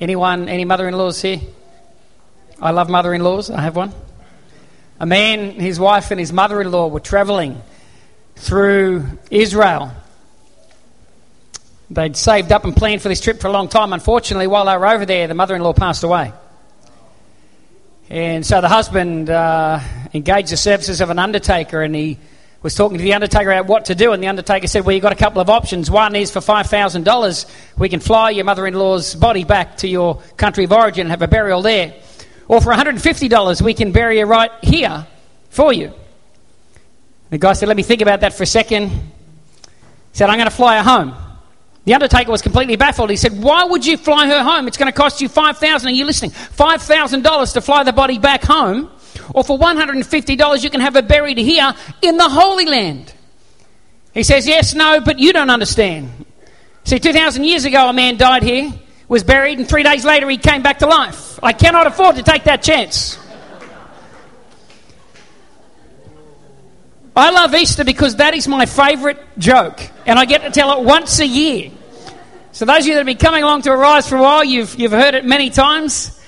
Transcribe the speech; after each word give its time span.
Anyone, 0.00 0.48
any 0.48 0.64
mother 0.64 0.86
in 0.86 0.96
laws 0.96 1.20
here? 1.20 1.40
I 2.60 2.70
love 2.70 2.88
mother 2.88 3.12
in 3.14 3.22
laws. 3.22 3.50
I 3.50 3.60
have 3.62 3.74
one. 3.74 3.92
A 5.00 5.06
man, 5.06 5.52
his 5.52 5.80
wife, 5.80 6.12
and 6.12 6.20
his 6.20 6.32
mother 6.32 6.60
in 6.60 6.70
law 6.70 6.86
were 6.86 7.00
traveling 7.00 7.60
through 8.36 9.06
Israel. 9.30 9.92
They'd 11.90 12.16
saved 12.16 12.52
up 12.52 12.64
and 12.64 12.76
planned 12.76 13.02
for 13.02 13.08
this 13.08 13.20
trip 13.20 13.40
for 13.40 13.48
a 13.48 13.52
long 13.52 13.68
time. 13.68 13.92
Unfortunately, 13.92 14.46
while 14.46 14.66
they 14.66 14.76
were 14.76 14.86
over 14.86 15.04
there, 15.04 15.26
the 15.26 15.34
mother 15.34 15.56
in 15.56 15.62
law 15.62 15.72
passed 15.72 16.04
away. 16.04 16.32
And 18.08 18.46
so 18.46 18.60
the 18.60 18.68
husband 18.68 19.30
uh, 19.30 19.80
engaged 20.14 20.52
the 20.52 20.56
services 20.56 21.00
of 21.00 21.10
an 21.10 21.18
undertaker 21.18 21.82
and 21.82 21.94
he 21.94 22.18
was 22.62 22.74
talking 22.74 22.98
to 22.98 23.04
the 23.04 23.14
undertaker 23.14 23.52
about 23.52 23.66
what 23.66 23.84
to 23.86 23.94
do. 23.94 24.12
And 24.12 24.22
the 24.22 24.26
undertaker 24.26 24.66
said, 24.66 24.84
Well, 24.84 24.94
you've 24.94 25.02
got 25.02 25.12
a 25.12 25.16
couple 25.16 25.40
of 25.40 25.48
options. 25.48 25.90
One 25.90 26.16
is 26.16 26.30
for 26.30 26.40
$5,000, 26.40 27.78
we 27.78 27.88
can 27.88 28.00
fly 28.00 28.30
your 28.30 28.44
mother 28.44 28.66
in 28.66 28.74
law's 28.74 29.14
body 29.14 29.44
back 29.44 29.78
to 29.78 29.88
your 29.88 30.16
country 30.36 30.64
of 30.64 30.72
origin 30.72 31.02
and 31.02 31.10
have 31.10 31.22
a 31.22 31.28
burial 31.28 31.62
there. 31.62 31.94
Or 32.48 32.60
for 32.60 32.72
$150, 32.72 33.62
we 33.62 33.74
can 33.74 33.92
bury 33.92 34.18
her 34.18 34.26
right 34.26 34.50
here 34.62 35.06
for 35.50 35.72
you. 35.72 35.92
The 37.30 37.38
guy 37.38 37.52
said, 37.52 37.68
Let 37.68 37.76
me 37.76 37.82
think 37.82 38.00
about 38.00 38.20
that 38.20 38.34
for 38.34 38.42
a 38.42 38.46
second. 38.46 38.88
He 38.88 38.98
said, 40.12 40.30
I'm 40.30 40.38
going 40.38 40.50
to 40.50 40.54
fly 40.54 40.78
her 40.78 40.82
home. 40.82 41.14
The 41.84 41.94
undertaker 41.94 42.30
was 42.30 42.42
completely 42.42 42.76
baffled. 42.76 43.08
He 43.10 43.16
said, 43.16 43.40
Why 43.40 43.64
would 43.64 43.86
you 43.86 43.96
fly 43.96 44.26
her 44.26 44.42
home? 44.42 44.66
It's 44.66 44.76
going 44.76 44.92
to 44.92 44.96
cost 44.96 45.20
you 45.20 45.28
5,000. 45.28 45.88
Are 45.88 45.92
you 45.92 46.04
listening? 46.04 46.32
$5,000 46.32 47.52
to 47.54 47.60
fly 47.60 47.82
the 47.84 47.92
body 47.92 48.18
back 48.18 48.42
home. 48.42 48.90
Or 49.34 49.44
for 49.44 49.58
$150, 49.58 50.64
you 50.64 50.70
can 50.70 50.80
have 50.80 50.94
her 50.94 51.02
buried 51.02 51.38
here 51.38 51.74
in 52.02 52.16
the 52.16 52.28
Holy 52.28 52.66
Land. 52.66 53.12
He 54.14 54.22
says, 54.22 54.46
Yes, 54.46 54.74
no, 54.74 55.00
but 55.00 55.18
you 55.18 55.32
don't 55.32 55.50
understand. 55.50 56.26
See, 56.84 56.98
2,000 56.98 57.44
years 57.44 57.64
ago, 57.64 57.88
a 57.88 57.92
man 57.92 58.16
died 58.16 58.42
here, 58.42 58.72
was 59.08 59.22
buried, 59.22 59.58
and 59.58 59.68
three 59.68 59.82
days 59.82 60.04
later, 60.04 60.28
he 60.28 60.38
came 60.38 60.62
back 60.62 60.78
to 60.78 60.86
life. 60.86 61.38
I 61.42 61.52
cannot 61.52 61.86
afford 61.86 62.16
to 62.16 62.22
take 62.22 62.44
that 62.44 62.62
chance. 62.62 63.18
I 67.14 67.30
love 67.30 67.52
Easter 67.54 67.84
because 67.84 68.16
that 68.16 68.32
is 68.34 68.46
my 68.46 68.64
favourite 68.64 69.18
joke, 69.38 69.80
and 70.06 70.18
I 70.18 70.24
get 70.24 70.42
to 70.42 70.50
tell 70.50 70.78
it 70.78 70.84
once 70.84 71.18
a 71.18 71.26
year. 71.26 71.70
So, 72.52 72.64
those 72.64 72.80
of 72.80 72.86
you 72.86 72.94
that 72.94 73.00
have 73.00 73.06
been 73.06 73.18
coming 73.18 73.42
along 73.42 73.62
to 73.62 73.72
Arise 73.72 74.08
for 74.08 74.16
a 74.16 74.22
while, 74.22 74.44
you've, 74.44 74.74
you've 74.76 74.92
heard 74.92 75.14
it 75.14 75.24
many 75.24 75.50
times. 75.50 76.18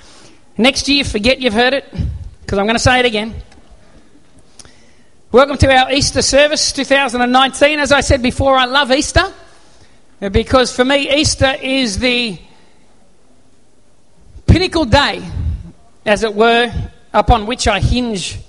Next 0.59 0.89
year, 0.89 1.05
forget 1.05 1.41
you've 1.41 1.55
heard 1.55 1.75
it, 1.75 1.85
because 2.51 2.59
I'm 2.59 2.67
going 2.67 2.75
to 2.75 2.83
say 2.83 2.99
it 2.99 3.07
again. 3.07 3.33
Welcome 5.31 5.57
to 5.59 5.73
our 5.73 5.93
Easter 5.93 6.21
service 6.21 6.73
2019. 6.73 7.79
As 7.79 7.93
I 7.93 8.01
said 8.01 8.23
before, 8.23 8.57
I 8.57 8.65
love 8.65 8.91
Easter 8.91 9.33
because 10.19 10.75
for 10.75 10.85
me, 10.85 11.15
Easter 11.15 11.55
is 11.63 12.01
the 12.01 12.41
pinnacle 14.49 14.85
day, 14.85 15.23
as 16.05 16.25
it 16.25 16.35
were, 16.35 16.73
upon 17.13 17.47
which 17.47 17.69
I 17.69 17.79
hinge 17.79 18.41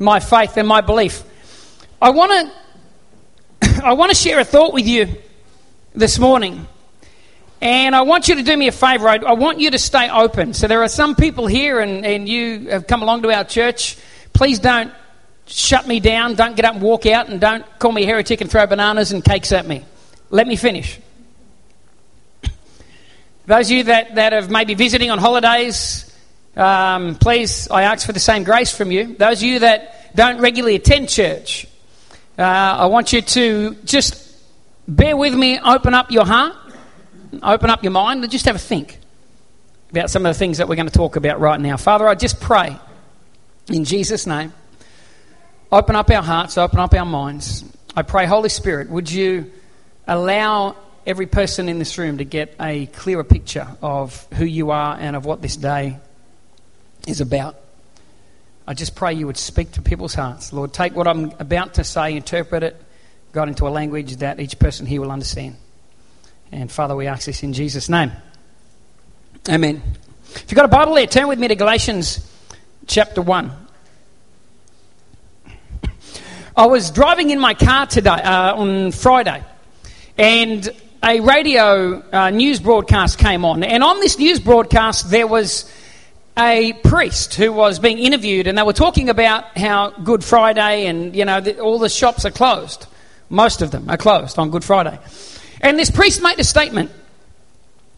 my 0.00 0.18
faith 0.18 0.56
and 0.56 0.66
my 0.66 0.80
belief. 0.80 1.22
I 2.02 2.10
want 2.10 2.50
to 3.62 3.80
I 3.84 3.92
want 3.92 4.10
to 4.10 4.16
share 4.16 4.40
a 4.40 4.44
thought 4.44 4.74
with 4.74 4.88
you 4.88 5.06
this 5.94 6.18
morning. 6.18 6.66
And 7.66 7.96
I 7.96 8.02
want 8.02 8.28
you 8.28 8.36
to 8.36 8.44
do 8.44 8.56
me 8.56 8.68
a 8.68 8.72
favor. 8.72 9.08
I, 9.08 9.16
I, 9.16 9.32
want 9.32 9.58
you 9.58 9.72
to 9.72 9.78
stay 9.80 10.08
open. 10.08 10.54
So 10.54 10.68
there 10.68 10.84
are 10.84 10.88
some 10.88 11.16
people 11.16 11.48
here, 11.48 11.80
and, 11.80 12.06
and 12.06 12.28
you 12.28 12.68
have 12.68 12.86
come 12.86 13.02
along 13.02 13.22
to 13.22 13.32
our 13.32 13.42
church. 13.42 13.98
Please 14.32 14.60
don't 14.60 14.92
shut 15.46 15.84
me 15.88 15.98
down. 15.98 16.36
Don't 16.36 16.54
get 16.54 16.64
up 16.64 16.74
and 16.74 16.82
walk 16.82 17.06
out, 17.06 17.28
and 17.28 17.40
don't 17.40 17.64
call 17.80 17.90
me 17.90 18.04
a 18.04 18.06
heretic 18.06 18.40
and 18.40 18.48
throw 18.48 18.64
bananas 18.68 19.10
and 19.10 19.24
cakes 19.24 19.50
at 19.50 19.66
me. 19.66 19.84
Let 20.30 20.46
me 20.46 20.54
finish. 20.54 21.00
Those 23.46 23.66
of 23.66 23.72
you 23.72 23.82
that, 23.82 24.14
that 24.14 24.32
have 24.32 24.48
maybe 24.48 24.74
visiting 24.74 25.10
on 25.10 25.18
holidays, 25.18 26.16
um, 26.56 27.16
please, 27.16 27.68
I 27.68 27.82
ask 27.82 28.06
for 28.06 28.12
the 28.12 28.20
same 28.20 28.44
grace 28.44 28.72
from 28.72 28.92
you. 28.92 29.16
Those 29.16 29.38
of 29.38 29.42
you 29.42 29.58
that 29.58 30.14
don't 30.14 30.40
regularly 30.40 30.76
attend 30.76 31.08
church, 31.08 31.66
uh, 32.38 32.42
I 32.42 32.86
want 32.86 33.12
you 33.12 33.22
to 33.22 33.74
just 33.84 34.22
bear 34.86 35.16
with 35.16 35.34
me, 35.34 35.58
open 35.58 35.94
up 35.94 36.12
your 36.12 36.24
heart, 36.24 36.54
open 37.42 37.70
up 37.70 37.82
your 37.82 37.92
mind, 37.92 38.22
and 38.22 38.30
just 38.30 38.46
have 38.46 38.56
a 38.56 38.58
think 38.58 38.98
about 39.90 40.10
some 40.10 40.26
of 40.26 40.34
the 40.34 40.38
things 40.38 40.58
that 40.58 40.68
we're 40.68 40.76
going 40.76 40.88
to 40.88 40.92
talk 40.92 41.16
about 41.16 41.40
right 41.40 41.60
now. 41.60 41.76
Father, 41.76 42.06
I 42.06 42.14
just 42.14 42.40
pray 42.40 42.76
in 43.68 43.84
Jesus' 43.84 44.26
name, 44.26 44.52
open 45.70 45.96
up 45.96 46.10
our 46.10 46.22
hearts, 46.22 46.58
open 46.58 46.78
up 46.78 46.94
our 46.94 47.04
minds. 47.04 47.64
I 47.96 48.02
pray, 48.02 48.26
Holy 48.26 48.48
Spirit, 48.48 48.90
would 48.90 49.10
you 49.10 49.50
allow 50.06 50.76
every 51.06 51.26
person 51.26 51.68
in 51.68 51.78
this 51.78 51.96
room 51.98 52.18
to 52.18 52.24
get 52.24 52.54
a 52.60 52.86
clearer 52.86 53.24
picture 53.24 53.68
of 53.80 54.26
who 54.34 54.44
you 54.44 54.70
are 54.72 54.96
and 54.98 55.14
of 55.14 55.24
what 55.24 55.40
this 55.40 55.56
day 55.56 55.98
is 57.06 57.20
about. 57.20 57.56
I 58.66 58.74
just 58.74 58.96
pray 58.96 59.14
you 59.14 59.26
would 59.26 59.36
speak 59.36 59.72
to 59.72 59.82
people's 59.82 60.14
hearts. 60.14 60.52
Lord, 60.52 60.72
take 60.72 60.96
what 60.96 61.06
I'm 61.06 61.32
about 61.38 61.74
to 61.74 61.84
say, 61.84 62.16
interpret 62.16 62.64
it, 62.64 62.82
God, 63.32 63.48
into 63.48 63.68
a 63.68 63.70
language 63.70 64.16
that 64.16 64.40
each 64.40 64.58
person 64.58 64.86
here 64.86 65.00
will 65.00 65.12
understand. 65.12 65.56
And 66.52 66.70
Father, 66.70 66.94
we 66.94 67.06
ask 67.06 67.26
this 67.26 67.42
in 67.42 67.52
Jesus' 67.52 67.88
name. 67.88 68.12
Amen. 69.48 69.82
If 70.34 70.44
you've 70.50 70.56
got 70.56 70.64
a 70.64 70.68
Bible 70.68 70.94
there, 70.94 71.06
turn 71.06 71.28
with 71.28 71.38
me 71.38 71.48
to 71.48 71.56
Galatians 71.56 72.32
chapter 72.86 73.20
1. 73.20 73.50
I 76.56 76.66
was 76.66 76.90
driving 76.90 77.30
in 77.30 77.40
my 77.40 77.54
car 77.54 77.86
today, 77.86 78.10
uh, 78.10 78.54
on 78.54 78.92
Friday, 78.92 79.44
and 80.16 80.68
a 81.02 81.20
radio 81.20 82.02
uh, 82.10 82.30
news 82.30 82.60
broadcast 82.60 83.18
came 83.18 83.44
on. 83.44 83.62
And 83.62 83.82
on 83.82 84.00
this 84.00 84.18
news 84.18 84.40
broadcast, 84.40 85.10
there 85.10 85.26
was 85.26 85.70
a 86.38 86.72
priest 86.84 87.34
who 87.34 87.52
was 87.52 87.78
being 87.78 87.98
interviewed, 87.98 88.46
and 88.46 88.56
they 88.56 88.62
were 88.62 88.72
talking 88.72 89.08
about 89.08 89.58
how 89.58 89.90
Good 89.90 90.24
Friday 90.24 90.86
and, 90.86 91.14
you 91.14 91.24
know, 91.24 91.40
the, 91.40 91.58
all 91.58 91.78
the 91.78 91.88
shops 91.88 92.24
are 92.24 92.30
closed. 92.30 92.86
Most 93.28 93.62
of 93.62 93.70
them 93.70 93.90
are 93.90 93.96
closed 93.96 94.38
on 94.38 94.50
Good 94.50 94.64
Friday. 94.64 94.98
And 95.66 95.76
this 95.76 95.90
priest 95.90 96.22
made 96.22 96.38
a 96.38 96.44
statement. 96.44 96.92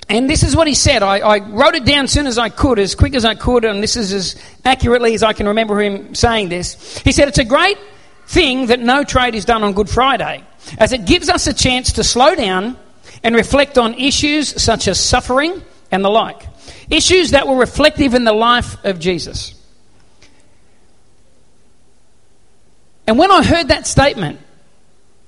And 0.08 0.28
this 0.28 0.42
is 0.42 0.56
what 0.56 0.66
he 0.66 0.72
said. 0.72 1.02
I, 1.02 1.18
I, 1.18 1.38
wrote 1.40 1.74
it 1.74 1.84
down 1.84 2.04
as 2.04 2.10
soon 2.10 2.26
as 2.26 2.38
I 2.38 2.48
could, 2.48 2.78
as 2.78 2.94
quick 2.94 3.14
as 3.14 3.26
I 3.26 3.34
could, 3.34 3.66
and 3.66 3.82
this 3.82 3.94
is 3.94 4.10
as 4.10 4.42
accurately 4.64 5.12
as 5.12 5.22
I 5.22 5.34
can 5.34 5.48
remember 5.48 5.78
him 5.78 6.14
saying 6.14 6.48
this. 6.48 6.96
He 7.00 7.12
said, 7.12 7.28
It's 7.28 7.36
a 7.36 7.44
great 7.44 7.76
thing 8.26 8.68
that 8.68 8.80
no 8.80 9.04
trade 9.04 9.34
is 9.34 9.44
done 9.44 9.62
on 9.64 9.74
Good 9.74 9.90
Friday, 9.90 10.42
as 10.78 10.92
it 10.92 11.04
gives 11.04 11.28
us 11.28 11.46
a 11.46 11.52
chance 11.52 11.92
to 11.92 12.04
slow 12.04 12.34
down 12.34 12.78
and 13.22 13.36
reflect 13.36 13.76
on 13.76 13.92
issues 13.96 14.62
such 14.62 14.88
as 14.88 14.98
suffering 14.98 15.62
and 15.90 16.02
the 16.02 16.08
like. 16.08 16.42
Issues 16.88 17.32
that 17.32 17.46
were 17.46 17.56
reflective 17.56 18.14
in 18.14 18.24
the 18.24 18.32
life 18.32 18.82
of 18.82 18.98
Jesus. 18.98 19.62
And 23.06 23.18
when 23.18 23.30
I 23.30 23.44
heard 23.44 23.68
that 23.68 23.86
statement, 23.86 24.40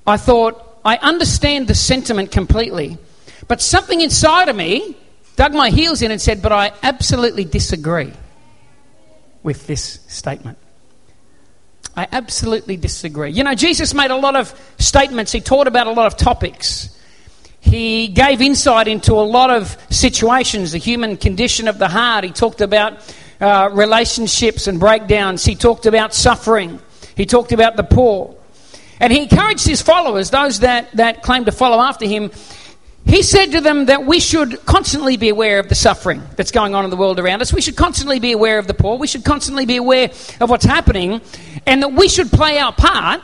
I 0.07 0.17
thought, 0.17 0.70
I 0.85 0.97
understand 0.97 1.69
the 1.69 1.75
sentiment 1.75 2.31
completely, 2.31 2.99
but 3.49 3.61
something 3.61 4.01
inside 4.01 4.49
of 4.49 4.57
me 4.57 4.97
dug 5.37 5.53
my 5.53 5.71
heels 5.71 6.03
in 6.03 6.11
and 6.11 6.21
said, 6.21 6.43
But 6.43 6.53
I 6.53 6.73
absolutely 6.83 7.45
disagree 7.45 8.13
with 9.43 9.67
this 9.67 10.01
statement. 10.09 10.59
I 11.97 12.07
absolutely 12.13 12.77
disagree. 12.77 13.31
You 13.31 13.45
know, 13.45 13.55
Jesus 13.55 13.95
made 13.95 14.11
a 14.11 14.17
lot 14.17 14.37
of 14.37 14.55
statements, 14.79 15.33
he 15.33 15.41
taught 15.41 15.67
about 15.67 15.87
a 15.87 15.93
lot 15.93 16.07
of 16.07 16.17
topics. 16.17 16.97
He 17.61 18.09
gave 18.09 18.41
insight 18.41 18.89
into 18.89 19.13
a 19.13 19.27
lot 19.27 19.51
of 19.51 19.77
situations, 19.91 20.73
the 20.73 20.79
human 20.79 21.19
condition 21.19 21.69
of 21.69 21.79
the 21.79 21.89
heart. 21.89 22.25
He 22.25 22.31
talked 22.31 22.63
about 22.63 23.15
uh, 23.39 23.69
relationships 23.73 24.67
and 24.67 24.81
breakdowns. 24.81 25.45
He 25.45 25.55
talked 25.55 25.85
about 25.85 26.15
suffering. 26.15 26.81
He 27.17 27.27
talked 27.27 27.53
about 27.53 27.77
the 27.77 27.83
poor. 27.83 28.35
And 29.01 29.13
he 29.13 29.23
encouraged 29.23 29.67
his 29.67 29.83
followers, 29.83 30.31
those 30.31 30.61
that, 30.61 30.93
that 30.93 31.23
claim 31.23 31.47
to 31.47 31.53
follow 31.53 31.81
after 31.81 32.07
him, 32.07 32.31
he 33.07 33.23
said 33.23 33.53
to 33.53 33.61
them 33.61 33.87
that 33.87 34.05
we 34.05 34.21
should 34.21 34.65
constantly 34.67 35.17
be 35.17 35.31
aware 35.31 35.59
of 35.59 35.69
the 35.69 35.75
suffering 35.75 36.23
that's 36.37 36.51
going 36.51 36.75
on 36.75 36.85
in 36.85 36.91
the 36.91 36.97
world 36.97 37.19
around 37.19 37.41
us. 37.41 37.53
We 37.53 37.63
should 37.63 37.77
constantly 37.77 38.21
be 38.21 38.33
aware 38.33 38.59
of 38.59 38.67
the 38.67 38.75
poor. 38.75 38.99
We 38.99 39.07
should 39.07 39.25
constantly 39.25 39.65
be 39.65 39.77
aware 39.77 40.11
of 40.41 40.51
what's 40.51 40.67
happening. 40.67 41.21
And 41.67 41.83
that 41.83 41.93
we 41.93 42.09
should 42.09 42.31
play 42.31 42.59
our 42.59 42.73
part 42.73 43.23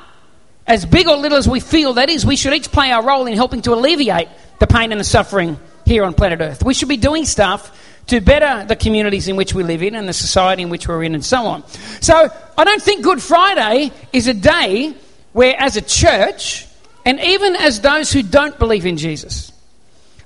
as 0.66 0.84
big 0.84 1.06
or 1.06 1.16
little 1.16 1.38
as 1.38 1.48
we 1.48 1.60
feel 1.60 1.94
that 1.94 2.08
is, 2.08 2.26
we 2.26 2.36
should 2.36 2.52
each 2.52 2.72
play 2.72 2.90
our 2.90 3.04
role 3.04 3.26
in 3.26 3.34
helping 3.34 3.62
to 3.62 3.74
alleviate 3.74 4.28
the 4.58 4.66
pain 4.66 4.90
and 4.90 5.00
the 5.00 5.04
suffering 5.04 5.58
here 5.84 6.04
on 6.04 6.14
planet 6.14 6.40
Earth. 6.40 6.64
We 6.64 6.74
should 6.74 6.88
be 6.88 6.96
doing 6.96 7.24
stuff 7.24 7.78
to 8.08 8.20
better 8.20 8.64
the 8.66 8.76
communities 8.76 9.28
in 9.28 9.36
which 9.36 9.54
we 9.54 9.62
live 9.62 9.82
in 9.82 9.94
and 9.94 10.08
the 10.08 10.12
society 10.12 10.62
in 10.62 10.70
which 10.70 10.88
we're 10.88 11.04
in 11.04 11.14
and 11.14 11.24
so 11.24 11.46
on. 11.46 11.66
So 12.00 12.28
I 12.56 12.64
don't 12.64 12.82
think 12.82 13.04
Good 13.04 13.22
Friday 13.22 13.92
is 14.12 14.26
a 14.26 14.34
day 14.34 14.94
where, 15.36 15.54
as 15.60 15.76
a 15.76 15.82
church, 15.82 16.66
and 17.04 17.20
even 17.20 17.56
as 17.56 17.82
those 17.82 18.10
who 18.10 18.22
don't 18.22 18.58
believe 18.58 18.86
in 18.86 18.96
Jesus, 18.96 19.52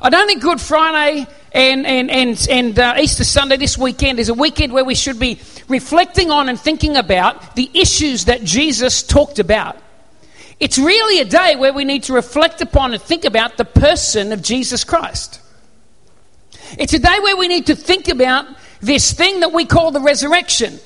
I 0.01 0.09
don't 0.09 0.29
think 0.29 0.41
Good 0.41 0.61
Friday 0.61 1.27
and, 1.51 1.85
and, 1.85 2.09
and, 2.09 2.47
and 2.49 2.79
uh, 2.79 2.95
Easter 2.97 3.25
Sunday 3.25 3.57
this 3.57 3.77
weekend 3.77 4.21
is 4.21 4.29
a 4.29 4.35
weekend 4.35 4.73
where 4.73 4.85
we 4.85 4.95
should 4.95 5.19
be 5.19 5.41
reflecting 5.67 6.31
on 6.31 6.49
and 6.49 6.61
thinking 6.61 6.97
about 6.97 7.57
the 7.57 7.69
issues 7.75 8.27
that 8.27 8.45
Jesus 8.45 9.03
talked 9.03 9.41
about. 9.41 9.77
It's 10.61 10.79
really 10.79 11.21
a 11.21 11.25
day 11.25 11.57
where 11.57 11.73
we 11.73 11.85
need 11.85 12.05
to 12.05 12.13
reflect 12.13 12.61
upon 12.61 12.93
and 12.93 13.03
think 13.03 13.25
about 13.25 13.57
the 13.57 13.65
person 13.65 14.31
of 14.31 14.43
Jesus 14.43 14.85
Christ. 14.85 15.41
It's 16.79 16.95
a 16.95 17.01
day 17.01 17.19
where 17.21 17.37
we 17.37 17.49
need 17.49 17.67
to 17.67 17.75
think 17.75 18.07
about 18.07 18.47
this 18.81 19.13
thing 19.13 19.41
that 19.41 19.53
we 19.53 19.65
call 19.65 19.91
the 19.91 20.03
resurrection 20.03 20.79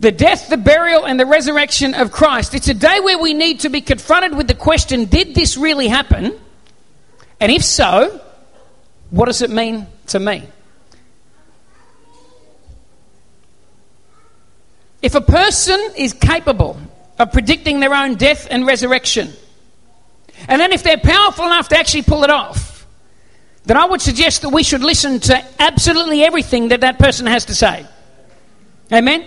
the 0.00 0.10
death, 0.10 0.48
the 0.48 0.56
burial, 0.56 1.06
and 1.06 1.20
the 1.20 1.26
resurrection 1.26 1.94
of 1.94 2.10
Christ. 2.10 2.54
It's 2.54 2.68
a 2.68 2.74
day 2.74 3.00
where 3.00 3.18
we 3.18 3.34
need 3.34 3.60
to 3.60 3.68
be 3.68 3.82
confronted 3.82 4.34
with 4.34 4.48
the 4.48 4.54
question 4.54 5.04
did 5.04 5.34
this 5.34 5.56
really 5.56 5.88
happen? 5.88 6.38
And 7.38 7.52
if 7.52 7.62
so, 7.62 8.20
what 9.10 9.26
does 9.26 9.42
it 9.42 9.50
mean 9.50 9.86
to 10.08 10.18
me? 10.18 10.48
If 15.02 15.14
a 15.14 15.20
person 15.20 15.78
is 15.96 16.12
capable 16.12 16.78
of 17.18 17.32
predicting 17.32 17.80
their 17.80 17.94
own 17.94 18.16
death 18.16 18.48
and 18.50 18.66
resurrection, 18.66 19.32
and 20.48 20.60
then 20.60 20.72
if 20.72 20.82
they're 20.82 20.98
powerful 20.98 21.44
enough 21.44 21.68
to 21.68 21.78
actually 21.78 22.02
pull 22.02 22.24
it 22.24 22.30
off, 22.30 22.86
then 23.64 23.76
I 23.76 23.84
would 23.84 24.00
suggest 24.00 24.42
that 24.42 24.48
we 24.48 24.62
should 24.62 24.82
listen 24.82 25.20
to 25.20 25.44
absolutely 25.58 26.24
everything 26.24 26.68
that 26.68 26.80
that 26.80 26.98
person 26.98 27.26
has 27.26 27.46
to 27.46 27.54
say. 27.54 27.86
Amen? 28.92 29.26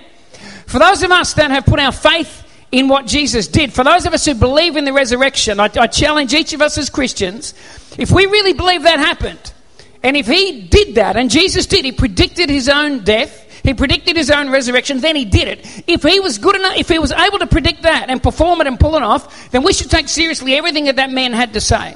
For 0.74 0.80
those 0.80 1.04
of 1.04 1.12
us 1.12 1.36
that 1.36 1.52
have 1.52 1.68
put 1.68 1.80
our 1.80 1.92
faith 1.92 2.44
in 2.72 2.88
what 2.88 3.06
Jesus 3.06 3.48
did, 3.48 3.72
for 3.72 3.84
those 3.84 4.08
of 4.08 4.14
us 4.16 4.26
who 4.26 4.34
believe 4.34 4.76
in 4.76 4.86
the 4.86 4.92
resurrection, 4.92 5.60
I, 5.60 5.66
I 5.66 5.86
challenge 5.86 6.34
each 6.34 6.52
of 6.54 6.64
us 6.64 6.80
as 6.80 6.90
Christians 6.90 7.54
if 8.00 8.10
we 8.10 8.26
really 8.26 8.54
believe 8.54 8.82
that 8.82 8.98
happened, 8.98 9.54
and 10.02 10.18
if 10.18 10.26
he 10.26 10.64
did 10.64 10.96
that, 10.96 11.16
and 11.16 11.30
Jesus 11.30 11.68
did, 11.68 11.86
he 11.86 11.92
predicted 11.92 12.50
his 12.50 12.70
own 12.70 13.04
death, 13.04 13.62
he 13.62 13.76
predicted 13.76 14.16
his 14.16 14.32
own 14.32 14.50
resurrection, 14.50 15.00
then 15.00 15.16
he 15.16 15.26
did 15.26 15.48
it. 15.48 15.84
If 15.86 16.02
he 16.02 16.20
was 16.20 16.40
good 16.40 16.56
enough, 16.56 16.76
if 16.76 16.90
he 16.90 16.98
was 16.98 17.12
able 17.12 17.38
to 17.38 17.46
predict 17.46 17.84
that 17.84 18.10
and 18.10 18.24
perform 18.24 18.60
it 18.62 18.66
and 18.66 18.80
pull 18.80 18.96
it 18.96 19.04
off, 19.04 19.52
then 19.52 19.62
we 19.62 19.74
should 19.74 19.92
take 19.92 20.10
seriously 20.10 20.56
everything 20.56 20.86
that 20.86 20.96
that 20.96 21.12
man 21.12 21.34
had 21.34 21.54
to 21.54 21.62
say. 21.62 21.96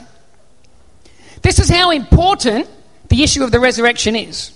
This 1.42 1.58
is 1.58 1.68
how 1.68 1.90
important 1.90 2.70
the 3.10 3.24
issue 3.24 3.44
of 3.44 3.50
the 3.50 3.60
resurrection 3.60 4.16
is. 4.16 4.52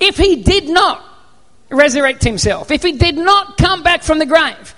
If 0.00 0.16
he 0.16 0.42
did 0.42 0.66
not 0.70 1.05
resurrect 1.70 2.22
himself, 2.22 2.70
if 2.70 2.82
he 2.82 2.92
did 2.92 3.16
not 3.16 3.56
come 3.56 3.82
back 3.82 4.02
from 4.02 4.18
the 4.18 4.26
grave, 4.26 4.74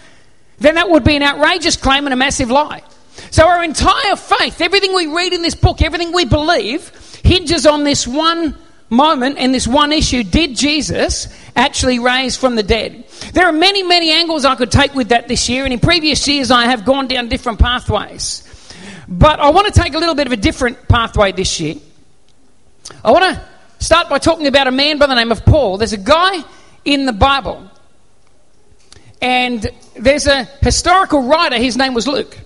then 0.58 0.74
that 0.74 0.90
would 0.90 1.04
be 1.04 1.16
an 1.16 1.22
outrageous 1.22 1.76
claim 1.76 2.06
and 2.06 2.12
a 2.12 2.16
massive 2.16 2.50
lie. 2.50 2.82
So, 3.30 3.46
our 3.46 3.62
entire 3.64 4.16
faith, 4.16 4.60
everything 4.60 4.94
we 4.94 5.06
read 5.06 5.32
in 5.32 5.42
this 5.42 5.54
book, 5.54 5.82
everything 5.82 6.12
we 6.12 6.24
believe, 6.24 6.90
hinges 7.24 7.66
on 7.66 7.84
this 7.84 8.06
one 8.06 8.56
moment 8.90 9.36
and 9.38 9.52
this 9.52 9.68
one 9.68 9.92
issue 9.92 10.22
did 10.22 10.56
Jesus 10.56 11.28
actually 11.54 11.98
raise 11.98 12.36
from 12.36 12.54
the 12.54 12.62
dead? 12.62 13.04
There 13.34 13.46
are 13.46 13.52
many, 13.52 13.82
many 13.82 14.10
angles 14.10 14.44
I 14.44 14.54
could 14.54 14.70
take 14.70 14.94
with 14.94 15.10
that 15.10 15.28
this 15.28 15.48
year, 15.48 15.64
and 15.64 15.72
in 15.72 15.80
previous 15.80 16.26
years 16.26 16.50
I 16.50 16.64
have 16.66 16.84
gone 16.84 17.08
down 17.08 17.28
different 17.28 17.58
pathways. 17.58 18.44
But 19.08 19.40
I 19.40 19.50
want 19.50 19.72
to 19.72 19.80
take 19.80 19.94
a 19.94 19.98
little 19.98 20.14
bit 20.14 20.26
of 20.26 20.32
a 20.32 20.36
different 20.36 20.88
pathway 20.88 21.32
this 21.32 21.60
year. 21.60 21.76
I 23.04 23.10
want 23.10 23.24
to 23.34 23.84
start 23.84 24.08
by 24.08 24.18
talking 24.18 24.46
about 24.46 24.66
a 24.66 24.70
man 24.70 24.98
by 24.98 25.06
the 25.06 25.14
name 25.14 25.32
of 25.32 25.44
Paul. 25.44 25.78
There's 25.78 25.92
a 25.92 25.98
guy 25.98 26.42
in 26.84 27.06
the 27.06 27.12
Bible, 27.12 27.70
and 29.20 29.70
there's 29.96 30.26
a 30.26 30.44
historical 30.60 31.22
writer, 31.22 31.56
his 31.56 31.76
name 31.76 31.94
was 31.94 32.06
Luke. 32.06 32.38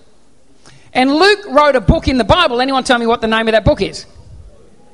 And 0.93 1.13
Luke 1.13 1.45
wrote 1.49 1.75
a 1.75 1.81
book 1.81 2.07
in 2.07 2.17
the 2.17 2.23
Bible. 2.23 2.61
Anyone 2.61 2.83
tell 2.83 2.99
me 2.99 3.07
what 3.07 3.21
the 3.21 3.27
name 3.27 3.47
of 3.47 3.53
that 3.53 3.65
book 3.65 3.81
is? 3.81 4.05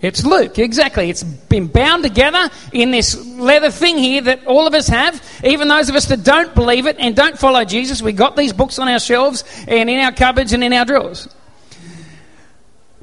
It's 0.01 0.23
Luke, 0.23 0.57
exactly. 0.57 1.09
It's 1.09 1.23
been 1.23 1.67
bound 1.67 2.03
together 2.03 2.49
in 2.71 2.91
this 2.91 3.21
leather 3.37 3.69
thing 3.69 3.97
here 3.97 4.21
that 4.21 4.45
all 4.45 4.65
of 4.65 4.73
us 4.73 4.87
have. 4.87 5.21
Even 5.43 5.67
those 5.67 5.89
of 5.89 5.95
us 5.95 6.05
that 6.05 6.23
don't 6.23 6.55
believe 6.55 6.85
it 6.85 6.95
and 6.99 7.15
don't 7.15 7.37
follow 7.37 7.65
Jesus, 7.65 8.01
we 8.01 8.13
got 8.13 8.37
these 8.37 8.53
books 8.53 8.79
on 8.79 8.87
our 8.87 8.99
shelves 8.99 9.43
and 9.67 9.89
in 9.89 9.99
our 9.99 10.13
cupboards 10.13 10.53
and 10.53 10.63
in 10.63 10.71
our 10.71 10.85
drawers. 10.85 11.27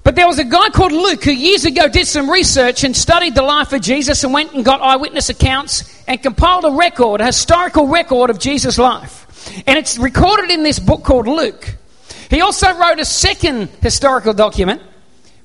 But 0.06 0.14
there 0.14 0.28
was 0.28 0.38
a 0.38 0.44
guy 0.44 0.68
called 0.68 0.92
Luke 0.92 1.24
who 1.24 1.32
years 1.32 1.64
ago 1.64 1.88
did 1.88 2.06
some 2.06 2.30
research 2.30 2.84
and 2.84 2.96
studied 2.96 3.34
the 3.34 3.42
life 3.42 3.72
of 3.72 3.80
Jesus 3.80 4.22
and 4.22 4.32
went 4.32 4.52
and 4.52 4.64
got 4.64 4.80
eyewitness 4.80 5.30
accounts 5.30 6.00
and 6.06 6.22
compiled 6.22 6.64
a 6.64 6.70
record, 6.70 7.20
a 7.20 7.26
historical 7.26 7.88
record 7.88 8.30
of 8.30 8.38
Jesus' 8.38 8.78
life. 8.78 9.26
And 9.66 9.76
it's 9.76 9.98
recorded 9.98 10.52
in 10.52 10.62
this 10.62 10.78
book 10.78 11.02
called 11.02 11.26
Luke. 11.26 11.74
He 12.30 12.40
also 12.40 12.72
wrote 12.78 13.00
a 13.00 13.04
second 13.04 13.68
historical 13.82 14.32
document 14.32 14.80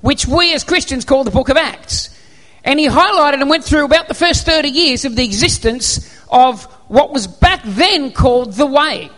which 0.02 0.28
we 0.28 0.54
as 0.54 0.64
Christians 0.64 1.06
call 1.06 1.24
the 1.24 1.32
book 1.32 1.50
of 1.50 1.58
Acts. 1.58 2.16
And 2.64 2.80
he 2.80 2.88
highlighted 2.88 3.42
and 3.42 3.50
went 3.50 3.64
through 3.64 3.86
about 3.86 4.10
the 4.10 4.14
first 4.14 4.46
30 4.46 4.70
years 4.70 5.06
of 5.06 5.16
the 5.16 5.26
existence 5.26 6.24
of 6.30 6.66
what 6.88 7.12
was 7.12 7.26
back 7.26 7.62
then 7.66 8.12
called 8.12 8.54
the 8.54 8.68
way. 8.68 9.10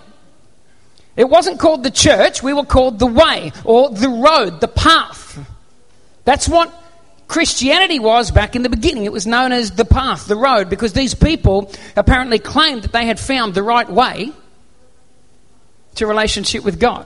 It 1.15 1.29
wasn't 1.29 1.59
called 1.59 1.83
the 1.83 1.91
church, 1.91 2.41
we 2.41 2.53
were 2.53 2.65
called 2.65 2.99
the 2.99 3.07
way 3.07 3.51
or 3.63 3.89
the 3.89 4.09
road, 4.09 4.61
the 4.61 4.67
path. 4.67 5.39
That's 6.25 6.49
what 6.49 6.73
Christianity 7.27 7.99
was 7.99 8.31
back 8.31 8.55
in 8.55 8.63
the 8.63 8.69
beginning. 8.69 9.05
It 9.05 9.11
was 9.11 9.27
known 9.27 9.51
as 9.51 9.71
the 9.71 9.85
path, 9.85 10.27
the 10.27 10.35
road, 10.35 10.69
because 10.69 10.93
these 10.93 11.13
people 11.13 11.71
apparently 11.95 12.39
claimed 12.39 12.83
that 12.83 12.91
they 12.91 13.05
had 13.05 13.19
found 13.19 13.53
the 13.53 13.63
right 13.63 13.89
way 13.89 14.31
to 15.95 16.07
relationship 16.07 16.63
with 16.63 16.79
God. 16.79 17.05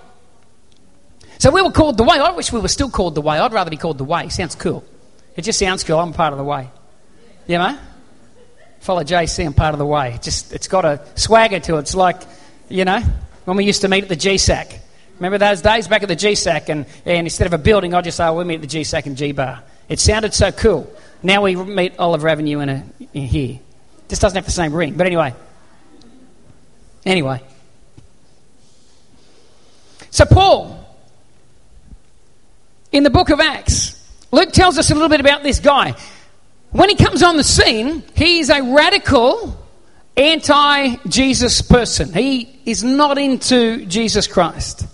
So 1.39 1.51
we 1.51 1.61
were 1.61 1.71
called 1.71 1.97
the 1.97 2.03
way. 2.03 2.17
I 2.17 2.31
wish 2.31 2.51
we 2.51 2.59
were 2.59 2.67
still 2.67 2.89
called 2.89 3.15
the 3.15 3.21
way. 3.21 3.37
I'd 3.37 3.53
rather 3.53 3.69
be 3.69 3.77
called 3.77 3.97
the 3.97 4.03
way. 4.03 4.29
Sounds 4.29 4.55
cool. 4.55 4.83
It 5.35 5.43
just 5.43 5.59
sounds 5.59 5.83
cool. 5.83 5.99
I'm 5.99 6.13
part 6.13 6.33
of 6.33 6.39
the 6.39 6.45
way. 6.45 6.69
You 7.45 7.59
know? 7.59 7.77
Follow 8.79 9.03
JC, 9.03 9.45
I'm 9.45 9.53
part 9.53 9.73
of 9.73 9.79
the 9.79 9.85
way. 9.85 10.17
Just, 10.21 10.53
it's 10.53 10.67
got 10.67 10.85
a 10.85 11.01
swagger 11.15 11.59
to 11.59 11.75
it. 11.75 11.79
It's 11.79 11.95
like, 11.95 12.21
you 12.69 12.85
know, 12.85 13.01
when 13.47 13.55
we 13.55 13.63
used 13.63 13.79
to 13.79 13.87
meet 13.87 14.03
at 14.03 14.09
the 14.09 14.17
GSAC. 14.17 14.77
Remember 15.19 15.37
those 15.37 15.61
days 15.61 15.87
back 15.87 16.03
at 16.03 16.09
the 16.09 16.17
GSAC? 16.17 16.67
And, 16.67 16.85
and 17.05 17.25
instead 17.25 17.47
of 17.47 17.53
a 17.53 17.57
building, 17.57 17.93
I'd 17.93 18.03
just 18.03 18.17
say, 18.17 18.25
oh, 18.25 18.33
we 18.33 18.43
meet 18.43 18.55
at 18.55 18.69
the 18.69 18.79
GSAC 18.79 19.05
and 19.05 19.15
G 19.15 19.31
Bar. 19.31 19.63
It 19.87 20.01
sounded 20.01 20.33
so 20.33 20.51
cool. 20.51 20.93
Now 21.23 21.43
we 21.43 21.55
meet 21.55 21.97
Oliver 21.97 22.27
Avenue 22.27 22.59
in, 22.59 22.67
a, 22.67 22.83
in 23.13 23.23
here. 23.23 23.59
This 24.09 24.19
doesn't 24.19 24.35
have 24.35 24.43
the 24.43 24.51
same 24.51 24.73
ring. 24.73 24.95
But 24.95 25.07
anyway. 25.07 25.33
Anyway. 27.05 27.41
So 30.11 30.25
Paul 30.25 30.85
in 32.91 33.03
the 33.03 33.09
book 33.09 33.29
of 33.29 33.39
Acts, 33.39 33.95
Luke 34.33 34.51
tells 34.51 34.77
us 34.77 34.91
a 34.91 34.93
little 34.93 35.07
bit 35.07 35.21
about 35.21 35.43
this 35.43 35.61
guy. 35.61 35.95
When 36.71 36.89
he 36.89 36.95
comes 36.95 37.23
on 37.23 37.37
the 37.37 37.45
scene, 37.45 38.03
he's 38.13 38.49
a 38.49 38.61
radical 38.61 39.57
anti 40.17 40.97
Jesus 41.07 41.61
person. 41.61 42.11
He 42.11 42.56
is 42.67 42.83
not 42.83 43.17
into 43.17 43.85
Jesus 43.85 44.27
Christ. 44.27 44.85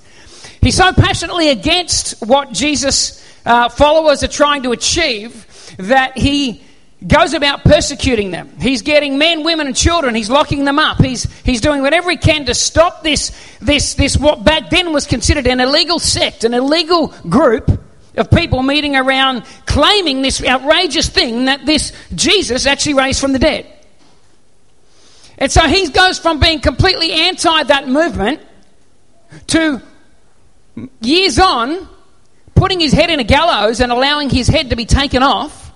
He's 0.61 0.77
so 0.77 0.93
passionately 0.93 1.49
against 1.49 2.21
what 2.21 2.53
Jesus 2.53 3.19
uh, 3.45 3.67
followers 3.67 4.23
are 4.23 4.29
trying 4.29 4.63
to 4.63 4.71
achieve 4.71 5.75
that 5.77 6.15
he 6.15 6.63
goes 7.05 7.33
about 7.33 7.63
persecuting 7.63 8.29
them. 8.29 8.49
He's 8.61 8.83
getting 8.83 9.17
men, 9.17 9.43
women, 9.43 9.65
and 9.65 9.75
children. 9.75 10.13
He's 10.13 10.29
locking 10.29 10.65
them 10.65 10.77
up. 10.77 11.01
He's, 11.01 11.23
he's 11.41 11.61
doing 11.61 11.81
whatever 11.81 12.11
he 12.11 12.15
can 12.15 12.45
to 12.45 12.53
stop 12.53 13.01
this, 13.01 13.31
this, 13.59 13.95
this, 13.95 14.15
what 14.17 14.45
back 14.45 14.69
then 14.69 14.93
was 14.93 15.07
considered 15.07 15.47
an 15.47 15.59
illegal 15.59 15.97
sect, 15.97 16.43
an 16.43 16.53
illegal 16.53 17.07
group 17.27 17.69
of 18.15 18.29
people 18.29 18.61
meeting 18.61 18.95
around 18.95 19.43
claiming 19.65 20.21
this 20.21 20.41
outrageous 20.45 21.09
thing 21.09 21.45
that 21.45 21.65
this 21.65 21.91
Jesus 22.13 22.67
actually 22.67 22.93
raised 22.93 23.19
from 23.19 23.33
the 23.33 23.39
dead. 23.39 23.65
And 25.43 25.51
so 25.51 25.67
he 25.67 25.89
goes 25.89 26.19
from 26.19 26.39
being 26.39 26.61
completely 26.61 27.11
anti 27.11 27.63
that 27.63 27.89
movement 27.89 28.39
to 29.47 29.81
years 31.01 31.37
on 31.37 31.85
putting 32.55 32.79
his 32.79 32.93
head 32.93 33.09
in 33.09 33.19
a 33.19 33.25
gallows 33.25 33.81
and 33.81 33.91
allowing 33.91 34.29
his 34.29 34.47
head 34.47 34.69
to 34.69 34.77
be 34.77 34.85
taken 34.85 35.21
off 35.21 35.73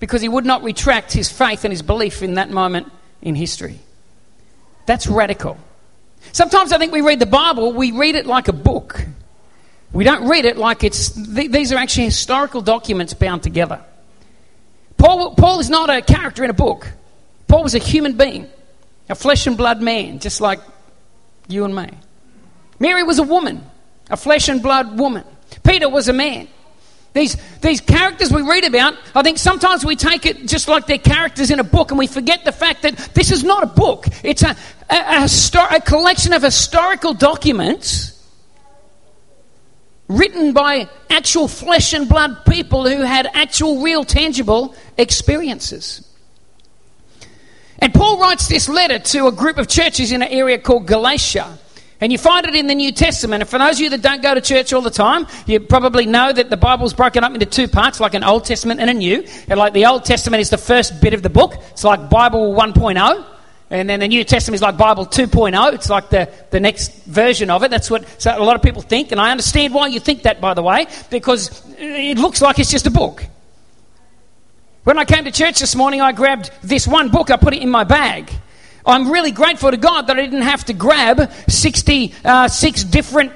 because 0.00 0.22
he 0.22 0.30
would 0.30 0.46
not 0.46 0.62
retract 0.62 1.12
his 1.12 1.30
faith 1.30 1.66
and 1.66 1.72
his 1.72 1.82
belief 1.82 2.22
in 2.22 2.36
that 2.36 2.48
moment 2.48 2.90
in 3.20 3.34
history. 3.34 3.80
That's 4.86 5.06
radical. 5.06 5.58
Sometimes 6.32 6.72
I 6.72 6.78
think 6.78 6.90
we 6.90 7.02
read 7.02 7.20
the 7.20 7.26
Bible, 7.26 7.74
we 7.74 7.92
read 7.92 8.14
it 8.14 8.24
like 8.24 8.48
a 8.48 8.54
book. 8.54 9.04
We 9.92 10.04
don't 10.04 10.26
read 10.26 10.46
it 10.46 10.56
like 10.56 10.84
it's, 10.84 11.10
th- 11.10 11.50
these 11.50 11.70
are 11.70 11.76
actually 11.76 12.06
historical 12.06 12.62
documents 12.62 13.12
bound 13.12 13.42
together. 13.42 13.78
Paul, 14.96 15.34
Paul 15.34 15.60
is 15.60 15.68
not 15.68 15.90
a 15.90 16.00
character 16.00 16.44
in 16.44 16.48
a 16.48 16.54
book. 16.54 16.90
Paul 17.46 17.62
was 17.62 17.74
a 17.74 17.78
human 17.78 18.16
being, 18.16 18.48
a 19.08 19.14
flesh 19.14 19.46
and 19.46 19.56
blood 19.56 19.80
man, 19.80 20.18
just 20.18 20.40
like 20.40 20.60
you 21.48 21.64
and 21.64 21.74
me. 21.74 21.88
Mary 22.78 23.02
was 23.02 23.18
a 23.18 23.22
woman, 23.22 23.64
a 24.10 24.16
flesh 24.16 24.48
and 24.48 24.62
blood 24.62 24.98
woman. 24.98 25.24
Peter 25.62 25.88
was 25.88 26.08
a 26.08 26.12
man. 26.12 26.48
These, 27.12 27.36
these 27.62 27.80
characters 27.80 28.30
we 28.30 28.42
read 28.42 28.64
about, 28.64 28.94
I 29.14 29.22
think 29.22 29.38
sometimes 29.38 29.86
we 29.86 29.96
take 29.96 30.26
it 30.26 30.46
just 30.46 30.68
like 30.68 30.86
they're 30.86 30.98
characters 30.98 31.50
in 31.50 31.58
a 31.60 31.64
book 31.64 31.90
and 31.90 31.98
we 31.98 32.06
forget 32.06 32.44
the 32.44 32.52
fact 32.52 32.82
that 32.82 32.96
this 33.14 33.32
is 33.32 33.42
not 33.42 33.62
a 33.62 33.66
book. 33.66 34.06
It's 34.22 34.42
a, 34.42 34.50
a, 34.90 34.94
a, 34.94 35.20
histor- 35.24 35.70
a 35.74 35.80
collection 35.80 36.34
of 36.34 36.42
historical 36.42 37.14
documents 37.14 38.12
written 40.08 40.52
by 40.52 40.90
actual 41.08 41.48
flesh 41.48 41.94
and 41.94 42.06
blood 42.06 42.44
people 42.44 42.86
who 42.86 43.00
had 43.00 43.26
actual, 43.32 43.80
real, 43.80 44.04
tangible 44.04 44.74
experiences. 44.98 46.05
And 47.78 47.92
Paul 47.92 48.18
writes 48.18 48.48
this 48.48 48.68
letter 48.68 48.98
to 48.98 49.26
a 49.26 49.32
group 49.32 49.58
of 49.58 49.68
churches 49.68 50.12
in 50.12 50.22
an 50.22 50.28
area 50.28 50.58
called 50.58 50.86
Galatia. 50.86 51.58
And 52.00 52.12
you 52.12 52.18
find 52.18 52.46
it 52.46 52.54
in 52.54 52.66
the 52.66 52.74
New 52.74 52.92
Testament. 52.92 53.42
And 53.42 53.48
for 53.48 53.58
those 53.58 53.76
of 53.76 53.80
you 53.80 53.90
that 53.90 54.02
don't 54.02 54.22
go 54.22 54.34
to 54.34 54.40
church 54.40 54.72
all 54.72 54.82
the 54.82 54.90
time, 54.90 55.26
you 55.46 55.60
probably 55.60 56.04
know 56.04 56.30
that 56.30 56.50
the 56.50 56.56
Bible's 56.56 56.92
broken 56.92 57.24
up 57.24 57.32
into 57.32 57.46
two 57.46 57.68
parts, 57.68 58.00
like 58.00 58.14
an 58.14 58.22
Old 58.22 58.44
Testament 58.44 58.80
and 58.80 58.90
a 58.90 58.94
New. 58.94 59.26
And 59.48 59.58
like 59.58 59.72
the 59.72 59.86
Old 59.86 60.04
Testament 60.04 60.42
is 60.42 60.50
the 60.50 60.58
first 60.58 61.00
bit 61.00 61.14
of 61.14 61.22
the 61.22 61.30
book. 61.30 61.54
It's 61.70 61.84
like 61.84 62.10
Bible 62.10 62.54
1.0. 62.54 63.24
And 63.70 63.90
then 63.90 64.00
the 64.00 64.08
New 64.08 64.24
Testament 64.24 64.56
is 64.56 64.62
like 64.62 64.76
Bible 64.76 65.06
2.0. 65.06 65.72
It's 65.72 65.88
like 65.88 66.10
the, 66.10 66.30
the 66.50 66.60
next 66.60 67.04
version 67.04 67.50
of 67.50 67.62
it. 67.62 67.70
That's 67.70 67.90
what 67.90 68.04
so 68.20 68.36
a 68.36 68.44
lot 68.44 68.56
of 68.56 68.62
people 68.62 68.82
think. 68.82 69.10
And 69.10 69.20
I 69.20 69.30
understand 69.30 69.72
why 69.74 69.88
you 69.88 69.98
think 69.98 70.22
that, 70.22 70.40
by 70.40 70.54
the 70.54 70.62
way, 70.62 70.86
because 71.10 71.64
it 71.78 72.18
looks 72.18 72.42
like 72.42 72.58
it's 72.58 72.70
just 72.70 72.86
a 72.86 72.90
book. 72.90 73.24
When 74.86 74.98
I 75.00 75.04
came 75.04 75.24
to 75.24 75.32
church 75.32 75.58
this 75.58 75.74
morning, 75.74 76.00
I 76.00 76.12
grabbed 76.12 76.52
this 76.62 76.86
one 76.86 77.08
book, 77.08 77.32
I 77.32 77.36
put 77.36 77.52
it 77.52 77.60
in 77.60 77.68
my 77.68 77.82
bag. 77.82 78.30
I'm 78.86 79.10
really 79.10 79.32
grateful 79.32 79.72
to 79.72 79.76
God 79.76 80.02
that 80.02 80.16
I 80.16 80.22
didn't 80.22 80.42
have 80.42 80.64
to 80.66 80.74
grab 80.74 81.28
66 81.48 82.14
uh, 82.24 82.88
different 82.88 83.32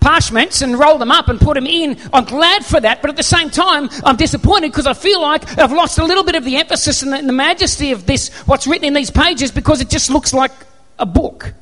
parchments 0.00 0.62
and 0.62 0.76
roll 0.76 0.98
them 0.98 1.12
up 1.12 1.28
and 1.28 1.38
put 1.40 1.54
them 1.54 1.68
in. 1.68 1.96
I'm 2.12 2.24
glad 2.24 2.64
for 2.64 2.80
that, 2.80 3.02
but 3.02 3.10
at 3.10 3.16
the 3.16 3.22
same 3.22 3.50
time, 3.50 3.88
I'm 4.02 4.16
disappointed 4.16 4.72
because 4.72 4.88
I 4.88 4.94
feel 4.94 5.22
like 5.22 5.56
I've 5.56 5.70
lost 5.70 6.00
a 6.00 6.04
little 6.04 6.24
bit 6.24 6.34
of 6.34 6.44
the 6.44 6.56
emphasis 6.56 7.02
and 7.02 7.12
the, 7.12 7.18
and 7.18 7.28
the 7.28 7.34
majesty 7.34 7.92
of 7.92 8.06
this, 8.06 8.30
what's 8.48 8.66
written 8.66 8.84
in 8.84 8.92
these 8.92 9.12
pages, 9.12 9.52
because 9.52 9.80
it 9.80 9.90
just 9.90 10.10
looks 10.10 10.34
like 10.34 10.50
a 10.98 11.06
book 11.06 11.54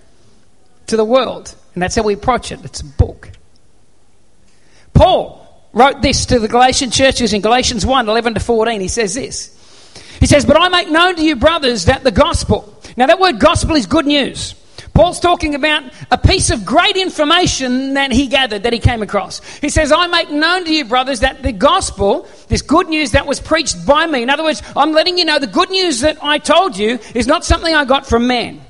to 0.87 0.97
the 0.97 1.05
world. 1.05 1.55
And 1.75 1.83
that's 1.83 1.97
how 1.97 2.03
we 2.03 2.15
approach 2.15 2.51
it. 2.51 2.65
It's 2.65 2.81
a 2.81 2.87
book. 2.87 3.31
Paul 4.95 5.38
wrote 5.73 6.03
this 6.03 6.27
to 6.27 6.39
the 6.39 6.49
Galatian 6.49 6.91
churches 6.91 7.33
in 7.33 7.41
Galatians 7.41 7.85
1 7.85 8.09
11 8.09 8.35
to 8.35 8.41
14. 8.41 8.81
He 8.81 8.89
says 8.89 9.15
this. 9.15 9.55
He 10.21 10.27
says, 10.27 10.45
But 10.45 10.61
I 10.61 10.69
make 10.69 10.91
known 10.91 11.17
to 11.17 11.25
you, 11.25 11.37
brothers, 11.37 11.87
that 11.87 12.05
the 12.05 12.11
gospel. 12.11 12.75
Now, 12.97 13.07
that 13.07 13.21
word 13.21 13.39
gospel 13.39 13.77
is 13.77 13.87
good 13.87 14.07
news. 14.07 14.55
Paul's 14.95 15.21
talking 15.21 15.55
about 15.55 15.85
a 16.11 16.19
piece 16.19 16.51
of 16.51 16.65
great 16.65 16.97
information 16.97 17.95
that 17.95 18.11
he 18.11 18.27
gathered, 18.27 18.65
that 18.65 18.73
he 18.73 18.81
came 18.81 19.01
across. 19.01 19.41
He 19.59 19.69
says, 19.69 19.93
I 19.93 20.09
make 20.09 20.31
known 20.31 20.65
to 20.65 20.75
you, 20.75 20.85
brothers, 20.85 21.21
that 21.21 21.43
the 21.43 21.53
gospel, 21.53 22.27
this 22.49 22.63
good 22.63 22.89
news 22.89 23.13
that 23.13 23.25
was 23.25 23.39
preached 23.39 23.87
by 23.87 24.07
me, 24.07 24.25
in 24.25 24.31
other 24.31 24.43
words, 24.43 24.61
I'm 24.77 24.93
letting 24.93 25.17
you 25.17 25.25
know 25.25 25.39
the 25.39 25.47
good 25.47 25.71
news 25.71 26.01
that 26.01 26.19
I 26.21 26.39
told 26.39 26.77
you 26.77 26.99
is 27.15 27.29
not 27.29 27.45
something 27.45 27.73
I 27.73 27.85
got 27.85 28.07
from 28.07 28.27
man. 28.27 28.61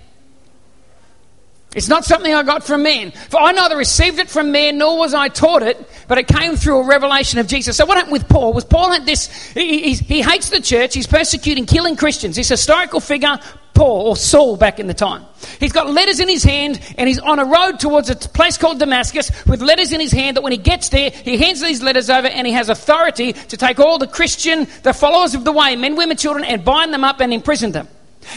It's 1.75 1.89
not 1.89 2.05
something 2.05 2.33
I 2.33 2.43
got 2.45 2.65
from 2.65 2.83
men. 2.83 3.11
For 3.11 3.39
I 3.39 3.53
neither 3.53 3.77
received 3.77 4.19
it 4.19 4.31
from 4.31 4.53
men 4.53 4.79
nor 4.79 4.99
was 4.99 5.13
I 5.13 5.29
taught 5.29 5.63
it, 5.63 5.79
but 6.09 6.17
it 6.17 6.27
came 6.27 6.57
through 6.57 6.79
a 6.79 6.87
revelation 6.87 7.39
of 7.39 7.47
Jesus. 7.47 7.77
So 7.77 7.85
what 7.85 7.99
happened 7.99 8.15
with 8.15 8.29
Paul 8.29 8.55
was 8.55 8.65
Paul 8.65 8.91
had 8.91 9.05
this, 9.05 9.31
he, 9.53 9.93
he 9.93 10.23
hates 10.23 10.49
the 10.49 10.63
church, 10.63 10.95
he's 10.95 11.07
persecuting, 11.07 11.67
killing 11.67 11.95
Christians. 11.95 12.37
This 12.37 12.49
historical 12.49 13.01
figure, 13.01 13.39
Paul, 13.75 14.09
or 14.09 14.17
Saul 14.17 14.57
back 14.57 14.81
in 14.81 14.87
the 14.87 14.95
time. 14.95 15.27
He's 15.61 15.73
got 15.73 15.91
letters 15.91 16.21
in 16.21 16.29
his 16.29 16.43
hand 16.43 16.81
and 16.97 17.07
he's 17.07 17.19
on 17.19 17.39
a 17.39 17.45
road 17.45 17.79
towards 17.79 18.09
a 18.09 18.17
place 18.17 18.57
called 18.57 18.79
Damascus 18.79 19.31
with 19.47 19.61
letters 19.61 19.93
in 19.93 20.01
his 20.01 20.11
hand 20.11 20.39
that 20.39 20.43
when 20.43 20.53
he 20.53 20.59
gets 20.59 20.89
there, 20.89 21.11
he 21.11 21.37
hands 21.37 21.61
these 21.61 21.83
letters 21.83 22.09
over 22.09 22.29
and 22.29 22.47
he 22.47 22.55
has 22.55 22.71
authority 22.71 23.35
to 23.35 23.57
take 23.59 23.79
all 23.79 23.99
the 23.99 24.07
Christian, 24.07 24.67
the 24.85 24.95
followers 24.95 25.35
of 25.35 25.45
the 25.45 25.53
way, 25.53 25.77
men, 25.77 25.97
women, 25.97 26.17
children, 26.17 26.47
and 26.47 26.65
bind 26.65 26.95
them 26.95 27.05
up 27.05 27.21
and 27.21 27.33
imprison 27.35 27.73
them. 27.73 27.89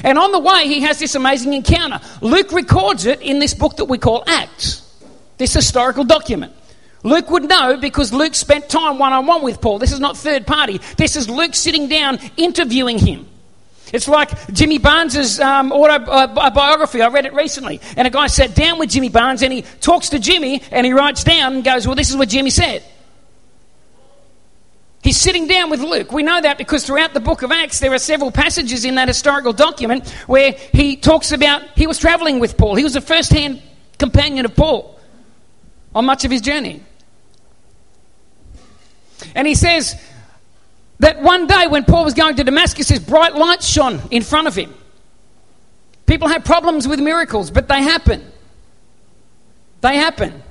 And 0.04 0.18
on 0.18 0.32
the 0.32 0.40
way, 0.40 0.68
he 0.68 0.82
has 0.82 1.00
this 1.00 1.16
amazing 1.16 1.54
encounter. 1.54 2.00
Luke 2.22 2.52
records 2.52 3.06
it 3.06 3.22
in 3.22 3.40
this 3.40 3.54
book 3.54 3.78
that 3.78 3.86
we 3.86 3.98
call 3.98 4.24
Acts, 4.28 4.88
this 5.38 5.54
historical 5.54 6.04
document. 6.04 6.54
Luke 7.04 7.30
would 7.32 7.48
know 7.50 7.78
because 7.78 8.14
Luke 8.14 8.36
spent 8.36 8.70
time 8.70 9.00
one 9.00 9.14
on 9.14 9.26
one 9.26 9.42
with 9.42 9.60
Paul. 9.60 9.80
This 9.80 9.92
is 9.92 10.00
not 10.00 10.18
third 10.18 10.46
party. 10.46 10.80
This 10.98 11.16
is 11.16 11.30
Luke 11.30 11.56
sitting 11.56 11.88
down 11.88 12.20
interviewing 12.38 13.00
him. 13.00 13.28
It's 13.92 14.08
like 14.08 14.54
Jimmy 14.54 14.78
Barnes's 14.78 15.40
um, 15.40 15.72
autobiography. 15.72 17.02
I 17.02 17.08
read 17.10 17.26
it 17.26 17.34
recently. 17.34 17.82
And 17.98 18.08
a 18.08 18.12
guy 18.12 18.28
sat 18.28 18.56
down 18.56 18.80
with 18.80 18.90
Jimmy 18.90 19.10
Barnes 19.10 19.42
and 19.42 19.52
he 19.52 19.64
talks 19.82 20.10
to 20.10 20.20
Jimmy 20.20 20.62
and 20.72 20.86
he 20.86 20.94
writes 20.94 21.24
down 21.24 21.56
and 21.56 21.64
goes, 21.64 21.86
Well, 21.86 21.96
this 21.96 22.10
is 22.10 22.16
what 22.16 22.30
Jimmy 22.30 22.52
said. 22.52 22.84
He's 25.04 25.18
sitting 25.18 25.48
down 25.48 25.72
with 25.72 25.82
Luke. 25.82 26.12
We 26.12 26.22
know 26.22 26.40
that 26.40 26.58
because 26.60 26.86
throughout 26.86 27.14
the 27.14 27.20
book 27.20 27.42
of 27.42 27.52
Acts, 27.52 27.80
there 27.80 27.92
are 27.92 27.98
several 28.00 28.32
passages 28.32 28.86
in 28.86 28.96
that 28.96 29.08
historical 29.08 29.52
document 29.52 30.08
where 30.28 30.52
he 30.52 30.96
talks 30.96 31.32
about 31.32 31.64
he 31.76 31.88
was 31.88 31.98
traveling 31.98 32.40
with 32.40 32.56
Paul. 32.56 32.76
He 32.76 32.84
was 32.84 32.96
a 32.96 33.02
first 33.02 33.32
hand 33.32 33.62
companion 33.98 34.46
of 34.46 34.56
Paul 34.56 35.00
on 35.96 36.06
much 36.06 36.24
of 36.24 36.30
his 36.30 36.42
journey. 36.42 36.84
And 39.34 39.48
he 39.48 39.56
says 39.56 40.00
that 41.00 41.22
one 41.22 41.48
day 41.48 41.66
when 41.68 41.84
Paul 41.84 42.04
was 42.04 42.14
going 42.14 42.36
to 42.36 42.44
Damascus, 42.44 42.90
his 42.90 43.00
bright 43.00 43.36
light 43.36 43.64
shone 43.64 44.02
in 44.12 44.22
front 44.22 44.48
of 44.48 44.56
him. 44.56 44.74
People 46.06 46.28
have 46.28 46.44
problems 46.44 46.88
with 46.88 47.00
miracles, 47.00 47.50
but 47.50 47.68
they 47.68 47.82
happen. 47.82 48.32
They 49.82 49.96
happen. 49.96 50.44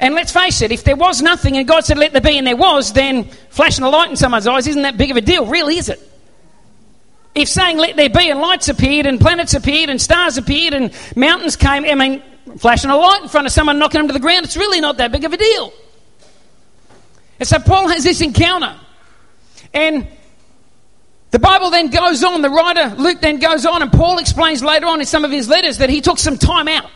And 0.00 0.14
let's 0.14 0.32
face 0.32 0.60
it, 0.60 0.72
if 0.72 0.84
there 0.84 0.96
was 0.96 1.22
nothing 1.22 1.56
and 1.56 1.66
God 1.66 1.84
said, 1.84 1.98
let 1.98 2.12
there 2.12 2.20
be, 2.20 2.36
and 2.36 2.46
there 2.46 2.56
was, 2.56 2.92
then 2.92 3.24
flashing 3.50 3.84
a 3.84 3.88
light 3.88 4.10
in 4.10 4.16
someone's 4.16 4.46
eyes 4.46 4.66
isn't 4.66 4.82
that 4.82 4.96
big 4.96 5.10
of 5.10 5.16
a 5.16 5.20
deal, 5.20 5.46
really, 5.46 5.78
is 5.78 5.88
it? 5.88 6.00
If 7.34 7.48
saying, 7.48 7.78
let 7.78 7.96
there 7.96 8.10
be, 8.10 8.30
and 8.30 8.40
lights 8.40 8.68
appeared, 8.68 9.06
and 9.06 9.20
planets 9.20 9.54
appeared, 9.54 9.90
and 9.90 10.00
stars 10.00 10.36
appeared, 10.36 10.74
and 10.74 10.92
mountains 11.16 11.56
came, 11.56 11.84
I 11.84 11.94
mean, 11.94 12.22
flashing 12.58 12.90
a 12.90 12.96
light 12.96 13.22
in 13.22 13.28
front 13.28 13.46
of 13.46 13.52
someone 13.52 13.78
knocking 13.78 14.00
them 14.00 14.08
to 14.08 14.12
the 14.12 14.20
ground, 14.20 14.44
it's 14.44 14.56
really 14.56 14.80
not 14.80 14.98
that 14.98 15.10
big 15.12 15.24
of 15.24 15.32
a 15.32 15.36
deal. 15.36 15.72
And 17.38 17.48
so 17.48 17.58
Paul 17.58 17.88
has 17.88 18.04
this 18.04 18.20
encounter. 18.20 18.76
And 19.72 20.06
the 21.30 21.40
Bible 21.40 21.70
then 21.70 21.88
goes 21.88 22.22
on, 22.22 22.42
the 22.42 22.50
writer 22.50 22.94
Luke 22.96 23.20
then 23.20 23.38
goes 23.38 23.66
on, 23.66 23.82
and 23.82 23.90
Paul 23.90 24.18
explains 24.18 24.62
later 24.62 24.86
on 24.86 25.00
in 25.00 25.06
some 25.06 25.24
of 25.24 25.32
his 25.32 25.48
letters 25.48 25.78
that 25.78 25.90
he 25.90 26.00
took 26.00 26.18
some 26.18 26.38
time 26.38 26.68
out. 26.68 26.90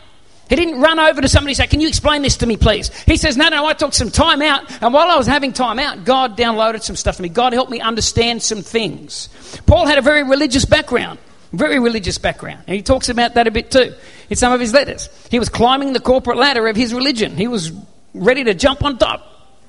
He 0.49 0.55
didn't 0.55 0.81
run 0.81 0.99
over 0.99 1.21
to 1.21 1.27
somebody 1.27 1.51
and 1.51 1.57
say, 1.57 1.67
Can 1.67 1.79
you 1.79 1.87
explain 1.87 2.23
this 2.23 2.37
to 2.37 2.47
me, 2.47 2.57
please? 2.57 2.89
He 3.03 3.17
says, 3.17 3.37
No, 3.37 3.49
no, 3.49 3.65
I 3.65 3.73
took 3.73 3.93
some 3.93 4.09
time 4.09 4.41
out. 4.41 4.69
And 4.81 4.93
while 4.93 5.09
I 5.09 5.15
was 5.15 5.27
having 5.27 5.53
time 5.53 5.77
out, 5.77 6.03
God 6.05 6.35
downloaded 6.35 6.81
some 6.81 6.95
stuff 6.95 7.17
to 7.17 7.21
me. 7.21 7.29
God 7.29 7.53
helped 7.53 7.71
me 7.71 7.79
understand 7.79 8.41
some 8.41 8.61
things. 8.61 9.29
Paul 9.67 9.85
had 9.85 9.99
a 9.99 10.01
very 10.01 10.23
religious 10.23 10.65
background, 10.65 11.19
very 11.53 11.79
religious 11.79 12.17
background. 12.17 12.63
And 12.65 12.75
he 12.75 12.81
talks 12.81 13.09
about 13.09 13.35
that 13.35 13.45
a 13.45 13.51
bit 13.51 13.69
too 13.69 13.93
in 14.29 14.35
some 14.35 14.51
of 14.51 14.59
his 14.59 14.73
letters. 14.73 15.07
He 15.29 15.37
was 15.37 15.49
climbing 15.49 15.93
the 15.93 15.99
corporate 15.99 16.37
ladder 16.37 16.67
of 16.67 16.75
his 16.75 16.93
religion, 16.95 17.35
he 17.35 17.47
was 17.47 17.71
ready 18.15 18.43
to 18.45 18.55
jump 18.55 18.83
on 18.83 18.97
top, 18.97 19.23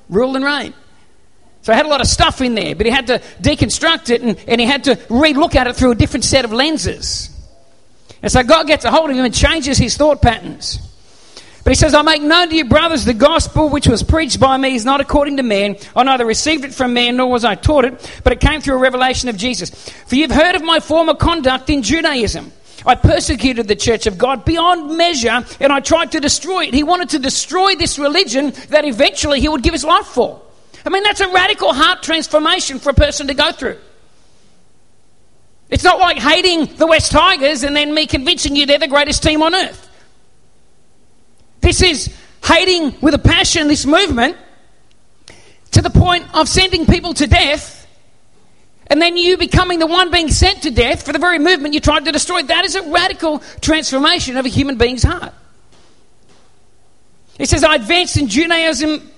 rule 0.09 0.35
and 0.35 0.45
reign. 0.45 0.73
So 1.63 1.73
he 1.73 1.77
had 1.77 1.85
a 1.85 1.91
lot 1.91 2.01
of 2.01 2.07
stuff 2.07 2.41
in 2.41 2.55
there, 2.55 2.75
but 2.75 2.87
he 2.87 2.93
had 2.93 3.09
to 3.09 3.19
deconstruct 3.43 4.09
it 4.09 4.23
and, 4.23 4.39
and 4.49 4.61
he 4.61 4.67
had 4.67 4.85
to 4.85 4.99
re 5.11 5.35
look 5.35 5.55
at 5.55 5.67
it 5.67 5.77
through 5.77 5.91
a 5.91 5.95
different 5.95 6.25
set 6.25 6.47
of 6.47 6.53
lenses. 6.53 7.37
And 8.23 8.31
so 8.31 8.43
God 8.43 8.67
gets 8.67 8.85
a 8.85 8.91
hold 8.91 9.11
of 9.11 9.17
him 9.17 9.25
and 9.25 9.35
changes 9.35 9.79
his 9.79 9.97
thought 9.97 10.21
patterns. 10.21 10.79
But 11.65 11.73
he 11.73 11.75
says, 11.75 11.95
I 11.95 12.03
make 12.03 12.23
known 12.23 12.49
to 12.49 12.57
you, 12.57 12.65
brothers, 12.65 13.05
the 13.05 13.15
gospel 13.15 13.69
which 13.69 13.87
was 13.87 14.03
preached 14.03 14.41
by 14.41 14.57
me 14.57 14.75
is 14.75 14.85
not 14.85 15.01
according 15.01 15.37
to 15.37 15.43
man. 15.43 15.77
I 15.95 16.03
neither 16.03 16.25
received 16.25 16.65
it 16.65 16.75
from 16.75 16.95
man 16.95 17.17
nor 17.17 17.31
was 17.31 17.45
I 17.45 17.55
taught 17.55 17.85
it, 17.85 18.21
but 18.25 18.33
it 18.33 18.41
came 18.41 18.61
through 18.61 18.77
a 18.77 18.79
revelation 18.79 19.29
of 19.29 19.37
Jesus. 19.37 19.71
For 20.07 20.17
you've 20.17 20.31
heard 20.31 20.55
of 20.55 20.63
my 20.63 20.81
former 20.81 21.15
conduct 21.15 21.69
in 21.71 21.83
Judaism. 21.83 22.53
I 22.87 22.95
persecuted 22.95 23.69
the 23.69 23.77
church 23.77 24.07
of 24.07 24.17
God 24.17 24.47
beyond 24.47 24.97
measure 24.97 25.45
and 25.61 25.73
I 25.73 25.81
tried 25.81 26.13
to 26.13 26.21
destroy 26.21 26.65
it. 26.65 26.75
He 26.75 26.83
wanted 26.83 27.11
to 27.11 27.19
destroy 27.19 27.75
this 27.75 27.99
religion 27.99 28.53
that 28.71 28.87
eventually 28.87 29.41
he 29.41 29.49
would 29.49 29.63
give 29.63 29.75
his 29.75 29.85
life 29.85 30.07
for. 30.07 30.41
I 30.87 30.89
mean, 30.89 31.03
that's 31.03 31.21
a 31.21 31.29
radical 31.29 31.75
heart 31.75 32.03
transformation 32.03 32.79
for 32.79 32.89
a 32.91 32.95
person 32.95 33.27
to 33.27 33.35
go 33.35 33.53
through. 33.53 33.77
It's 35.71 35.85
not 35.85 36.01
like 36.01 36.19
hating 36.19 36.77
the 36.77 36.87
West 36.87 37.13
Tigers 37.13 37.63
and 37.63 37.77
then 37.77 37.95
me 37.95 38.07
convincing 38.07 38.57
you 38.57 38.67
they're 38.67 38.79
the 38.79 38.89
greatest 38.89 39.23
team 39.23 39.43
on 39.43 39.55
earth. 39.55 39.89
This 41.61 41.83
is 41.83 42.15
hating 42.45 42.97
with 43.01 43.15
a 43.15 43.19
passion 43.19 43.69
this 43.69 43.87
movement 43.87 44.37
to 45.73 45.83
the 45.83 45.91
point 45.91 46.27
of 46.35 46.49
sending 46.49 46.87
people 46.87 47.15
to 47.15 47.27
death 47.27 47.81
and 48.89 49.01
then 49.01 49.17
you 49.17 49.37
becoming 49.37 49.79
the 49.79 49.87
one 49.87 50.11
being 50.11 50.29
sent 50.29 50.63
to 50.65 50.71
death 50.73 51.07
for 51.07 51.13
the 51.13 51.21
very 51.21 51.39
movement 51.39 51.75
you 51.75 51.81
tried 51.81 52.05
to 52.07 52.13
destroy. 52.13 52.43
That 52.43 52.65
is 52.65 52.75
a 52.75 52.83
radical 52.91 53.39
transformation 53.61 54.37
of 54.37 54.45
a 54.45 54.49
human 54.49 54.77
being's 54.77 55.05
heart. 55.05 55.33
He 57.39 57.47
says, 57.47 57.63
I 57.63 57.77
advanced 57.77 58.17
in 58.17 58.27
Judaism 58.27 59.09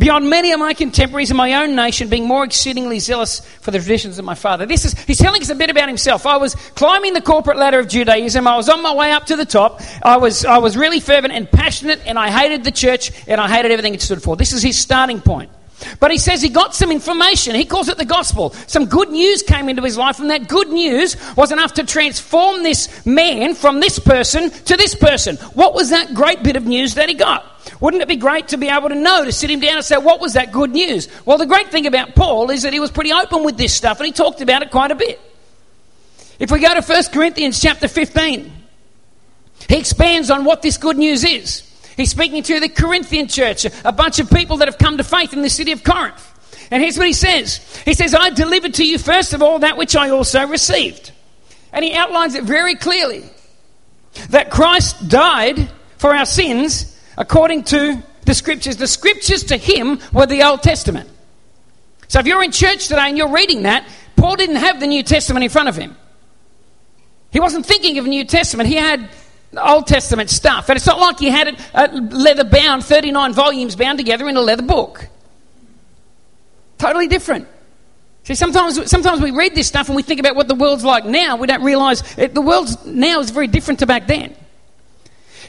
beyond 0.00 0.30
many 0.30 0.50
of 0.52 0.58
my 0.58 0.72
contemporaries 0.72 1.30
in 1.30 1.36
my 1.36 1.62
own 1.62 1.76
nation, 1.76 2.08
being 2.08 2.26
more 2.26 2.42
exceedingly 2.42 2.98
zealous 2.98 3.40
for 3.60 3.70
the 3.70 3.78
traditions 3.78 4.18
of 4.18 4.24
my 4.24 4.34
father. 4.34 4.64
This 4.64 4.86
is, 4.86 4.98
he's 5.04 5.18
telling 5.18 5.42
us 5.42 5.50
a 5.50 5.54
bit 5.54 5.68
about 5.68 5.88
himself. 5.88 6.26
I 6.26 6.38
was 6.38 6.54
climbing 6.54 7.12
the 7.12 7.20
corporate 7.20 7.58
ladder 7.58 7.78
of 7.78 7.86
Judaism. 7.86 8.46
I 8.46 8.56
was 8.56 8.70
on 8.70 8.82
my 8.82 8.94
way 8.94 9.12
up 9.12 9.26
to 9.26 9.36
the 9.36 9.44
top. 9.44 9.82
I 10.02 10.16
was, 10.16 10.44
I 10.46 10.58
was 10.58 10.76
really 10.76 11.00
fervent 11.00 11.34
and 11.34 11.48
passionate, 11.50 12.00
and 12.06 12.18
I 12.18 12.30
hated 12.30 12.64
the 12.64 12.72
church, 12.72 13.12
and 13.28 13.40
I 13.40 13.48
hated 13.48 13.70
everything 13.70 13.94
it 13.94 14.00
stood 14.00 14.22
for. 14.22 14.36
This 14.36 14.54
is 14.54 14.62
his 14.62 14.78
starting 14.78 15.20
point. 15.20 15.50
But 15.98 16.10
he 16.10 16.18
says 16.18 16.42
he 16.42 16.48
got 16.48 16.74
some 16.74 16.90
information. 16.90 17.54
He 17.54 17.64
calls 17.64 17.88
it 17.88 17.98
the 17.98 18.04
gospel. 18.04 18.50
Some 18.66 18.86
good 18.86 19.10
news 19.10 19.42
came 19.42 19.68
into 19.68 19.82
his 19.82 19.96
life, 19.96 20.18
and 20.18 20.30
that 20.30 20.48
good 20.48 20.68
news 20.68 21.16
was 21.36 21.52
enough 21.52 21.74
to 21.74 21.84
transform 21.84 22.62
this 22.62 23.04
man 23.06 23.54
from 23.54 23.80
this 23.80 23.98
person 23.98 24.50
to 24.50 24.76
this 24.76 24.94
person. 24.94 25.36
What 25.54 25.74
was 25.74 25.90
that 25.90 26.14
great 26.14 26.42
bit 26.42 26.56
of 26.56 26.66
news 26.66 26.94
that 26.94 27.08
he 27.08 27.14
got? 27.14 27.44
Wouldn't 27.80 28.02
it 28.02 28.08
be 28.08 28.16
great 28.16 28.48
to 28.48 28.58
be 28.58 28.68
able 28.68 28.90
to 28.90 28.94
know, 28.94 29.24
to 29.24 29.32
sit 29.32 29.50
him 29.50 29.60
down 29.60 29.76
and 29.76 29.84
say, 29.84 29.96
What 29.96 30.20
was 30.20 30.34
that 30.34 30.52
good 30.52 30.70
news? 30.70 31.08
Well, 31.24 31.38
the 31.38 31.46
great 31.46 31.70
thing 31.70 31.86
about 31.86 32.14
Paul 32.14 32.50
is 32.50 32.62
that 32.62 32.72
he 32.72 32.80
was 32.80 32.90
pretty 32.90 33.12
open 33.12 33.42
with 33.42 33.56
this 33.56 33.74
stuff, 33.74 33.98
and 33.98 34.06
he 34.06 34.12
talked 34.12 34.42
about 34.42 34.62
it 34.62 34.70
quite 34.70 34.90
a 34.90 34.94
bit. 34.94 35.20
If 36.38 36.50
we 36.50 36.60
go 36.60 36.74
to 36.74 36.82
1 36.82 37.04
Corinthians 37.12 37.60
chapter 37.60 37.88
15, 37.88 38.52
He 39.68 39.78
expands 39.78 40.30
on 40.30 40.44
what 40.44 40.62
this 40.62 40.76
good 40.76 40.98
news 40.98 41.24
is. 41.24 41.66
He's 41.96 42.10
speaking 42.10 42.42
to 42.44 42.60
the 42.60 42.68
Corinthian 42.68 43.28
church, 43.28 43.66
a 43.84 43.92
bunch 43.92 44.20
of 44.20 44.30
people 44.30 44.58
that 44.58 44.68
have 44.68 44.78
come 44.78 44.96
to 44.98 45.04
faith 45.04 45.32
in 45.32 45.42
the 45.42 45.50
city 45.50 45.72
of 45.72 45.82
Corinth. 45.82 46.26
And 46.70 46.82
here's 46.82 46.96
what 46.96 47.06
he 47.06 47.12
says 47.12 47.58
He 47.84 47.94
says, 47.94 48.14
I 48.14 48.30
delivered 48.30 48.74
to 48.74 48.86
you 48.86 48.98
first 48.98 49.32
of 49.32 49.42
all 49.42 49.60
that 49.60 49.76
which 49.78 49.96
I 49.96 50.10
also 50.10 50.46
received. 50.46 51.12
And 51.72 51.84
he 51.84 51.94
outlines 51.94 52.34
it 52.34 52.44
very 52.44 52.74
clearly 52.74 53.24
that 54.30 54.50
Christ 54.50 55.08
died 55.08 55.70
for 55.98 56.14
our 56.14 56.26
sins 56.26 56.96
according 57.20 57.62
to 57.64 58.02
the 58.24 58.34
scriptures. 58.34 58.76
The 58.76 58.88
scriptures 58.88 59.44
to 59.44 59.56
him 59.56 60.00
were 60.12 60.26
the 60.26 60.42
Old 60.42 60.62
Testament. 60.62 61.08
So 62.08 62.18
if 62.18 62.26
you're 62.26 62.42
in 62.42 62.50
church 62.50 62.88
today 62.88 63.08
and 63.08 63.16
you're 63.16 63.32
reading 63.32 63.62
that, 63.62 63.86
Paul 64.16 64.34
didn't 64.36 64.56
have 64.56 64.80
the 64.80 64.86
New 64.86 65.02
Testament 65.02 65.44
in 65.44 65.50
front 65.50 65.68
of 65.68 65.76
him. 65.76 65.96
He 67.30 67.38
wasn't 67.38 67.66
thinking 67.66 67.98
of 67.98 68.06
New 68.06 68.24
Testament. 68.24 68.68
He 68.68 68.74
had 68.74 69.08
Old 69.56 69.86
Testament 69.86 70.30
stuff. 70.30 70.68
And 70.68 70.76
it's 70.76 70.86
not 70.86 70.98
like 70.98 71.18
he 71.18 71.28
had 71.28 71.48
it 71.48 71.60
uh, 71.74 71.88
leather 72.10 72.44
bound, 72.44 72.84
39 72.84 73.34
volumes 73.34 73.76
bound 73.76 73.98
together 73.98 74.28
in 74.28 74.36
a 74.36 74.40
leather 74.40 74.62
book. 74.62 75.06
Totally 76.78 77.06
different. 77.06 77.46
See, 78.24 78.34
sometimes, 78.34 78.90
sometimes 78.90 79.20
we 79.20 79.30
read 79.30 79.54
this 79.54 79.68
stuff 79.68 79.88
and 79.88 79.96
we 79.96 80.02
think 80.02 80.20
about 80.20 80.36
what 80.36 80.48
the 80.48 80.54
world's 80.54 80.84
like 80.84 81.04
now. 81.04 81.36
We 81.36 81.46
don't 81.46 81.62
realize 81.62 82.02
it, 82.18 82.34
the 82.34 82.40
world 82.40 82.68
now 82.86 83.20
is 83.20 83.30
very 83.30 83.46
different 83.46 83.80
to 83.80 83.86
back 83.86 84.06
then. 84.06 84.34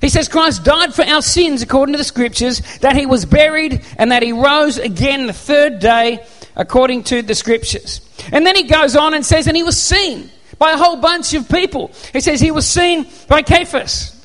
He 0.01 0.09
says 0.09 0.27
Christ 0.27 0.63
died 0.63 0.95
for 0.95 1.03
our 1.03 1.21
sins 1.21 1.61
according 1.61 1.93
to 1.93 1.97
the 1.97 2.03
scriptures, 2.03 2.61
that 2.79 2.95
he 2.95 3.05
was 3.05 3.23
buried, 3.23 3.85
and 3.97 4.11
that 4.11 4.23
he 4.23 4.33
rose 4.33 4.79
again 4.79 5.27
the 5.27 5.33
third 5.33 5.79
day 5.79 6.25
according 6.55 7.03
to 7.03 7.21
the 7.21 7.35
scriptures. 7.35 8.01
And 8.31 8.45
then 8.45 8.55
he 8.55 8.63
goes 8.63 8.95
on 8.95 9.13
and 9.13 9.25
says, 9.25 9.47
and 9.47 9.55
he 9.55 9.63
was 9.63 9.79
seen 9.79 10.29
by 10.57 10.71
a 10.71 10.77
whole 10.77 10.97
bunch 10.97 11.33
of 11.35 11.47
people. 11.47 11.91
He 12.13 12.19
says 12.19 12.41
he 12.41 12.51
was 12.51 12.67
seen 12.67 13.07
by 13.27 13.43
Cephas. 13.43 14.17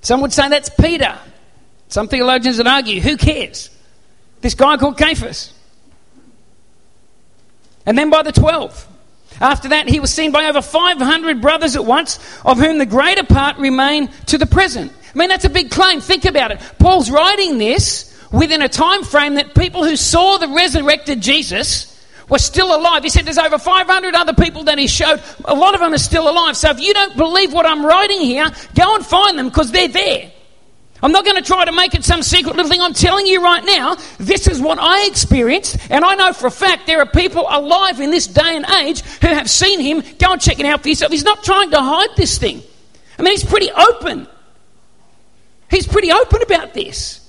Some 0.00 0.22
would 0.22 0.32
say 0.32 0.48
that's 0.48 0.70
Peter. 0.70 1.18
Some 1.88 2.08
theologians 2.08 2.58
would 2.58 2.66
argue, 2.66 3.00
who 3.00 3.16
cares? 3.16 3.70
This 4.40 4.54
guy 4.54 4.76
called 4.78 4.98
Cephas. 4.98 5.52
And 7.86 7.96
then 7.96 8.10
by 8.10 8.22
the 8.22 8.32
12. 8.32 8.88
After 9.40 9.68
that, 9.68 9.88
he 9.88 10.00
was 10.00 10.12
seen 10.12 10.30
by 10.30 10.46
over 10.46 10.62
500 10.62 11.40
brothers 11.40 11.76
at 11.76 11.84
once, 11.84 12.18
of 12.44 12.58
whom 12.58 12.78
the 12.78 12.86
greater 12.86 13.24
part 13.24 13.58
remain 13.58 14.08
to 14.26 14.38
the 14.38 14.46
present. 14.46 14.92
I 15.14 15.18
mean, 15.18 15.28
that's 15.28 15.44
a 15.44 15.50
big 15.50 15.70
claim. 15.70 16.00
Think 16.00 16.24
about 16.24 16.50
it. 16.50 16.60
Paul's 16.78 17.10
writing 17.10 17.58
this 17.58 18.10
within 18.32 18.62
a 18.62 18.68
time 18.68 19.04
frame 19.04 19.34
that 19.34 19.54
people 19.54 19.84
who 19.84 19.96
saw 19.96 20.38
the 20.38 20.48
resurrected 20.48 21.20
Jesus 21.20 21.90
were 22.28 22.38
still 22.38 22.74
alive. 22.74 23.02
He 23.02 23.10
said 23.10 23.24
there's 23.24 23.38
over 23.38 23.58
500 23.58 24.14
other 24.14 24.32
people 24.32 24.64
that 24.64 24.78
he 24.78 24.86
showed. 24.86 25.22
A 25.44 25.54
lot 25.54 25.74
of 25.74 25.80
them 25.80 25.92
are 25.92 25.98
still 25.98 26.28
alive. 26.28 26.56
So 26.56 26.70
if 26.70 26.80
you 26.80 26.94
don't 26.94 27.16
believe 27.16 27.52
what 27.52 27.66
I'm 27.66 27.84
writing 27.84 28.20
here, 28.20 28.50
go 28.74 28.96
and 28.96 29.04
find 29.04 29.38
them 29.38 29.48
because 29.48 29.70
they're 29.70 29.88
there. 29.88 30.32
I'm 31.02 31.12
not 31.12 31.24
going 31.24 31.36
to 31.36 31.42
try 31.42 31.64
to 31.64 31.72
make 31.72 31.94
it 31.94 32.04
some 32.04 32.22
secret 32.22 32.56
little 32.56 32.70
thing. 32.70 32.80
I'm 32.80 32.94
telling 32.94 33.26
you 33.26 33.42
right 33.42 33.64
now, 33.64 33.96
this 34.18 34.46
is 34.46 34.60
what 34.60 34.78
I 34.78 35.06
experienced, 35.06 35.76
and 35.90 36.04
I 36.04 36.14
know 36.14 36.32
for 36.32 36.46
a 36.46 36.50
fact 36.50 36.86
there 36.86 37.00
are 37.00 37.06
people 37.06 37.46
alive 37.48 38.00
in 38.00 38.10
this 38.10 38.26
day 38.26 38.56
and 38.56 38.64
age 38.82 39.02
who 39.02 39.28
have 39.28 39.50
seen 39.50 39.80
him. 39.80 40.02
Go 40.18 40.32
and 40.32 40.40
check 40.40 40.60
it 40.60 40.66
out 40.66 40.82
for 40.82 40.88
yourself. 40.88 41.12
He's 41.12 41.24
not 41.24 41.44
trying 41.44 41.70
to 41.72 41.80
hide 41.80 42.16
this 42.16 42.38
thing. 42.38 42.62
I 43.18 43.22
mean, 43.22 43.32
he's 43.32 43.44
pretty 43.44 43.70
open. 43.70 44.26
He's 45.70 45.86
pretty 45.86 46.10
open 46.10 46.42
about 46.42 46.72
this. 46.72 47.20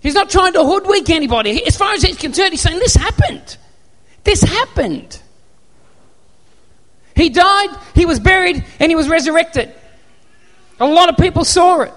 He's 0.00 0.14
not 0.14 0.30
trying 0.30 0.54
to 0.54 0.64
hoodwink 0.64 1.10
anybody. 1.10 1.64
As 1.64 1.76
far 1.76 1.92
as 1.92 2.02
he's 2.02 2.18
concerned, 2.18 2.50
he's 2.50 2.60
saying, 2.60 2.80
This 2.80 2.96
happened. 2.96 3.56
This 4.24 4.42
happened. 4.42 5.20
He 7.14 7.28
died, 7.28 7.68
he 7.94 8.06
was 8.06 8.18
buried, 8.18 8.64
and 8.80 8.90
he 8.90 8.96
was 8.96 9.08
resurrected. 9.08 9.74
A 10.82 10.86
lot 10.86 11.08
of 11.08 11.16
people 11.16 11.44
saw 11.44 11.82
it. 11.82 11.92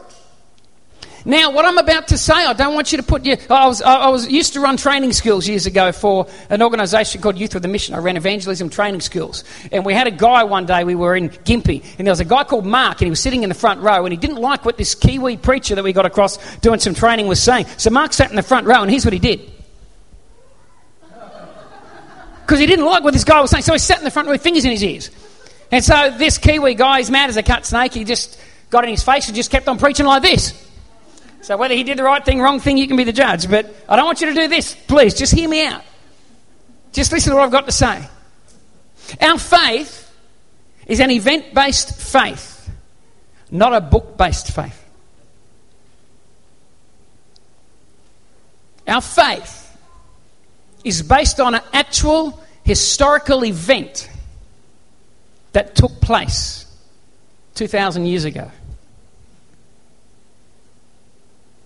Now, 1.27 1.49
what 1.51 1.65
I'm 1.65 1.79
about 1.79 2.09
to 2.09 2.19
say, 2.19 2.35
I 2.35 2.53
don't 2.53 2.75
want 2.75 2.91
you 2.91 2.99
to 2.99 3.03
put 3.03 3.25
your. 3.25 3.37
I 3.49 3.65
was, 3.65 3.81
I 3.81 4.09
was 4.09 4.31
used 4.31 4.53
to 4.53 4.59
run 4.59 4.77
training 4.77 5.11
schools 5.11 5.47
years 5.47 5.65
ago 5.65 5.91
for 5.91 6.27
an 6.51 6.61
organisation 6.61 7.19
called 7.19 7.35
Youth 7.35 7.55
with 7.55 7.65
a 7.65 7.67
Mission. 7.67 7.95
I 7.95 7.97
ran 7.97 8.15
evangelism 8.15 8.69
training 8.69 9.01
schools. 9.01 9.43
And 9.71 9.83
we 9.83 9.95
had 9.95 10.05
a 10.05 10.11
guy 10.11 10.43
one 10.43 10.67
day, 10.67 10.83
we 10.83 10.93
were 10.93 11.15
in 11.15 11.29
Gympie, 11.29 11.83
and 11.97 12.05
there 12.05 12.11
was 12.11 12.19
a 12.19 12.25
guy 12.25 12.43
called 12.43 12.67
Mark, 12.67 13.01
and 13.01 13.07
he 13.07 13.09
was 13.09 13.19
sitting 13.19 13.41
in 13.41 13.49
the 13.49 13.55
front 13.55 13.81
row, 13.81 14.05
and 14.05 14.13
he 14.13 14.17
didn't 14.17 14.37
like 14.37 14.65
what 14.65 14.77
this 14.77 14.93
Kiwi 14.93 15.37
preacher 15.37 15.73
that 15.73 15.83
we 15.83 15.91
got 15.91 16.05
across 16.05 16.37
doing 16.57 16.79
some 16.79 16.93
training 16.93 17.25
was 17.25 17.41
saying. 17.41 17.65
So 17.77 17.89
Mark 17.89 18.13
sat 18.13 18.29
in 18.29 18.35
the 18.35 18.43
front 18.43 18.67
row, 18.67 18.83
and 18.83 18.91
here's 18.91 19.03
what 19.03 19.13
he 19.13 19.19
did. 19.19 19.51
Because 22.45 22.59
he 22.59 22.67
didn't 22.67 22.85
like 22.85 23.03
what 23.03 23.13
this 23.13 23.23
guy 23.23 23.41
was 23.41 23.49
saying. 23.49 23.63
So 23.63 23.73
he 23.73 23.79
sat 23.79 23.97
in 23.97 24.03
the 24.03 24.11
front 24.11 24.27
row 24.27 24.33
with 24.33 24.43
fingers 24.43 24.63
in 24.63 24.69
his 24.69 24.83
ears. 24.83 25.09
And 25.71 25.83
so 25.83 26.15
this 26.15 26.37
Kiwi 26.37 26.75
guy, 26.75 26.99
he's 26.99 27.09
mad 27.09 27.31
as 27.31 27.37
a 27.37 27.41
cut 27.41 27.65
snake, 27.65 27.95
he 27.95 28.03
just 28.03 28.39
got 28.69 28.83
in 28.83 28.89
his 28.89 29.03
face 29.03 29.27
and 29.27 29.35
just 29.35 29.51
kept 29.51 29.67
on 29.67 29.77
preaching 29.77 30.05
like 30.05 30.21
this. 30.21 30.61
So 31.41 31.57
whether 31.57 31.75
he 31.75 31.83
did 31.83 31.97
the 31.97 32.03
right 32.03 32.23
thing, 32.25 32.41
wrong 32.41 32.59
thing, 32.59 32.77
you 32.77 32.87
can 32.87 32.97
be 32.97 33.03
the 33.03 33.13
judge. 33.13 33.49
But 33.49 33.73
I 33.87 33.95
don't 33.95 34.05
want 34.05 34.19
you 34.21 34.27
to 34.27 34.33
do 34.33 34.47
this. 34.47 34.75
Please, 34.87 35.13
just 35.13 35.33
hear 35.33 35.47
me 35.47 35.65
out. 35.65 35.83
Just 36.91 37.11
listen 37.11 37.31
to 37.31 37.35
what 37.35 37.45
I've 37.45 37.51
got 37.51 37.65
to 37.65 37.71
say. 37.71 38.07
Our 39.21 39.37
faith 39.37 40.11
is 40.87 40.99
an 40.99 41.11
event 41.11 41.53
based 41.53 41.99
faith, 41.99 42.69
not 43.51 43.73
a 43.73 43.81
book 43.81 44.17
based 44.17 44.51
faith. 44.51 44.81
Our 48.87 49.01
faith 49.01 49.77
is 50.83 51.01
based 51.01 51.39
on 51.39 51.55
an 51.55 51.61
actual 51.73 52.41
historical 52.63 53.43
event 53.43 54.09
that 55.51 55.75
took 55.75 56.01
place 56.01 56.64
2,000 57.55 58.05
years 58.05 58.25
ago. 58.25 58.51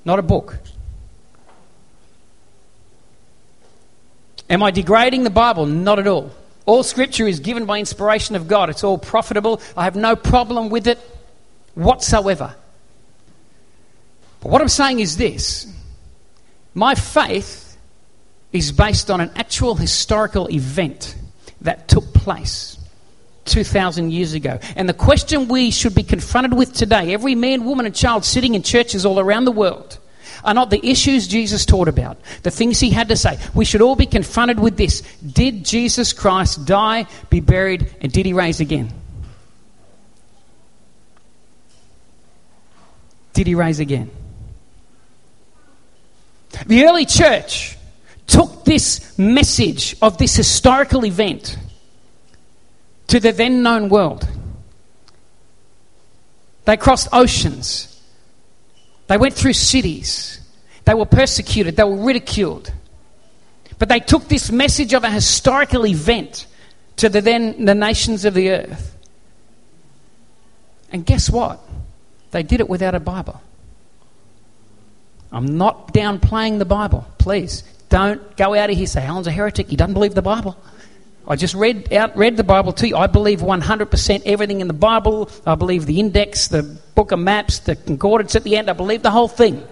not 0.10 0.18
a 0.18 0.24
book. 0.24 0.58
Am 4.50 4.64
I 4.64 4.72
degrading 4.72 5.24
the 5.24 5.30
Bible? 5.30 5.68
Not 5.68 6.00
at 6.00 6.08
all. 6.08 6.32
All 6.66 6.82
scripture 6.82 7.28
is 7.28 7.40
given 7.40 7.66
by 7.66 7.78
inspiration 7.78 8.36
of 8.36 8.48
God. 8.48 8.72
It's 8.72 8.84
all 8.84 8.98
profitable. 8.98 9.62
I 9.78 9.84
have 9.84 9.96
no 9.96 10.16
problem 10.16 10.70
with 10.70 10.88
it 10.88 10.98
whatsoever. 11.76 12.56
But 14.42 14.52
what 14.52 14.62
I'm 14.62 14.68
saying 14.68 15.00
is 15.00 15.16
this 15.16 15.72
my 16.74 16.96
faith 16.96 17.78
is 18.52 18.72
based 18.72 19.12
on 19.12 19.22
an 19.22 19.30
actual 19.36 19.76
historical 19.76 20.50
event 20.50 21.16
that 21.62 21.88
took 21.88 22.16
place. 22.16 22.79
2,000 23.50 24.12
years 24.12 24.34
ago. 24.34 24.60
And 24.76 24.88
the 24.88 24.94
question 24.94 25.48
we 25.48 25.72
should 25.72 25.96
be 25.96 26.04
confronted 26.04 26.54
with 26.54 26.74
today, 26.74 27.14
every 27.14 27.36
man, 27.36 27.66
woman, 27.66 27.86
and 27.86 27.96
child 27.96 28.24
sitting 28.24 28.56
in 28.56 28.64
churches 28.64 29.06
all 29.06 29.20
around 29.20 29.46
the 29.46 29.52
world, 29.52 30.00
are 30.44 30.54
not 30.54 30.70
the 30.70 30.86
issues 30.86 31.28
Jesus 31.28 31.66
taught 31.66 31.88
about, 31.88 32.18
the 32.44 32.52
things 32.52 32.80
he 32.80 32.92
had 32.92 33.10
to 33.10 33.16
say. 33.16 33.38
We 33.54 33.66
should 33.66 33.82
all 33.82 33.96
be 33.96 34.06
confronted 34.06 34.60
with 34.60 34.78
this 34.78 35.02
Did 35.20 35.66
Jesus 35.66 36.14
Christ 36.14 36.66
die, 36.66 37.08
be 37.30 37.40
buried, 37.40 37.94
and 38.02 38.12
did 38.12 38.26
he 38.26 38.34
rise 38.34 38.60
again? 38.60 38.94
Did 43.34 43.48
he 43.48 43.56
rise 43.56 43.80
again? 43.80 44.10
The 46.68 46.86
early 46.86 47.06
church 47.06 47.78
took 48.28 48.66
this 48.66 49.18
message 49.18 49.96
of 50.02 50.18
this 50.18 50.36
historical 50.36 51.06
event 51.06 51.58
to 53.10 53.20
the 53.20 53.32
then 53.32 53.62
known 53.62 53.90
world. 53.90 54.28
They 56.66 56.78
crossed 56.78 57.10
oceans. 57.12 58.02
They 59.08 59.18
went 59.18 59.34
through 59.34 59.54
cities. 59.54 60.40
They 60.86 60.94
were 60.94 61.06
persecuted. 61.06 61.76
They 61.76 61.84
were 61.84 62.04
ridiculed. 62.04 62.72
But 63.80 63.90
they 63.90 64.00
took 64.00 64.28
this 64.28 64.52
message 64.52 64.94
of 64.94 65.04
a 65.04 65.10
historical 65.10 65.86
event 65.86 66.46
to 66.98 67.10
the 67.10 67.22
then 67.22 67.66
the 67.66 67.74
nations 67.74 68.26
of 68.26 68.34
the 68.34 68.52
earth. 68.52 68.96
And 70.92 71.06
guess 71.06 71.30
what? 71.30 71.60
They 72.32 72.44
did 72.44 72.60
it 72.60 72.70
without 72.70 72.94
a 72.94 73.00
Bible. 73.00 73.42
I'm 75.32 75.58
not 75.58 75.94
downplaying 75.94 76.60
the 76.60 76.66
Bible. 76.66 77.08
Please 77.18 77.64
don't 77.90 78.36
go 78.38 78.54
out 78.54 78.70
of 78.70 78.76
here 78.76 78.84
and 78.84 78.90
say 78.90 79.06
Alan's 79.06 79.28
a 79.28 79.32
heretic. 79.32 79.70
He 79.70 79.76
doesn't 79.76 79.94
believe 79.94 80.14
the 80.14 80.22
Bible. 80.22 80.58
I 81.30 81.36
just 81.36 81.54
read 81.54 81.94
out 81.94 82.18
read 82.18 82.38
the 82.38 82.44
Bible 82.44 82.74
to 82.74 82.88
you. 82.88 82.98
I 82.98 83.06
believe 83.06 83.42
100% 83.42 84.22
everything 84.26 84.62
in 84.62 84.68
the 84.68 84.74
Bible. 84.74 85.30
I 85.46 85.54
believe 85.54 85.86
the 85.86 86.00
index, 86.00 86.48
the 86.48 86.64
book 86.96 87.12
of 87.12 87.20
maps, 87.20 87.60
the 87.60 87.76
concordance 87.76 88.36
at 88.36 88.44
the 88.44 88.58
end. 88.58 88.68
I 88.68 88.74
believe 88.74 89.04
the 89.04 89.12
whole 89.12 89.28
thing. 89.28 89.64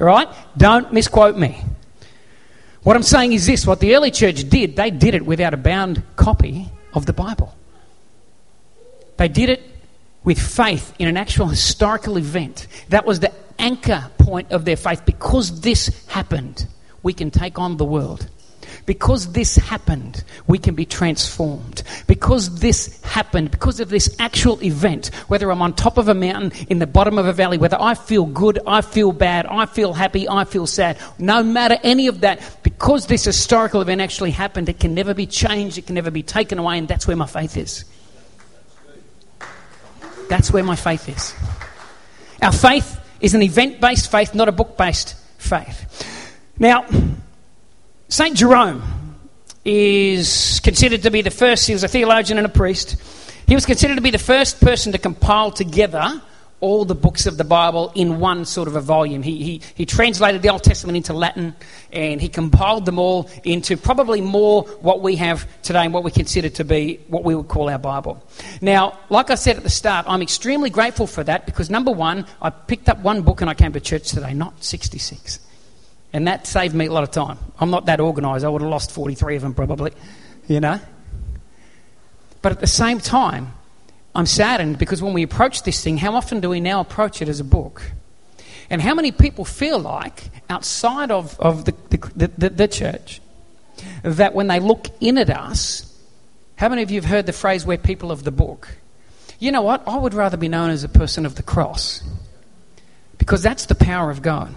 All 0.00 0.04
right? 0.04 0.28
Don't 0.56 0.92
misquote 0.92 1.36
me. 1.36 1.62
What 2.82 2.96
I'm 2.96 3.04
saying 3.04 3.32
is 3.32 3.46
this 3.46 3.66
what 3.66 3.78
the 3.78 3.94
early 3.94 4.10
church 4.10 4.48
did, 4.48 4.74
they 4.74 4.90
did 4.90 5.14
it 5.14 5.24
without 5.24 5.54
a 5.54 5.56
bound 5.56 6.02
copy 6.16 6.70
of 6.92 7.06
the 7.06 7.12
Bible. 7.12 7.56
They 9.16 9.28
did 9.28 9.48
it 9.48 9.62
with 10.24 10.40
faith 10.40 10.92
in 10.98 11.06
an 11.06 11.16
actual 11.16 11.46
historical 11.46 12.18
event. 12.18 12.66
That 12.88 13.06
was 13.06 13.20
the 13.20 13.32
anchor 13.60 14.10
point 14.18 14.50
of 14.50 14.64
their 14.64 14.76
faith. 14.76 15.06
Because 15.06 15.60
this 15.60 16.06
happened, 16.06 16.66
we 17.04 17.12
can 17.12 17.30
take 17.30 17.60
on 17.60 17.76
the 17.76 17.84
world. 17.84 18.28
Because 18.86 19.32
this 19.32 19.56
happened, 19.56 20.22
we 20.46 20.58
can 20.58 20.74
be 20.76 20.86
transformed. 20.86 21.82
Because 22.06 22.60
this 22.60 23.02
happened, 23.02 23.50
because 23.50 23.80
of 23.80 23.88
this 23.88 24.14
actual 24.20 24.62
event, 24.62 25.08
whether 25.26 25.50
I'm 25.50 25.60
on 25.60 25.74
top 25.74 25.98
of 25.98 26.08
a 26.08 26.14
mountain, 26.14 26.52
in 26.68 26.78
the 26.78 26.86
bottom 26.86 27.18
of 27.18 27.26
a 27.26 27.32
valley, 27.32 27.58
whether 27.58 27.76
I 27.80 27.94
feel 27.94 28.24
good, 28.24 28.60
I 28.66 28.80
feel 28.80 29.12
bad, 29.12 29.46
I 29.46 29.66
feel 29.66 29.92
happy, 29.92 30.28
I 30.28 30.44
feel 30.44 30.66
sad, 30.66 30.98
no 31.18 31.42
matter 31.42 31.76
any 31.82 32.06
of 32.06 32.20
that, 32.20 32.58
because 32.62 33.06
this 33.06 33.24
historical 33.24 33.80
event 33.80 34.00
actually 34.00 34.30
happened, 34.30 34.68
it 34.68 34.78
can 34.78 34.94
never 34.94 35.14
be 35.14 35.26
changed, 35.26 35.78
it 35.78 35.86
can 35.86 35.96
never 35.96 36.12
be 36.12 36.22
taken 36.22 36.58
away, 36.58 36.78
and 36.78 36.86
that's 36.86 37.06
where 37.08 37.16
my 37.16 37.26
faith 37.26 37.56
is. 37.56 37.84
That's 40.28 40.52
where 40.52 40.64
my 40.64 40.76
faith 40.76 41.08
is. 41.08 41.34
Our 42.42 42.52
faith 42.52 43.00
is 43.20 43.34
an 43.34 43.42
event 43.42 43.80
based 43.80 44.10
faith, 44.10 44.34
not 44.34 44.48
a 44.48 44.52
book 44.52 44.76
based 44.76 45.16
faith. 45.38 46.04
Now, 46.58 46.86
St. 48.08 48.36
Jerome 48.36 49.16
is 49.64 50.60
considered 50.62 51.02
to 51.02 51.10
be 51.10 51.22
the 51.22 51.30
first, 51.30 51.66
he 51.66 51.72
was 51.72 51.82
a 51.82 51.88
theologian 51.88 52.38
and 52.38 52.46
a 52.46 52.50
priest. 52.50 52.96
He 53.48 53.54
was 53.54 53.66
considered 53.66 53.96
to 53.96 54.00
be 54.00 54.12
the 54.12 54.18
first 54.18 54.60
person 54.60 54.92
to 54.92 54.98
compile 54.98 55.50
together 55.50 56.22
all 56.60 56.84
the 56.84 56.94
books 56.94 57.26
of 57.26 57.36
the 57.36 57.44
Bible 57.44 57.90
in 57.96 58.20
one 58.20 58.44
sort 58.44 58.68
of 58.68 58.76
a 58.76 58.80
volume. 58.80 59.24
He, 59.24 59.42
he, 59.42 59.62
he 59.74 59.86
translated 59.86 60.40
the 60.40 60.50
Old 60.50 60.62
Testament 60.62 60.96
into 60.96 61.14
Latin 61.14 61.54
and 61.92 62.20
he 62.20 62.28
compiled 62.28 62.86
them 62.86 63.00
all 63.00 63.28
into 63.42 63.76
probably 63.76 64.20
more 64.20 64.62
what 64.62 65.02
we 65.02 65.16
have 65.16 65.46
today 65.62 65.84
and 65.84 65.92
what 65.92 66.04
we 66.04 66.12
consider 66.12 66.48
to 66.48 66.64
be 66.64 67.00
what 67.08 67.24
we 67.24 67.34
would 67.34 67.48
call 67.48 67.68
our 67.68 67.78
Bible. 67.78 68.24
Now, 68.60 68.98
like 69.10 69.30
I 69.30 69.34
said 69.34 69.56
at 69.56 69.64
the 69.64 69.70
start, 69.70 70.06
I'm 70.08 70.22
extremely 70.22 70.70
grateful 70.70 71.08
for 71.08 71.24
that 71.24 71.44
because 71.44 71.70
number 71.70 71.90
one, 71.90 72.24
I 72.40 72.50
picked 72.50 72.88
up 72.88 73.00
one 73.00 73.22
book 73.22 73.40
and 73.40 73.50
I 73.50 73.54
came 73.54 73.72
to 73.72 73.80
church 73.80 74.10
today, 74.10 74.32
not 74.32 74.62
66. 74.62 75.40
And 76.12 76.26
that 76.28 76.46
saved 76.46 76.74
me 76.74 76.86
a 76.86 76.92
lot 76.92 77.02
of 77.02 77.10
time. 77.10 77.38
I'm 77.58 77.70
not 77.70 77.86
that 77.86 78.00
organised. 78.00 78.44
I 78.44 78.48
would 78.48 78.62
have 78.62 78.70
lost 78.70 78.90
43 78.92 79.36
of 79.36 79.42
them 79.42 79.54
probably, 79.54 79.92
you 80.48 80.60
know. 80.60 80.80
But 82.42 82.52
at 82.52 82.60
the 82.60 82.66
same 82.66 83.00
time, 83.00 83.52
I'm 84.14 84.26
saddened 84.26 84.78
because 84.78 85.02
when 85.02 85.12
we 85.12 85.22
approach 85.22 85.62
this 85.64 85.82
thing, 85.82 85.98
how 85.98 86.14
often 86.14 86.40
do 86.40 86.48
we 86.48 86.60
now 86.60 86.80
approach 86.80 87.20
it 87.20 87.28
as 87.28 87.40
a 87.40 87.44
book? 87.44 87.82
And 88.70 88.80
how 88.80 88.94
many 88.94 89.12
people 89.12 89.44
feel 89.44 89.78
like, 89.78 90.30
outside 90.48 91.10
of, 91.10 91.38
of 91.38 91.64
the, 91.64 91.74
the, 91.90 92.28
the, 92.38 92.48
the 92.50 92.68
church, 92.68 93.20
that 94.02 94.34
when 94.34 94.46
they 94.46 94.58
look 94.58 94.86
in 95.00 95.18
at 95.18 95.30
us, 95.30 95.92
how 96.56 96.68
many 96.68 96.82
of 96.82 96.90
you 96.90 97.00
have 97.00 97.10
heard 97.10 97.26
the 97.26 97.32
phrase, 97.32 97.66
we're 97.66 97.76
people 97.76 98.10
of 98.10 98.24
the 98.24 98.30
book? 98.30 98.68
You 99.38 99.52
know 99.52 99.62
what? 99.62 99.86
I 99.86 99.98
would 99.98 100.14
rather 100.14 100.36
be 100.36 100.48
known 100.48 100.70
as 100.70 100.82
a 100.82 100.88
person 100.88 101.26
of 101.26 101.34
the 101.34 101.42
cross 101.42 102.02
because 103.18 103.42
that's 103.42 103.66
the 103.66 103.74
power 103.74 104.10
of 104.10 104.22
God. 104.22 104.54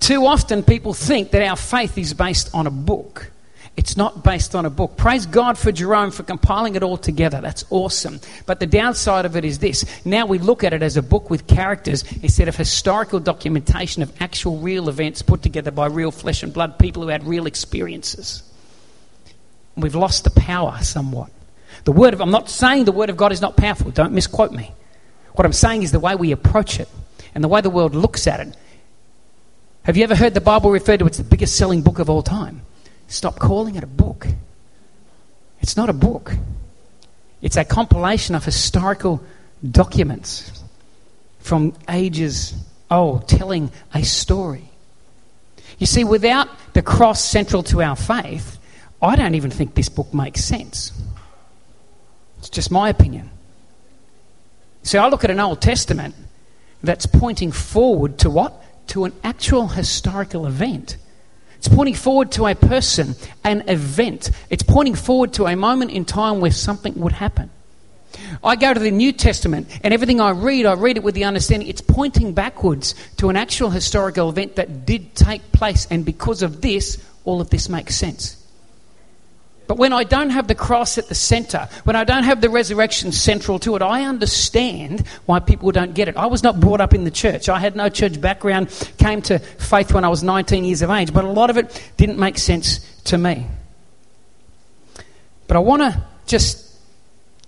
Too 0.00 0.26
often 0.26 0.62
people 0.62 0.94
think 0.94 1.30
that 1.32 1.42
our 1.42 1.56
faith 1.56 1.98
is 1.98 2.14
based 2.14 2.54
on 2.54 2.66
a 2.66 2.70
book. 2.70 3.30
It's 3.78 3.96
not 3.96 4.24
based 4.24 4.56
on 4.56 4.66
a 4.66 4.70
book. 4.70 4.96
Praise 4.96 5.24
God 5.24 5.56
for 5.56 5.70
Jerome 5.70 6.10
for 6.10 6.24
compiling 6.24 6.74
it 6.74 6.82
all 6.82 6.96
together. 6.96 7.40
That's 7.40 7.64
awesome. 7.70 8.20
But 8.44 8.58
the 8.58 8.66
downside 8.66 9.24
of 9.24 9.36
it 9.36 9.44
is 9.44 9.60
this. 9.60 9.84
Now 10.04 10.26
we 10.26 10.38
look 10.38 10.64
at 10.64 10.72
it 10.72 10.82
as 10.82 10.96
a 10.96 11.02
book 11.02 11.30
with 11.30 11.46
characters 11.46 12.02
instead 12.20 12.48
of 12.48 12.56
historical 12.56 13.20
documentation 13.20 14.02
of 14.02 14.12
actual 14.20 14.58
real 14.58 14.88
events 14.88 15.22
put 15.22 15.42
together 15.42 15.70
by 15.70 15.86
real 15.86 16.10
flesh 16.10 16.42
and 16.42 16.52
blood 16.52 16.76
people 16.80 17.04
who 17.04 17.08
had 17.08 17.24
real 17.24 17.46
experiences. 17.46 18.42
We've 19.76 19.94
lost 19.94 20.24
the 20.24 20.30
power 20.30 20.76
somewhat. 20.82 21.30
The 21.84 21.92
word 21.92 22.14
of 22.14 22.20
I'm 22.20 22.32
not 22.32 22.50
saying 22.50 22.84
the 22.84 22.90
word 22.90 23.10
of 23.10 23.16
God 23.16 23.30
is 23.30 23.40
not 23.40 23.56
powerful. 23.56 23.92
Don't 23.92 24.12
misquote 24.12 24.50
me. 24.50 24.72
What 25.34 25.46
I'm 25.46 25.52
saying 25.52 25.84
is 25.84 25.92
the 25.92 26.00
way 26.00 26.16
we 26.16 26.32
approach 26.32 26.80
it 26.80 26.88
and 27.32 27.44
the 27.44 27.48
way 27.48 27.60
the 27.60 27.70
world 27.70 27.94
looks 27.94 28.26
at 28.26 28.40
it. 28.40 28.56
Have 29.88 29.96
you 29.96 30.04
ever 30.04 30.14
heard 30.14 30.34
the 30.34 30.42
Bible 30.42 30.70
referred 30.70 30.98
to 30.98 31.06
as 31.06 31.16
the 31.16 31.24
biggest 31.24 31.56
selling 31.56 31.80
book 31.80 31.98
of 31.98 32.10
all 32.10 32.22
time? 32.22 32.60
Stop 33.06 33.38
calling 33.38 33.74
it 33.74 33.82
a 33.82 33.86
book. 33.86 34.26
It's 35.62 35.78
not 35.78 35.88
a 35.88 35.94
book, 35.94 36.34
it's 37.40 37.56
a 37.56 37.64
compilation 37.64 38.34
of 38.34 38.44
historical 38.44 39.24
documents 39.70 40.62
from 41.38 41.72
ages 41.88 42.52
old 42.90 43.28
telling 43.28 43.72
a 43.94 44.04
story. 44.04 44.68
You 45.78 45.86
see, 45.86 46.04
without 46.04 46.50
the 46.74 46.82
cross 46.82 47.24
central 47.24 47.62
to 47.62 47.80
our 47.80 47.96
faith, 47.96 48.58
I 49.00 49.16
don't 49.16 49.36
even 49.36 49.50
think 49.50 49.74
this 49.74 49.88
book 49.88 50.12
makes 50.12 50.44
sense. 50.44 50.92
It's 52.40 52.50
just 52.50 52.70
my 52.70 52.90
opinion. 52.90 53.30
See, 54.82 54.98
I 54.98 55.08
look 55.08 55.24
at 55.24 55.30
an 55.30 55.40
Old 55.40 55.62
Testament 55.62 56.14
that's 56.82 57.06
pointing 57.06 57.52
forward 57.52 58.18
to 58.18 58.28
what? 58.28 58.52
To 58.88 59.04
an 59.04 59.12
actual 59.22 59.68
historical 59.68 60.46
event. 60.46 60.96
It's 61.58 61.68
pointing 61.68 61.94
forward 61.94 62.32
to 62.32 62.46
a 62.46 62.54
person, 62.54 63.16
an 63.44 63.68
event. 63.68 64.30
It's 64.48 64.62
pointing 64.62 64.94
forward 64.94 65.32
to 65.34 65.46
a 65.46 65.56
moment 65.56 65.90
in 65.90 66.04
time 66.04 66.40
where 66.40 66.52
something 66.52 66.94
would 67.00 67.12
happen. 67.12 67.50
I 68.42 68.56
go 68.56 68.72
to 68.72 68.80
the 68.80 68.90
New 68.90 69.12
Testament, 69.12 69.68
and 69.82 69.92
everything 69.92 70.20
I 70.20 70.30
read, 70.30 70.66
I 70.66 70.74
read 70.74 70.96
it 70.96 71.02
with 71.02 71.14
the 71.14 71.24
understanding 71.24 71.68
it's 71.68 71.80
pointing 71.80 72.32
backwards 72.32 72.94
to 73.18 73.28
an 73.28 73.36
actual 73.36 73.70
historical 73.70 74.30
event 74.30 74.56
that 74.56 74.86
did 74.86 75.14
take 75.14 75.52
place, 75.52 75.86
and 75.90 76.04
because 76.04 76.42
of 76.42 76.60
this, 76.60 77.02
all 77.24 77.40
of 77.40 77.50
this 77.50 77.68
makes 77.68 77.96
sense. 77.96 78.37
But 79.68 79.76
when 79.76 79.92
I 79.92 80.02
don't 80.02 80.30
have 80.30 80.48
the 80.48 80.54
cross 80.54 80.96
at 80.96 81.08
the 81.08 81.14
center, 81.14 81.68
when 81.84 81.94
I 81.94 82.04
don't 82.04 82.24
have 82.24 82.40
the 82.40 82.48
resurrection 82.48 83.12
central 83.12 83.58
to 83.60 83.76
it, 83.76 83.82
I 83.82 84.04
understand 84.04 85.06
why 85.26 85.40
people 85.40 85.70
don't 85.72 85.92
get 85.92 86.08
it. 86.08 86.16
I 86.16 86.24
was 86.24 86.42
not 86.42 86.58
brought 86.58 86.80
up 86.80 86.94
in 86.94 87.04
the 87.04 87.10
church. 87.10 87.50
I 87.50 87.60
had 87.60 87.76
no 87.76 87.90
church 87.90 88.18
background, 88.18 88.70
came 88.96 89.20
to 89.22 89.38
faith 89.38 89.92
when 89.92 90.04
I 90.04 90.08
was 90.08 90.22
19 90.22 90.64
years 90.64 90.80
of 90.80 90.88
age, 90.88 91.12
but 91.12 91.24
a 91.24 91.30
lot 91.30 91.50
of 91.50 91.58
it 91.58 91.92
didn't 91.98 92.18
make 92.18 92.38
sense 92.38 92.78
to 93.04 93.18
me. 93.18 93.46
But 95.46 95.58
I 95.58 95.60
want 95.60 95.82
to 95.82 96.02
just 96.26 96.64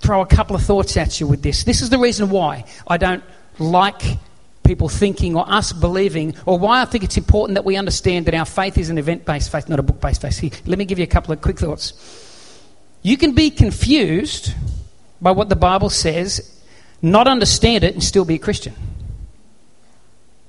throw 0.00 0.20
a 0.20 0.26
couple 0.26 0.54
of 0.54 0.62
thoughts 0.62 0.98
at 0.98 1.20
you 1.20 1.26
with 1.26 1.42
this. 1.42 1.64
This 1.64 1.80
is 1.80 1.88
the 1.88 1.98
reason 1.98 2.28
why 2.28 2.66
I 2.86 2.98
don't 2.98 3.24
like 3.58 4.02
people 4.70 4.88
thinking 4.88 5.34
or 5.34 5.44
us 5.50 5.72
believing, 5.72 6.32
or 6.46 6.56
why 6.56 6.80
I 6.80 6.84
think 6.84 7.02
it's 7.02 7.16
important 7.16 7.56
that 7.56 7.64
we 7.64 7.74
understand 7.76 8.26
that 8.26 8.34
our 8.34 8.44
faith 8.44 8.78
is 8.78 8.88
an 8.88 8.98
event 8.98 9.24
based 9.24 9.50
faith, 9.50 9.68
not 9.68 9.80
a 9.80 9.82
book 9.82 10.00
based 10.00 10.22
faith. 10.22 10.38
Here, 10.38 10.52
let 10.64 10.78
me 10.78 10.84
give 10.84 10.96
you 10.96 11.02
a 11.02 11.08
couple 11.08 11.32
of 11.32 11.40
quick 11.40 11.58
thoughts. 11.58 11.92
You 13.02 13.16
can 13.16 13.32
be 13.32 13.50
confused 13.50 14.54
by 15.20 15.32
what 15.32 15.48
the 15.48 15.56
Bible 15.56 15.90
says, 15.90 16.62
not 17.02 17.26
understand 17.26 17.82
it, 17.82 17.94
and 17.94 18.04
still 18.04 18.24
be 18.24 18.36
a 18.36 18.38
Christian. 18.38 18.74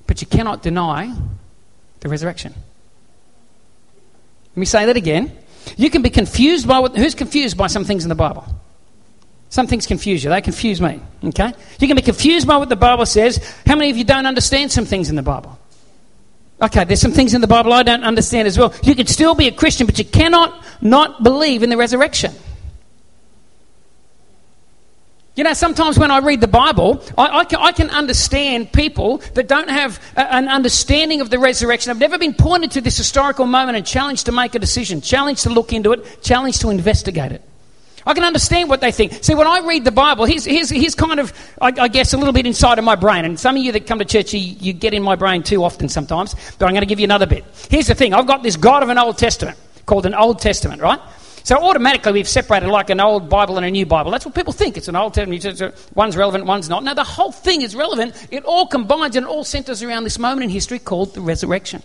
But 0.05 0.21
you 0.21 0.27
cannot 0.27 0.62
deny 0.62 1.12
the 2.01 2.07
resurrection. 2.07 2.53
Let 4.51 4.57
me 4.57 4.65
say 4.67 4.86
that 4.86 4.97
again. 4.97 5.36
You 5.77 5.89
can 5.89 6.03
be 6.03 6.12
confused 6.12 6.67
by 6.67 6.77
what, 6.77 6.95
who's 6.95 7.15
confused 7.15 7.57
by 7.57 7.65
some 7.65 7.86
things 7.86 8.03
in 8.03 8.10
the 8.10 8.15
Bible? 8.15 8.45
Some 9.51 9.67
things 9.67 9.85
confuse 9.85 10.23
you. 10.23 10.29
They 10.29 10.39
confuse 10.39 10.79
me. 10.79 11.01
Okay? 11.25 11.53
You 11.79 11.87
can 11.87 11.97
be 11.97 12.01
confused 12.01 12.47
by 12.47 12.55
what 12.55 12.69
the 12.69 12.77
Bible 12.77 13.05
says. 13.05 13.37
How 13.67 13.75
many 13.75 13.91
of 13.91 13.97
you 13.97 14.05
don't 14.05 14.25
understand 14.25 14.71
some 14.71 14.85
things 14.85 15.09
in 15.09 15.17
the 15.17 15.21
Bible? 15.21 15.59
Okay, 16.61 16.85
there's 16.85 17.01
some 17.01 17.11
things 17.11 17.33
in 17.33 17.41
the 17.41 17.47
Bible 17.47 17.73
I 17.73 17.83
don't 17.83 18.05
understand 18.05 18.47
as 18.47 18.57
well. 18.57 18.73
You 18.81 18.95
can 18.95 19.07
still 19.07 19.35
be 19.35 19.47
a 19.47 19.51
Christian, 19.51 19.87
but 19.87 19.99
you 19.99 20.05
cannot 20.05 20.63
not 20.79 21.21
believe 21.21 21.63
in 21.63 21.69
the 21.69 21.75
resurrection. 21.75 22.31
You 25.35 25.43
know, 25.43 25.53
sometimes 25.53 25.99
when 25.99 26.11
I 26.11 26.19
read 26.19 26.39
the 26.39 26.47
Bible, 26.47 27.03
I, 27.17 27.39
I, 27.39 27.43
can, 27.43 27.59
I 27.59 27.71
can, 27.73 27.89
understand 27.89 28.71
people 28.71 29.17
that 29.33 29.49
don't 29.49 29.69
have 29.69 30.01
a, 30.15 30.33
an 30.33 30.47
understanding 30.47 31.19
of 31.19 31.29
the 31.29 31.39
resurrection. 31.39 31.89
I've 31.89 31.99
never 31.99 32.17
been 32.17 32.33
pointed 32.33 32.71
to 32.71 32.81
this 32.81 32.97
historical 32.97 33.45
moment 33.45 33.75
and 33.75 33.85
challenged 33.85 34.27
to 34.27 34.31
make 34.31 34.55
a 34.55 34.59
decision, 34.59 35.01
challenged 35.01 35.43
to 35.43 35.49
look 35.49 35.73
into 35.73 35.91
it, 35.91 36.21
challenged 36.21 36.61
to 36.61 36.69
investigate 36.69 37.33
it. 37.33 37.41
I 38.05 38.13
can 38.13 38.23
understand 38.23 38.69
what 38.69 38.81
they 38.81 38.91
think. 38.91 39.23
See, 39.23 39.35
when 39.35 39.47
I 39.47 39.59
read 39.59 39.85
the 39.85 39.91
Bible, 39.91 40.25
here's, 40.25 40.45
here's, 40.45 40.69
here's 40.69 40.95
kind 40.95 41.19
of, 41.19 41.33
I, 41.59 41.67
I, 41.67 41.87
guess, 41.87 42.13
a 42.13 42.17
little 42.17 42.33
bit 42.33 42.45
inside 42.45 42.79
of 42.79 42.85
my 42.85 42.95
brain. 42.95 43.25
And 43.25 43.39
some 43.39 43.55
of 43.55 43.63
you 43.63 43.71
that 43.73 43.85
come 43.85 43.99
to 43.99 44.05
church, 44.05 44.33
you, 44.33 44.39
you 44.39 44.73
get 44.73 44.93
in 44.93 45.03
my 45.03 45.15
brain 45.15 45.43
too 45.43 45.63
often 45.63 45.89
sometimes. 45.89 46.33
But 46.57 46.65
I'm 46.65 46.71
going 46.71 46.81
to 46.81 46.87
give 46.87 46.99
you 46.99 47.05
another 47.05 47.27
bit. 47.27 47.45
Here's 47.69 47.87
the 47.87 47.95
thing 47.95 48.13
I've 48.13 48.27
got 48.27 48.43
this 48.43 48.57
God 48.57 48.83
of 48.83 48.89
an 48.89 48.97
Old 48.97 49.17
Testament 49.17 49.57
called 49.85 50.05
an 50.05 50.15
Old 50.15 50.39
Testament, 50.39 50.81
right? 50.81 50.99
So 51.43 51.57
automatically 51.57 52.11
we've 52.11 52.27
separated 52.27 52.69
like 52.69 52.89
an 52.91 52.99
old 52.99 53.27
Bible 53.27 53.57
and 53.57 53.65
a 53.65 53.71
new 53.71 53.85
Bible. 53.85 54.11
That's 54.11 54.25
what 54.25 54.35
people 54.35 54.53
think. 54.53 54.77
It's 54.77 54.87
an 54.87 54.95
Old 54.95 55.13
Testament. 55.13 55.75
One's 55.95 56.15
relevant, 56.15 56.45
one's 56.45 56.69
not. 56.69 56.83
No, 56.83 56.93
the 56.93 57.03
whole 57.03 57.31
thing 57.31 57.61
is 57.61 57.75
relevant. 57.75 58.27
It 58.31 58.45
all 58.45 58.67
combines 58.67 59.15
and 59.15 59.25
all 59.25 59.43
centers 59.43 59.81
around 59.81 60.03
this 60.03 60.19
moment 60.19 60.43
in 60.43 60.49
history 60.49 60.79
called 60.79 61.13
the 61.15 61.21
resurrection. 61.21 61.81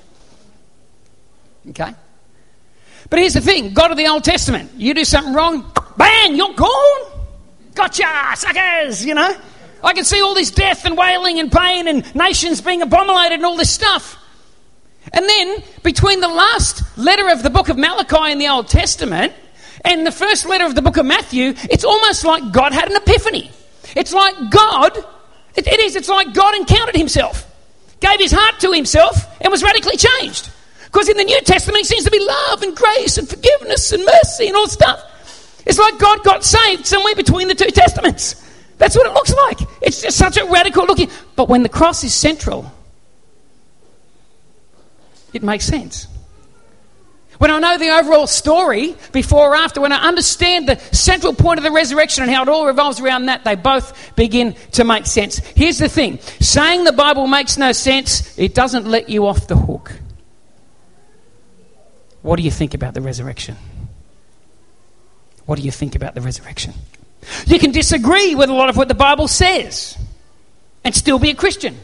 Okay? 1.70 1.94
But 3.08 3.20
here's 3.20 3.34
the 3.34 3.40
thing 3.40 3.72
God 3.72 3.90
of 3.90 3.96
the 3.96 4.08
Old 4.08 4.24
Testament, 4.24 4.72
you 4.76 4.94
do 4.94 5.04
something 5.04 5.34
wrong, 5.34 5.70
bang, 5.96 6.36
you're 6.36 6.54
gone. 6.54 7.12
Gotcha, 7.74 8.32
suckers, 8.34 9.04
you 9.04 9.14
know. 9.14 9.36
I 9.84 9.92
can 9.92 10.04
see 10.04 10.20
all 10.20 10.34
this 10.34 10.50
death 10.50 10.84
and 10.84 10.96
wailing 10.96 11.38
and 11.38 11.52
pain 11.52 11.86
and 11.86 12.14
nations 12.14 12.60
being 12.60 12.82
abominated 12.82 13.34
and 13.34 13.44
all 13.44 13.56
this 13.56 13.70
stuff. 13.70 14.18
And 15.12 15.28
then, 15.28 15.62
between 15.84 16.20
the 16.20 16.28
last 16.28 16.82
letter 16.98 17.28
of 17.30 17.42
the 17.42 17.50
book 17.50 17.68
of 17.68 17.76
Malachi 17.76 18.32
in 18.32 18.38
the 18.38 18.48
Old 18.48 18.68
Testament 18.68 19.32
and 19.84 20.04
the 20.04 20.10
first 20.10 20.46
letter 20.46 20.64
of 20.64 20.74
the 20.74 20.82
book 20.82 20.96
of 20.96 21.06
Matthew, 21.06 21.54
it's 21.70 21.84
almost 21.84 22.24
like 22.24 22.50
God 22.52 22.72
had 22.72 22.90
an 22.90 22.96
epiphany. 22.96 23.50
It's 23.94 24.12
like 24.12 24.34
God, 24.50 24.96
it, 25.54 25.66
it 25.68 25.78
is, 25.80 25.94
it's 25.94 26.08
like 26.08 26.34
God 26.34 26.56
encountered 26.56 26.96
himself, 26.96 27.48
gave 28.00 28.18
his 28.18 28.32
heart 28.32 28.58
to 28.60 28.72
himself, 28.72 29.40
and 29.40 29.52
was 29.52 29.62
radically 29.62 29.96
changed. 29.96 30.50
Because 30.86 31.08
in 31.08 31.16
the 31.16 31.24
New 31.24 31.40
Testament, 31.42 31.84
it 31.84 31.86
seems 31.86 32.04
to 32.04 32.10
be 32.10 32.20
love 32.20 32.62
and 32.62 32.76
grace 32.76 33.18
and 33.18 33.28
forgiveness 33.28 33.92
and 33.92 34.04
mercy 34.04 34.48
and 34.48 34.56
all 34.56 34.68
stuff. 34.68 35.62
It's 35.66 35.78
like 35.78 35.98
God 35.98 36.22
got 36.22 36.44
saved 36.44 36.86
somewhere 36.86 37.14
between 37.14 37.48
the 37.48 37.54
two 37.54 37.70
testaments. 37.70 38.42
That's 38.78 38.96
what 38.96 39.06
it 39.06 39.12
looks 39.12 39.34
like. 39.34 39.60
It's 39.82 40.02
just 40.02 40.16
such 40.16 40.36
a 40.36 40.44
radical 40.46 40.86
looking. 40.86 41.10
But 41.34 41.48
when 41.48 41.62
the 41.62 41.68
cross 41.68 42.04
is 42.04 42.14
central, 42.14 42.70
it 45.32 45.42
makes 45.42 45.64
sense. 45.64 46.06
When 47.38 47.50
I 47.50 47.58
know 47.58 47.76
the 47.76 47.90
overall 47.90 48.26
story 48.26 48.96
before 49.12 49.52
or 49.52 49.56
after, 49.56 49.80
when 49.80 49.92
I 49.92 50.06
understand 50.06 50.68
the 50.68 50.78
central 50.78 51.34
point 51.34 51.58
of 51.58 51.64
the 51.64 51.70
resurrection 51.70 52.24
and 52.24 52.32
how 52.32 52.42
it 52.42 52.48
all 52.48 52.66
revolves 52.66 52.98
around 53.00 53.26
that, 53.26 53.44
they 53.44 53.56
both 53.56 54.14
begin 54.16 54.54
to 54.72 54.84
make 54.84 55.04
sense. 55.04 55.38
Here's 55.38 55.78
the 55.78 55.88
thing 55.88 56.18
saying 56.40 56.84
the 56.84 56.92
Bible 56.92 57.26
makes 57.26 57.58
no 57.58 57.72
sense, 57.72 58.38
it 58.38 58.54
doesn't 58.54 58.86
let 58.86 59.10
you 59.10 59.26
off 59.26 59.48
the 59.48 59.56
hook. 59.56 59.92
What 62.26 62.38
do 62.38 62.42
you 62.42 62.50
think 62.50 62.74
about 62.74 62.92
the 62.92 63.00
resurrection? 63.00 63.56
What 65.44 65.60
do 65.60 65.64
you 65.64 65.70
think 65.70 65.94
about 65.94 66.16
the 66.16 66.20
resurrection? 66.20 66.74
You 67.46 67.60
can 67.60 67.70
disagree 67.70 68.34
with 68.34 68.50
a 68.50 68.52
lot 68.52 68.68
of 68.68 68.76
what 68.76 68.88
the 68.88 68.96
Bible 68.96 69.28
says 69.28 69.96
and 70.82 70.92
still 70.92 71.20
be 71.20 71.30
a 71.30 71.36
Christian. 71.36 71.78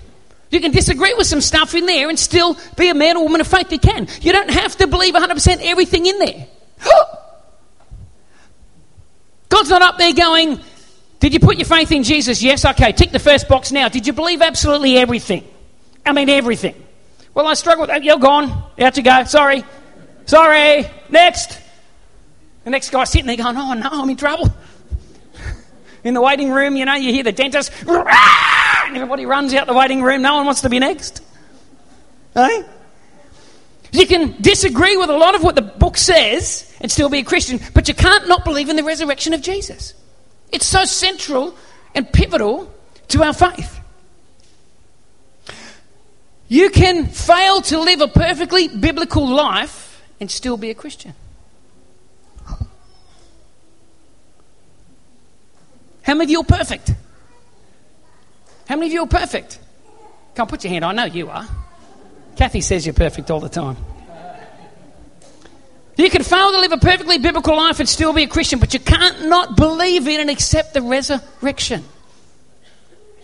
You 0.51 0.61
can 0.61 0.73
disagree 0.73 1.15
with 1.15 1.29
some 1.29 1.41
stuff 1.41 1.77
in 1.77 1.87
there 1.87 2.09
and 2.09 2.19
still 2.19 2.59
be 2.77 2.89
a 2.89 2.95
man 2.95 3.17
or 3.17 3.23
woman 3.23 3.41
of 3.41 3.47
faith. 3.47 3.71
You 3.71 3.79
can. 3.79 4.09
You 4.21 4.33
don't 4.33 4.51
have 4.51 4.77
to 4.79 4.89
believe 4.89 5.15
100% 5.15 5.59
everything 5.63 6.07
in 6.07 6.19
there. 6.19 6.49
God's 9.49 9.71
not 9.71 9.83
up 9.83 9.97
there 9.97 10.13
going, 10.13 10.59
Did 11.21 11.35
you 11.35 11.39
put 11.39 11.57
your 11.57 11.67
faith 11.67 11.93
in 11.93 12.03
Jesus? 12.03 12.43
Yes, 12.43 12.65
okay. 12.65 12.91
Tick 12.91 13.13
the 13.13 13.21
first 13.21 13.49
box 13.49 13.71
now. 13.71 13.89
Did 13.89 14.09
you 14.09 14.13
believe 14.13 14.43
absolutely 14.43 14.99
everything? 14.99 15.45
I 16.05 16.13
mean, 16.13 16.29
everything. 16.29 16.75
Well, 17.33 17.47
I 17.47 17.55
struggle 17.55 17.83
with 17.83 17.91
that. 17.91 18.03
You're 18.03 18.19
gone. 18.19 18.65
Out 18.81 18.97
you 18.97 19.05
go. 19.05 19.23
Sorry. 19.23 19.63
Sorry. 20.27 20.87
Next. 21.09 21.59
The 22.65 22.71
next 22.71 22.91
guy's 22.91 23.11
sitting 23.11 23.27
there 23.27 23.37
going, 23.37 23.57
Oh, 23.57 23.75
no, 23.75 23.89
I'm 23.91 24.11
in 24.11 24.17
trouble. 24.17 24.53
In 26.05 26.15
the 26.15 26.23
waiting 26.23 26.51
room, 26.51 26.77
you 26.77 26.85
know, 26.85 26.95
you 26.95 27.13
hear 27.13 27.23
the 27.23 27.33
dentist 27.33 27.73
and 28.93 28.97
everybody 28.97 29.27
runs 29.27 29.55
out 29.55 29.67
the 29.67 29.73
waiting 29.73 30.03
room. 30.03 30.23
No 30.23 30.37
one 30.37 30.47
wants 30.47 30.61
to 30.63 30.69
be 30.69 30.79
next. 30.79 31.23
Eh? 32.37 32.63
You 33.93 34.07
can 34.07 34.41
disagree 34.41 34.97
with 34.97 35.11
a 35.11 35.17
lot 35.17 35.35
of 35.35 35.43
what 35.43 35.55
the 35.55 35.63
book 35.63 35.97
says 35.97 36.75
and 36.81 36.91
still 36.91 37.09
be 37.09 37.19
a 37.19 37.25
Christian, 37.25 37.61
but 37.75 37.89
you 37.89 37.95
can't 37.95 38.29
not 38.29 38.45
believe 38.45 38.69
in 38.69 38.77
the 38.77 38.85
resurrection 38.85 39.33
of 39.33 39.43
Jesus. 39.43 39.95
It's 40.51 40.67
so 40.67 40.85
central 40.85 41.57
and 41.95 42.11
pivotal 42.11 42.73
to 43.09 43.23
our 43.23 43.33
faith. 43.33 43.81
You 46.49 46.71
can 46.71 47.07
fail 47.07 47.63
to 47.63 47.81
live 47.81 48.03
a 48.03 48.09
perfectly 48.09 48.69
biblical 48.69 49.27
life 49.27 49.82
and 50.23 50.31
still 50.31 50.57
be 50.57 50.71
a 50.71 50.75
Christian. 50.75 51.15
How 56.03 56.15
many 56.15 56.25
of 56.25 56.31
you 56.31 56.41
are 56.41 56.45
perfect? 56.45 56.93
How 58.69 58.77
many 58.77 58.87
of 58.87 58.93
you 58.93 59.03
are 59.03 59.07
perfect? 59.09 59.59
Come 60.35 60.47
put 60.47 60.63
your 60.65 60.73
hand. 60.73 60.85
I 60.85 60.93
know 60.93 61.05
you 61.05 61.29
are. 61.29 61.47
Kathy 62.37 62.61
says 62.61 62.87
you're 62.87 62.95
perfect 62.95 63.31
all 63.31 63.41
the 63.41 63.49
time. 63.49 63.77
You 65.97 66.09
can 66.09 66.23
fail 66.23 66.53
to 66.53 66.61
live 66.61 66.73
a 66.73 66.79
perfectly 66.79 67.19
biblical 67.19 67.57
life 67.57 67.81
and 67.81 67.89
still 67.89 68.13
be 68.13 68.23
a 68.23 68.29
Christian, 68.29 68.61
but 68.61 68.73
you 68.73 68.81
can't 68.81 69.27
not 69.27 69.57
believe 69.57 70.07
in 70.07 70.21
and 70.21 70.31
accept 70.31 70.73
the 70.73 70.83
resurrection. 70.83 71.85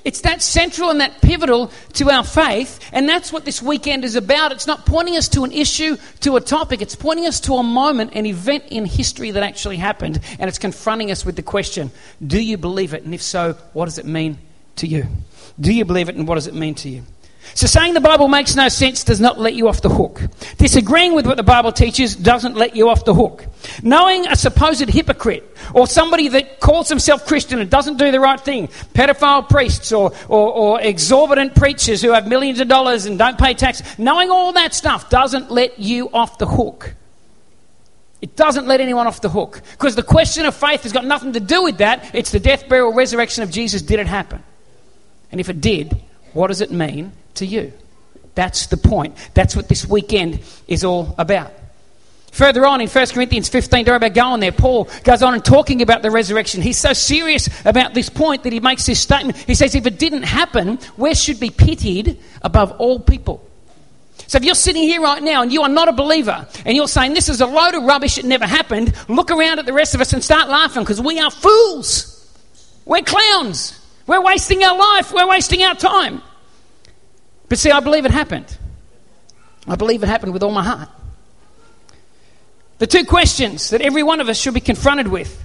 It's 0.05 0.23
that 0.23 0.43
central 0.43 0.91
and 0.91 1.01
that 1.01 1.21
pivotal 1.21 1.71
to 1.95 2.11
our 2.11 2.25
faith, 2.25 2.81
and 2.93 3.09
that's 3.09 3.33
what 3.33 3.45
this 3.45 3.61
weekend 3.61 4.05
is 4.05 4.17
about. 4.17 4.53
It's 4.53 4.67
not 4.67 4.87
pointing 4.87 5.17
us 5.17 5.29
to 5.31 5.45
an 5.45 5.53
issue, 5.53 5.97
to 6.21 6.37
a 6.37 6.41
topic, 6.41 6.81
it's 6.83 6.95
pointing 6.95 7.27
us 7.27 7.41
to 7.41 7.55
a 7.55 7.63
moment, 7.63 8.13
an 8.15 8.27
event 8.27 8.65
in 8.71 8.85
history 8.85 9.31
that 9.33 9.43
actually 9.43 9.77
happened, 9.77 10.21
and 10.39 10.49
it's 10.49 10.59
confronting 10.59 11.11
us 11.11 11.25
with 11.25 11.37
the 11.37 11.43
question 11.43 11.91
do 12.27 12.41
you 12.41 12.57
believe 12.57 12.95
it? 12.95 13.05
And 13.05 13.15
if 13.15 13.23
so, 13.23 13.55
what 13.73 13.87
does 13.87 13.99
it 13.99 14.07
mean 14.07 14.39
to 14.77 14.87
you? 14.87 15.07
Do 15.61 15.73
you 15.73 15.85
believe 15.85 16.09
it, 16.09 16.17
and 16.17 16.27
what 16.27 16.37
does 16.37 16.47
it 16.47 16.55
mean 16.55 16.75
to 16.77 16.89
you? 16.89 17.03
So, 17.55 17.67
saying 17.67 17.95
the 17.95 18.01
Bible 18.01 18.29
makes 18.29 18.55
no 18.55 18.69
sense 18.69 19.05
does 19.05 19.21
not 19.21 19.39
let 19.39 19.55
you 19.55 19.69
off 19.69 19.83
the 19.83 19.89
hook. 19.89 20.23
Disagreeing 20.59 21.15
with 21.15 21.27
what 21.27 21.37
the 21.37 21.43
Bible 21.43 21.73
teaches 21.73 22.15
doesn't 22.15 22.57
let 22.57 22.77
you 22.77 22.89
off 22.89 23.05
the 23.05 23.15
hook. 23.15 23.47
Knowing 23.83 24.27
a 24.27 24.37
supposed 24.37 24.89
hypocrite 24.89 25.57
or 25.75 25.87
somebody 25.87 26.29
that 26.29 26.61
calls 26.61 26.89
himself 26.89 27.27
Christian 27.27 27.59
and 27.59 27.71
doesn't 27.71 27.97
do 27.97 28.11
the 28.11 28.21
right 28.21 28.41
thing, 28.41 28.69
pedophile 28.69 29.49
priests 29.49 29.93
or, 29.93 30.13
or, 30.29 30.53
or 30.53 30.81
exorbitant 30.81 31.55
preachers 31.55 32.03
who 32.03 32.13
have 32.13 32.29
millions 32.29 32.61
of 32.61 32.69
dollars 32.69 33.07
and 33.07 33.19
don't 33.19 33.39
pay 33.39 33.55
tax, 33.55 33.83
knowing 33.99 34.31
all 34.31 34.53
that 34.53 34.75
stuff 34.75 35.11
doesn't 35.11 35.51
let 35.51 35.79
you 35.79 36.11
off 36.11 36.39
the 36.39 36.47
hook. 36.47 36.95
It 38.21 38.35
doesn't 38.35 38.67
let 38.67 38.81
anyone 38.81 39.07
off 39.07 39.21
the 39.21 39.29
hook. 39.29 39.63
Because 39.73 39.95
the 39.95 40.03
question 40.03 40.45
of 40.47 40.55
faith 40.55 40.83
has 40.83 40.93
got 40.93 41.05
nothing 41.05 41.35
to 41.35 41.41
do 41.41 41.63
with 41.63 41.79
that. 41.79 42.15
It's 42.15 42.33
the 42.33 42.41
death, 42.41 42.69
burial, 42.69 42.93
resurrection 42.93 43.43
of 43.45 43.51
Jesus. 43.51 43.83
Did 43.83 44.01
it 44.01 44.07
happen? 44.07 44.43
And 45.31 45.41
if 45.41 45.49
it 45.49 45.61
did, 45.61 46.01
what 46.33 46.49
does 46.49 46.61
it 46.61 46.73
mean 46.73 47.13
to 47.39 47.47
you? 47.47 47.73
That's 48.35 48.67
the 48.67 48.77
point. 48.77 49.17
That's 49.35 49.57
what 49.57 49.69
this 49.69 49.87
weekend 49.87 50.41
is 50.69 50.85
all 50.85 51.15
about. 51.19 51.53
Further 52.33 52.65
on 52.67 52.81
in 52.81 52.89
1 52.89 53.07
Corinthians 53.09 53.49
15, 53.49 53.85
don't 53.85 53.93
worry 53.93 53.97
about 53.97 54.15
going 54.15 54.41
there, 54.41 54.53
Paul 54.53 54.89
goes 55.03 55.23
on 55.23 55.35
and 55.35 55.45
talking 55.45 55.83
about 55.83 56.03
the 56.03 56.11
resurrection. 56.11 56.63
He's 56.63 56.79
so 56.79 56.93
serious 56.93 57.49
about 57.65 57.95
this 57.95 58.09
point 58.09 58.45
that 58.45 58.53
he 58.53 58.61
makes 58.61 58.87
this 58.87 59.01
statement. 59.01 59.39
He 59.39 59.55
says, 59.55 59.75
if 59.75 59.87
it 59.87 59.99
didn't 59.99 60.23
happen, 60.23 60.79
we 60.97 61.15
should 61.15 61.41
be 61.41 61.51
pitied 61.51 62.19
above 62.43 62.73
all 62.73 63.01
people. 63.01 63.45
So 64.29 64.37
if 64.37 64.45
you're 64.45 64.55
sitting 64.55 64.83
here 64.83 65.01
right 65.01 65.23
now 65.23 65.43
and 65.43 65.53
you 65.53 65.63
are 65.63 65.69
not 65.69 65.89
a 65.89 65.93
believer 65.93 66.47
and 66.67 66.77
you're 66.77 66.87
saying 66.87 67.15
this 67.15 67.29
is 67.29 67.41
a 67.41 67.47
load 67.47 67.75
of 67.75 67.83
rubbish, 67.85 68.19
it 68.19 68.25
never 68.25 68.47
happened, 68.47 68.93
look 69.09 69.31
around 69.31 69.59
at 69.59 69.67
the 69.67 69.73
rest 69.73 69.95
of 69.95 70.01
us 70.01 70.13
and 70.13 70.23
start 70.23 70.49
laughing 70.49 70.83
because 70.83 71.01
we 71.01 71.19
are 71.19 71.31
fools. 71.31 72.15
We're 72.85 73.03
clowns. 73.03 73.81
We're 74.07 74.23
wasting 74.23 74.63
our 74.63 74.79
life. 74.79 75.13
We're 75.13 75.29
wasting 75.29 75.63
our 75.63 75.75
time. 75.75 76.23
But 77.49 77.59
see, 77.59 77.71
I 77.71 77.81
believe 77.81 78.05
it 78.05 78.11
happened. 78.11 78.57
I 79.67 79.77
believe 79.77 80.03
it 80.03 80.09
happened 80.09 80.33
with 80.33 80.43
all 80.43 80.51
my 80.51 80.63
heart. 80.63 80.89
The 82.79 82.87
two 82.87 83.05
questions 83.05 83.71
that 83.71 83.81
every 83.81 84.03
one 84.03 84.21
of 84.21 84.29
us 84.29 84.39
should 84.39 84.55
be 84.55 84.61
confronted 84.61 85.09
with 85.09 85.45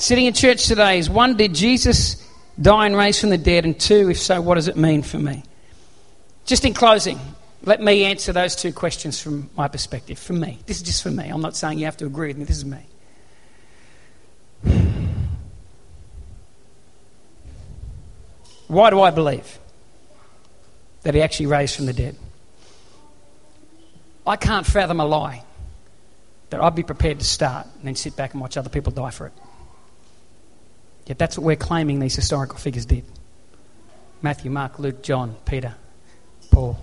sitting 0.00 0.26
in 0.26 0.32
church 0.32 0.66
today 0.66 0.98
is 0.98 1.10
one, 1.10 1.36
did 1.36 1.54
Jesus 1.54 2.26
die 2.60 2.86
and 2.86 2.96
raise 2.96 3.20
from 3.20 3.30
the 3.30 3.38
dead? 3.38 3.64
And 3.64 3.78
two, 3.78 4.10
if 4.10 4.18
so, 4.18 4.40
what 4.40 4.54
does 4.54 4.68
it 4.68 4.76
mean 4.76 5.02
for 5.02 5.18
me? 5.18 5.42
Just 6.46 6.64
in 6.64 6.74
closing, 6.74 7.20
let 7.62 7.82
me 7.82 8.04
answer 8.04 8.32
those 8.32 8.56
two 8.56 8.72
questions 8.72 9.20
from 9.20 9.50
my 9.56 9.68
perspective. 9.68 10.18
For 10.18 10.32
me. 10.32 10.58
This 10.66 10.78
is 10.78 10.82
just 10.82 11.02
for 11.02 11.10
me. 11.10 11.28
I'm 11.28 11.42
not 11.42 11.54
saying 11.54 11.78
you 11.78 11.84
have 11.84 11.98
to 11.98 12.06
agree 12.06 12.28
with 12.28 12.38
me. 12.38 12.44
This 12.44 12.56
is 12.56 12.64
me. 12.64 12.78
Why 18.68 18.90
do 18.90 19.00
I 19.00 19.10
believe 19.10 19.58
that 21.02 21.14
he 21.14 21.22
actually 21.22 21.46
raised 21.46 21.76
from 21.76 21.86
the 21.86 21.92
dead? 21.92 22.16
I 24.26 24.36
can't 24.36 24.66
fathom 24.66 25.00
a 25.00 25.04
lie 25.04 25.44
that 26.50 26.60
I'd 26.60 26.74
be 26.74 26.82
prepared 26.82 27.18
to 27.20 27.24
start 27.24 27.66
and 27.66 27.84
then 27.84 27.96
sit 27.96 28.16
back 28.16 28.32
and 28.32 28.40
watch 28.40 28.56
other 28.56 28.68
people 28.68 28.92
die 28.92 29.10
for 29.10 29.26
it. 29.26 29.32
Yet 31.06 31.18
that's 31.18 31.38
what 31.38 31.44
we're 31.44 31.56
claiming 31.56 31.98
these 31.98 32.14
historical 32.14 32.58
figures 32.58 32.86
did 32.86 33.04
Matthew, 34.22 34.50
Mark, 34.50 34.78
Luke, 34.78 35.02
John, 35.02 35.34
Peter, 35.46 35.74
Paul. 36.50 36.78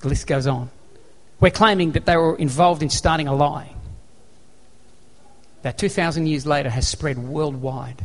The 0.00 0.08
list 0.08 0.26
goes 0.26 0.46
on. 0.46 0.70
We're 1.40 1.50
claiming 1.50 1.92
that 1.92 2.04
they 2.04 2.16
were 2.16 2.36
involved 2.36 2.82
in 2.82 2.90
starting 2.90 3.26
a 3.26 3.34
lie 3.34 3.74
that 5.62 5.78
2,000 5.78 6.26
years 6.26 6.46
later 6.46 6.70
has 6.70 6.86
spread 6.86 7.18
worldwide 7.18 8.04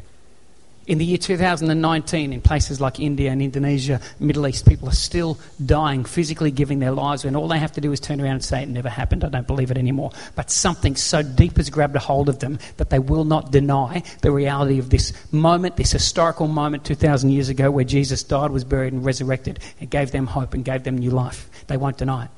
in 0.88 1.00
the 1.00 1.06
year 1.06 1.18
2019, 1.18 2.32
in 2.32 2.42
places 2.42 2.80
like 2.80 3.00
India 3.00 3.32
and 3.32 3.42
Indonesia, 3.42 4.00
Middle 4.20 4.48
East, 4.48 4.68
people 4.68 4.88
are 4.88 4.94
still 4.94 5.40
dying, 5.66 6.06
physically 6.06 6.52
giving 6.52 6.78
their 6.78 6.92
lives 6.92 7.26
when 7.26 7.36
all 7.36 7.48
they 7.48 7.58
have 7.58 7.72
to 7.72 7.82
do 7.82 7.92
is 7.92 8.00
turn 8.00 8.22
around 8.22 8.34
and 8.34 8.44
say, 8.44 8.62
It 8.62 8.70
never 8.70 8.90
happened, 8.90 9.24
I 9.24 9.30
don't 9.30 9.48
believe 9.48 9.72
it 9.72 9.78
anymore. 9.78 10.12
But 10.36 10.52
something 10.52 10.96
so 10.96 11.24
deep 11.24 11.58
has 11.58 11.72
grabbed 11.72 11.96
a 11.96 12.00
hold 12.00 12.30
of 12.30 12.40
them 12.40 12.60
that 12.78 12.92
they 12.92 13.00
will 13.00 13.26
not 13.26 13.52
deny 13.52 14.04
the 14.22 14.32
reality 14.32 14.78
of 14.78 14.92
this 14.92 15.12
moment, 15.32 15.76
this 15.76 15.92
historical 15.92 16.48
moment 16.48 16.86
2,000 16.86 17.32
years 17.32 17.50
ago 17.50 17.72
where 17.72 17.86
Jesus 17.86 18.22
died, 18.22 18.52
was 18.52 18.64
buried, 18.64 18.94
and 18.94 19.04
resurrected 19.04 19.60
and 19.80 19.90
gave 19.90 20.12
them 20.12 20.28
hope 20.28 20.54
and 20.54 20.64
gave 20.64 20.84
them 20.84 21.00
new 21.00 21.12
life. 21.12 21.50
They 21.66 21.78
won't 21.78 21.98
deny 21.98 22.26
it. 22.26 22.32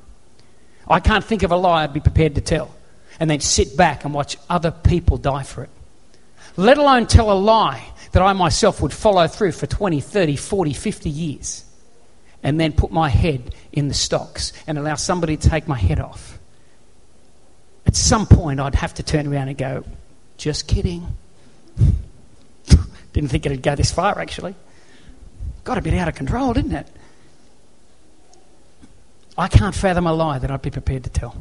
I 0.88 1.00
can't 1.00 1.24
think 1.24 1.42
of 1.42 1.52
a 1.52 1.56
lie 1.56 1.84
I'd 1.84 1.92
be 1.92 2.00
prepared 2.00 2.34
to 2.36 2.40
tell 2.40 2.74
and 3.20 3.28
then 3.28 3.40
sit 3.40 3.76
back 3.76 4.06
and 4.06 4.14
watch 4.14 4.38
other 4.48 4.70
people 4.70 5.18
die 5.18 5.42
for 5.42 5.64
it. 5.64 5.70
Let 6.56 6.78
alone 6.78 7.06
tell 7.06 7.30
a 7.30 7.34
lie 7.34 7.92
that 8.18 8.24
I 8.24 8.32
myself 8.32 8.82
would 8.82 8.92
follow 8.92 9.28
through 9.28 9.52
for 9.52 9.68
20, 9.68 10.00
30, 10.00 10.34
40, 10.34 10.72
50 10.72 11.08
years 11.08 11.64
and 12.42 12.58
then 12.58 12.72
put 12.72 12.90
my 12.90 13.08
head 13.08 13.54
in 13.70 13.86
the 13.86 13.94
stocks 13.94 14.52
and 14.66 14.76
allow 14.76 14.96
somebody 14.96 15.36
to 15.36 15.48
take 15.48 15.68
my 15.68 15.78
head 15.78 16.00
off. 16.00 16.36
At 17.86 17.94
some 17.94 18.26
point, 18.26 18.58
I'd 18.58 18.74
have 18.74 18.92
to 18.94 19.04
turn 19.04 19.28
around 19.28 19.50
and 19.50 19.56
go, 19.56 19.84
just 20.36 20.66
kidding. 20.66 21.06
didn't 23.12 23.30
think 23.30 23.46
it'd 23.46 23.62
go 23.62 23.76
this 23.76 23.92
far, 23.92 24.18
actually. 24.18 24.56
Got 25.62 25.78
a 25.78 25.80
bit 25.80 25.94
out 25.94 26.08
of 26.08 26.16
control, 26.16 26.52
didn't 26.54 26.72
it? 26.72 26.88
I 29.36 29.46
can't 29.46 29.76
fathom 29.76 30.08
a 30.08 30.12
lie 30.12 30.40
that 30.40 30.50
I'd 30.50 30.62
be 30.62 30.70
prepared 30.70 31.04
to 31.04 31.10
tell. 31.10 31.36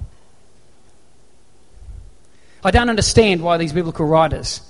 I 2.63 2.69
don't 2.69 2.91
understand 2.91 3.41
why 3.41 3.57
these 3.57 3.73
biblical 3.73 4.05
writers, 4.05 4.61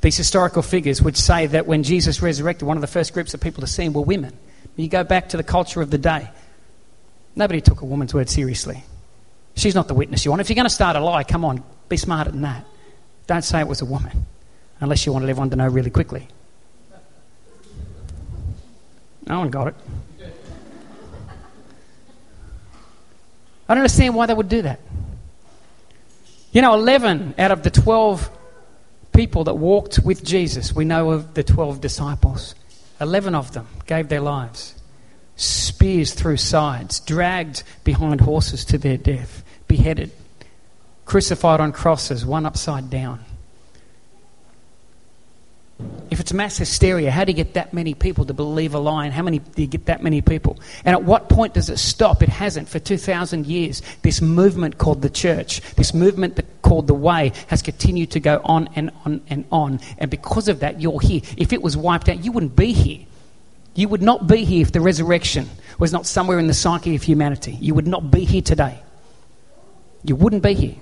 these 0.00 0.16
historical 0.16 0.62
figures, 0.62 1.02
would 1.02 1.16
say 1.16 1.46
that 1.46 1.66
when 1.66 1.82
Jesus 1.82 2.22
resurrected, 2.22 2.66
one 2.66 2.76
of 2.76 2.80
the 2.80 2.86
first 2.86 3.12
groups 3.12 3.34
of 3.34 3.40
people 3.40 3.60
to 3.60 3.66
see 3.66 3.84
him 3.84 3.92
were 3.92 4.02
women. 4.02 4.36
You 4.76 4.88
go 4.88 5.04
back 5.04 5.30
to 5.30 5.36
the 5.36 5.42
culture 5.42 5.82
of 5.82 5.90
the 5.90 5.98
day. 5.98 6.30
Nobody 7.36 7.60
took 7.60 7.82
a 7.82 7.84
woman's 7.84 8.14
word 8.14 8.30
seriously. 8.30 8.82
She's 9.54 9.74
not 9.74 9.88
the 9.88 9.94
witness 9.94 10.24
you 10.24 10.30
want. 10.30 10.40
If 10.40 10.48
you're 10.48 10.54
going 10.54 10.64
to 10.64 10.70
start 10.70 10.96
a 10.96 11.00
lie, 11.00 11.24
come 11.24 11.44
on, 11.44 11.62
be 11.88 11.96
smarter 11.96 12.30
than 12.30 12.42
that. 12.42 12.64
Don't 13.26 13.42
say 13.42 13.60
it 13.60 13.68
was 13.68 13.82
a 13.82 13.84
woman, 13.84 14.26
unless 14.80 15.04
you 15.04 15.12
wanted 15.12 15.28
everyone 15.28 15.50
to 15.50 15.56
know 15.56 15.68
really 15.68 15.90
quickly. 15.90 16.28
No 19.26 19.40
one 19.40 19.50
got 19.50 19.68
it. 19.68 19.74
I 23.68 23.74
don't 23.74 23.82
understand 23.82 24.16
why 24.16 24.26
they 24.26 24.34
would 24.34 24.48
do 24.48 24.62
that. 24.62 24.80
You 26.52 26.62
know, 26.62 26.74
11 26.74 27.34
out 27.38 27.52
of 27.52 27.62
the 27.62 27.70
12 27.70 28.28
people 29.20 29.44
that 29.44 29.56
walked 29.56 29.98
with 29.98 30.24
Jesus, 30.24 30.74
we 30.74 30.82
know 30.82 31.10
of 31.10 31.34
the 31.34 31.42
12 31.42 31.78
disciples. 31.78 32.54
11 33.02 33.34
of 33.34 33.52
them 33.52 33.66
gave 33.84 34.08
their 34.08 34.22
lives. 34.22 34.74
Spears 35.36 36.14
through 36.14 36.38
sides, 36.38 37.00
dragged 37.00 37.62
behind 37.84 38.22
horses 38.22 38.64
to 38.64 38.78
their 38.78 38.96
death, 38.96 39.44
beheaded, 39.68 40.10
crucified 41.04 41.60
on 41.60 41.70
crosses, 41.70 42.24
one 42.24 42.46
upside 42.46 42.88
down. 42.88 43.22
If 46.10 46.18
it's 46.18 46.32
mass 46.32 46.58
hysteria, 46.58 47.10
how 47.12 47.24
do 47.24 47.30
you 47.30 47.36
get 47.36 47.54
that 47.54 47.72
many 47.72 47.94
people 47.94 48.24
to 48.24 48.34
believe 48.34 48.74
a 48.74 48.78
lie? 48.80 49.04
And 49.04 49.14
how 49.14 49.22
many 49.22 49.38
do 49.38 49.62
you 49.62 49.68
get 49.68 49.86
that 49.86 50.02
many 50.02 50.20
people? 50.22 50.58
And 50.84 50.94
at 50.94 51.04
what 51.04 51.28
point 51.28 51.54
does 51.54 51.70
it 51.70 51.78
stop? 51.78 52.22
It 52.22 52.28
hasn't. 52.28 52.68
For 52.68 52.80
2,000 52.80 53.46
years, 53.46 53.80
this 54.02 54.20
movement 54.20 54.76
called 54.76 55.02
the 55.02 55.10
church, 55.10 55.60
this 55.76 55.94
movement 55.94 56.40
called 56.62 56.88
the 56.88 56.94
way, 56.94 57.32
has 57.46 57.62
continued 57.62 58.10
to 58.12 58.20
go 58.20 58.40
on 58.44 58.68
and 58.74 58.90
on 59.04 59.20
and 59.28 59.44
on. 59.52 59.78
And 59.98 60.10
because 60.10 60.48
of 60.48 60.60
that, 60.60 60.80
you're 60.80 61.00
here. 61.00 61.20
If 61.36 61.52
it 61.52 61.62
was 61.62 61.76
wiped 61.76 62.08
out, 62.08 62.24
you 62.24 62.32
wouldn't 62.32 62.56
be 62.56 62.72
here. 62.72 63.06
You 63.76 63.88
would 63.88 64.02
not 64.02 64.26
be 64.26 64.44
here 64.44 64.62
if 64.62 64.72
the 64.72 64.80
resurrection 64.80 65.48
was 65.78 65.92
not 65.92 66.06
somewhere 66.06 66.40
in 66.40 66.48
the 66.48 66.54
psyche 66.54 66.96
of 66.96 67.04
humanity. 67.04 67.56
You 67.60 67.74
would 67.74 67.86
not 67.86 68.10
be 68.10 68.24
here 68.24 68.42
today. 68.42 68.80
You 70.02 70.16
wouldn't 70.16 70.42
be 70.42 70.54
here. 70.54 70.74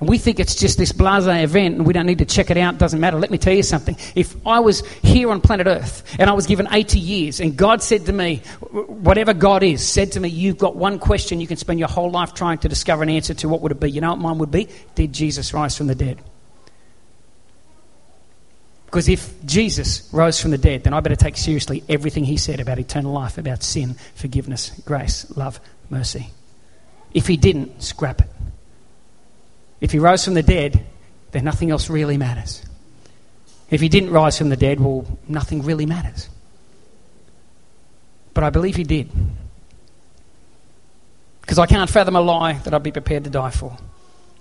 And 0.00 0.08
we 0.08 0.16
think 0.16 0.38
it's 0.38 0.54
just 0.54 0.78
this 0.78 0.92
blase 0.92 1.26
event 1.26 1.76
and 1.76 1.86
we 1.86 1.92
don't 1.92 2.06
need 2.06 2.18
to 2.18 2.24
check 2.24 2.50
it 2.50 2.56
out, 2.56 2.78
doesn't 2.78 3.00
matter. 3.00 3.18
Let 3.18 3.32
me 3.32 3.38
tell 3.38 3.52
you 3.52 3.64
something. 3.64 3.96
If 4.14 4.36
I 4.46 4.60
was 4.60 4.86
here 5.02 5.30
on 5.30 5.40
planet 5.40 5.66
Earth 5.66 6.04
and 6.20 6.30
I 6.30 6.34
was 6.34 6.46
given 6.46 6.68
80 6.70 7.00
years 7.00 7.40
and 7.40 7.56
God 7.56 7.82
said 7.82 8.06
to 8.06 8.12
me, 8.12 8.36
whatever 8.60 9.34
God 9.34 9.64
is, 9.64 9.86
said 9.86 10.12
to 10.12 10.20
me, 10.20 10.28
you've 10.28 10.58
got 10.58 10.76
one 10.76 11.00
question 11.00 11.40
you 11.40 11.48
can 11.48 11.56
spend 11.56 11.80
your 11.80 11.88
whole 11.88 12.10
life 12.10 12.32
trying 12.32 12.58
to 12.58 12.68
discover 12.68 13.02
an 13.02 13.10
answer 13.10 13.34
to, 13.34 13.48
what 13.48 13.60
would 13.62 13.72
it 13.72 13.80
be? 13.80 13.90
You 13.90 14.00
know 14.00 14.10
what 14.10 14.20
mine 14.20 14.38
would 14.38 14.52
be? 14.52 14.68
Did 14.94 15.12
Jesus 15.12 15.52
rise 15.52 15.76
from 15.76 15.88
the 15.88 15.96
dead? 15.96 16.22
Because 18.86 19.08
if 19.08 19.44
Jesus 19.44 20.08
rose 20.12 20.40
from 20.40 20.52
the 20.52 20.58
dead, 20.58 20.84
then 20.84 20.94
I 20.94 21.00
better 21.00 21.16
take 21.16 21.36
seriously 21.36 21.82
everything 21.90 22.24
he 22.24 22.38
said 22.38 22.58
about 22.58 22.78
eternal 22.78 23.12
life, 23.12 23.36
about 23.36 23.62
sin, 23.62 23.96
forgiveness, 24.14 24.70
grace, 24.86 25.30
love, 25.36 25.60
mercy. 25.90 26.30
If 27.12 27.26
he 27.26 27.36
didn't, 27.36 27.82
scrap 27.82 28.22
it. 28.22 28.28
If 29.80 29.92
he 29.92 29.98
rose 29.98 30.24
from 30.24 30.34
the 30.34 30.42
dead, 30.42 30.84
then 31.30 31.44
nothing 31.44 31.70
else 31.70 31.88
really 31.88 32.16
matters. 32.16 32.64
If 33.70 33.80
he 33.80 33.88
didn't 33.88 34.10
rise 34.10 34.38
from 34.38 34.48
the 34.48 34.56
dead, 34.56 34.80
well, 34.80 35.06
nothing 35.28 35.62
really 35.62 35.86
matters. 35.86 36.28
But 38.34 38.44
I 38.44 38.50
believe 38.50 38.76
he 38.76 38.84
did. 38.84 39.10
Because 41.42 41.58
I 41.58 41.66
can't 41.66 41.88
fathom 41.88 42.16
a 42.16 42.20
lie 42.20 42.54
that 42.54 42.74
I'd 42.74 42.82
be 42.82 42.92
prepared 42.92 43.24
to 43.24 43.30
die 43.30 43.50
for, 43.50 43.76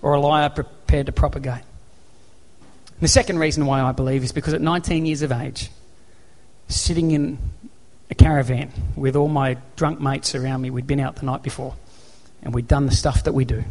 or 0.02 0.13
a 0.13 0.19
lie 0.19 0.43
I'm 0.43 0.54
prepared 0.54 1.08
to 1.08 1.12
propagate. 1.12 1.63
The 3.00 3.08
second 3.08 3.39
reason 3.39 3.65
why 3.65 3.82
I 3.82 3.91
believe 3.91 4.23
is 4.23 4.32
because 4.32 4.54
at 4.54 4.62
19 4.62 5.06
years 5.06 5.21
of 5.21 5.32
age, 5.32 5.69
sitting 6.67 7.12
in 7.12 7.38
a 8.10 8.15
caravan 8.15 8.71
with 8.95 9.15
all 9.15 9.28
my 9.28 9.58
drunk 9.76 10.00
mates 10.00 10.36
around 10.36 10.62
me, 10.62 10.69
we'd 10.69 10.88
been 10.88 11.00
out 11.00 11.17
the 11.17 11.26
night 11.26 11.43
before, 11.43 11.76
and 12.41 12.54
we'd 12.54 12.67
done 12.67 12.86
the 12.86 12.95
stuff 12.95 13.23
that 13.23 13.34
we 13.34 13.45
do. 13.45 13.63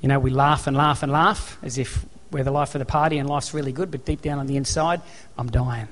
You 0.00 0.08
know, 0.08 0.18
we 0.18 0.30
laugh 0.30 0.66
and 0.66 0.76
laugh 0.76 1.02
and 1.02 1.10
laugh 1.10 1.58
as 1.62 1.78
if 1.78 2.04
we're 2.30 2.44
the 2.44 2.50
life 2.50 2.74
of 2.74 2.78
the 2.78 2.84
party 2.84 3.18
and 3.18 3.28
life's 3.28 3.54
really 3.54 3.72
good, 3.72 3.90
but 3.90 4.04
deep 4.04 4.22
down 4.22 4.38
on 4.38 4.46
the 4.46 4.56
inside, 4.56 5.00
I'm 5.36 5.50
dying. 5.50 5.88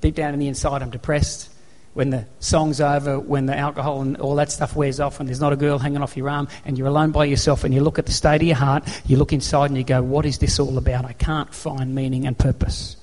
Deep 0.00 0.14
down 0.14 0.32
on 0.32 0.38
the 0.38 0.48
inside, 0.48 0.82
I'm 0.82 0.90
depressed. 0.90 1.50
When 1.94 2.10
the 2.10 2.26
song's 2.40 2.80
over, 2.80 3.18
when 3.18 3.46
the 3.46 3.56
alcohol 3.56 4.02
and 4.02 4.18
all 4.18 4.34
that 4.34 4.50
stuff 4.52 4.76
wears 4.76 5.00
off, 5.00 5.18
and 5.18 5.28
there's 5.28 5.40
not 5.40 5.52
a 5.52 5.56
girl 5.56 5.78
hanging 5.78 6.02
off 6.02 6.16
your 6.16 6.28
arm, 6.28 6.48
and 6.64 6.76
you're 6.76 6.88
alone 6.88 7.10
by 7.10 7.24
yourself, 7.24 7.64
and 7.64 7.72
you 7.72 7.80
look 7.80 7.98
at 7.98 8.04
the 8.04 8.12
state 8.12 8.42
of 8.42 8.46
your 8.46 8.56
heart, 8.56 8.84
you 9.06 9.16
look 9.16 9.32
inside 9.32 9.70
and 9.70 9.78
you 9.78 9.84
go, 9.84 10.02
What 10.02 10.26
is 10.26 10.38
this 10.38 10.58
all 10.58 10.76
about? 10.76 11.06
I 11.06 11.14
can't 11.14 11.54
find 11.54 11.94
meaning 11.94 12.26
and 12.26 12.36
purpose. 12.36 12.96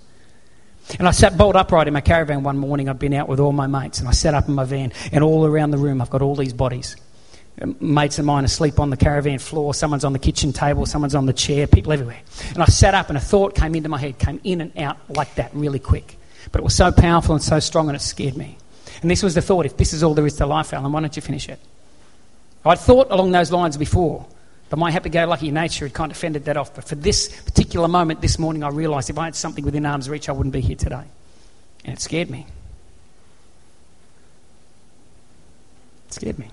And 0.99 1.07
I 1.07 1.11
sat 1.11 1.37
bolt 1.37 1.55
upright 1.55 1.87
in 1.87 1.93
my 1.93 2.01
caravan 2.01 2.43
one 2.43 2.57
morning. 2.57 2.87
I'd 2.87 2.99
been 2.99 3.13
out 3.13 3.27
with 3.27 3.39
all 3.39 3.53
my 3.53 3.65
mates, 3.65 3.99
and 3.99 4.07
I 4.07 4.11
sat 4.11 4.35
up 4.35 4.47
in 4.47 4.53
my 4.53 4.65
van, 4.65 4.91
and 5.11 5.23
all 5.23 5.45
around 5.45 5.71
the 5.71 5.77
room, 5.77 5.99
I've 5.99 6.11
got 6.11 6.21
all 6.21 6.35
these 6.35 6.53
bodies 6.53 6.95
Uh, 7.61 7.67
mates 7.79 8.17
of 8.17 8.25
mine 8.25 8.43
asleep 8.43 8.79
on 8.79 8.89
the 8.89 8.97
caravan 8.97 9.37
floor, 9.37 9.73
someone's 9.73 10.03
on 10.03 10.13
the 10.13 10.19
kitchen 10.19 10.51
table, 10.51 10.85
someone's 10.85 11.13
on 11.13 11.27
the 11.27 11.33
chair, 11.33 11.67
people 11.67 11.93
everywhere. 11.93 12.19
And 12.49 12.63
I 12.63 12.65
sat 12.65 12.95
up 12.95 13.09
and 13.09 13.17
a 13.17 13.21
thought 13.21 13.53
came 13.53 13.75
into 13.75 13.89
my 13.89 13.99
head, 13.99 14.17
came 14.17 14.41
in 14.43 14.59
and 14.59 14.75
out 14.77 14.97
like 15.09 15.35
that 15.35 15.53
really 15.53 15.79
quick. 15.79 16.17
But 16.51 16.61
it 16.61 16.63
was 16.63 16.75
so 16.75 16.91
powerful 16.91 17.35
and 17.35 17.43
so 17.43 17.59
strong 17.59 17.89
and 17.89 17.95
it 17.95 18.01
scared 18.01 18.35
me. 18.35 18.57
And 19.01 19.11
this 19.11 19.21
was 19.21 19.35
the 19.35 19.41
thought 19.41 19.65
if 19.65 19.77
this 19.77 19.93
is 19.93 20.01
all 20.01 20.13
there 20.13 20.25
is 20.25 20.37
to 20.37 20.45
life, 20.45 20.73
Alan, 20.73 20.91
why 20.91 21.01
don't 21.01 21.15
you 21.15 21.21
finish 21.21 21.47
it? 21.47 21.59
I'd 22.65 22.79
thought 22.79 23.11
along 23.11 23.31
those 23.31 23.51
lines 23.51 23.77
before, 23.77 24.25
but 24.69 24.79
my 24.79 24.89
happy 24.89 25.09
go 25.09 25.25
lucky 25.27 25.51
nature 25.51 25.85
had 25.85 25.93
kind 25.93 26.11
of 26.11 26.17
fended 26.17 26.45
that 26.45 26.57
off. 26.57 26.73
But 26.73 26.85
for 26.85 26.95
this 26.95 27.27
particular 27.41 27.87
moment 27.87 28.21
this 28.21 28.39
morning, 28.39 28.63
I 28.63 28.69
realised 28.69 29.09
if 29.09 29.17
I 29.17 29.25
had 29.25 29.35
something 29.35 29.63
within 29.63 29.85
arm's 29.85 30.09
reach, 30.09 30.29
I 30.29 30.31
wouldn't 30.31 30.53
be 30.53 30.61
here 30.61 30.77
today. 30.77 31.03
And 31.85 31.97
it 31.97 32.01
scared 32.01 32.29
me. 32.29 32.47
It 36.07 36.13
scared 36.13 36.39
me. 36.39 36.49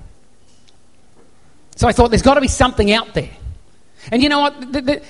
So 1.81 1.89
I 1.89 1.93
thought 1.93 2.11
there's 2.11 2.21
got 2.21 2.35
to 2.35 2.43
be 2.43 2.49
something 2.49 2.93
out 2.93 3.15
there. 3.15 3.31
And 4.13 4.23
you 4.23 4.29
know 4.29 4.41
what? 4.41 4.71
The, 4.71 4.83
the, 4.83 5.03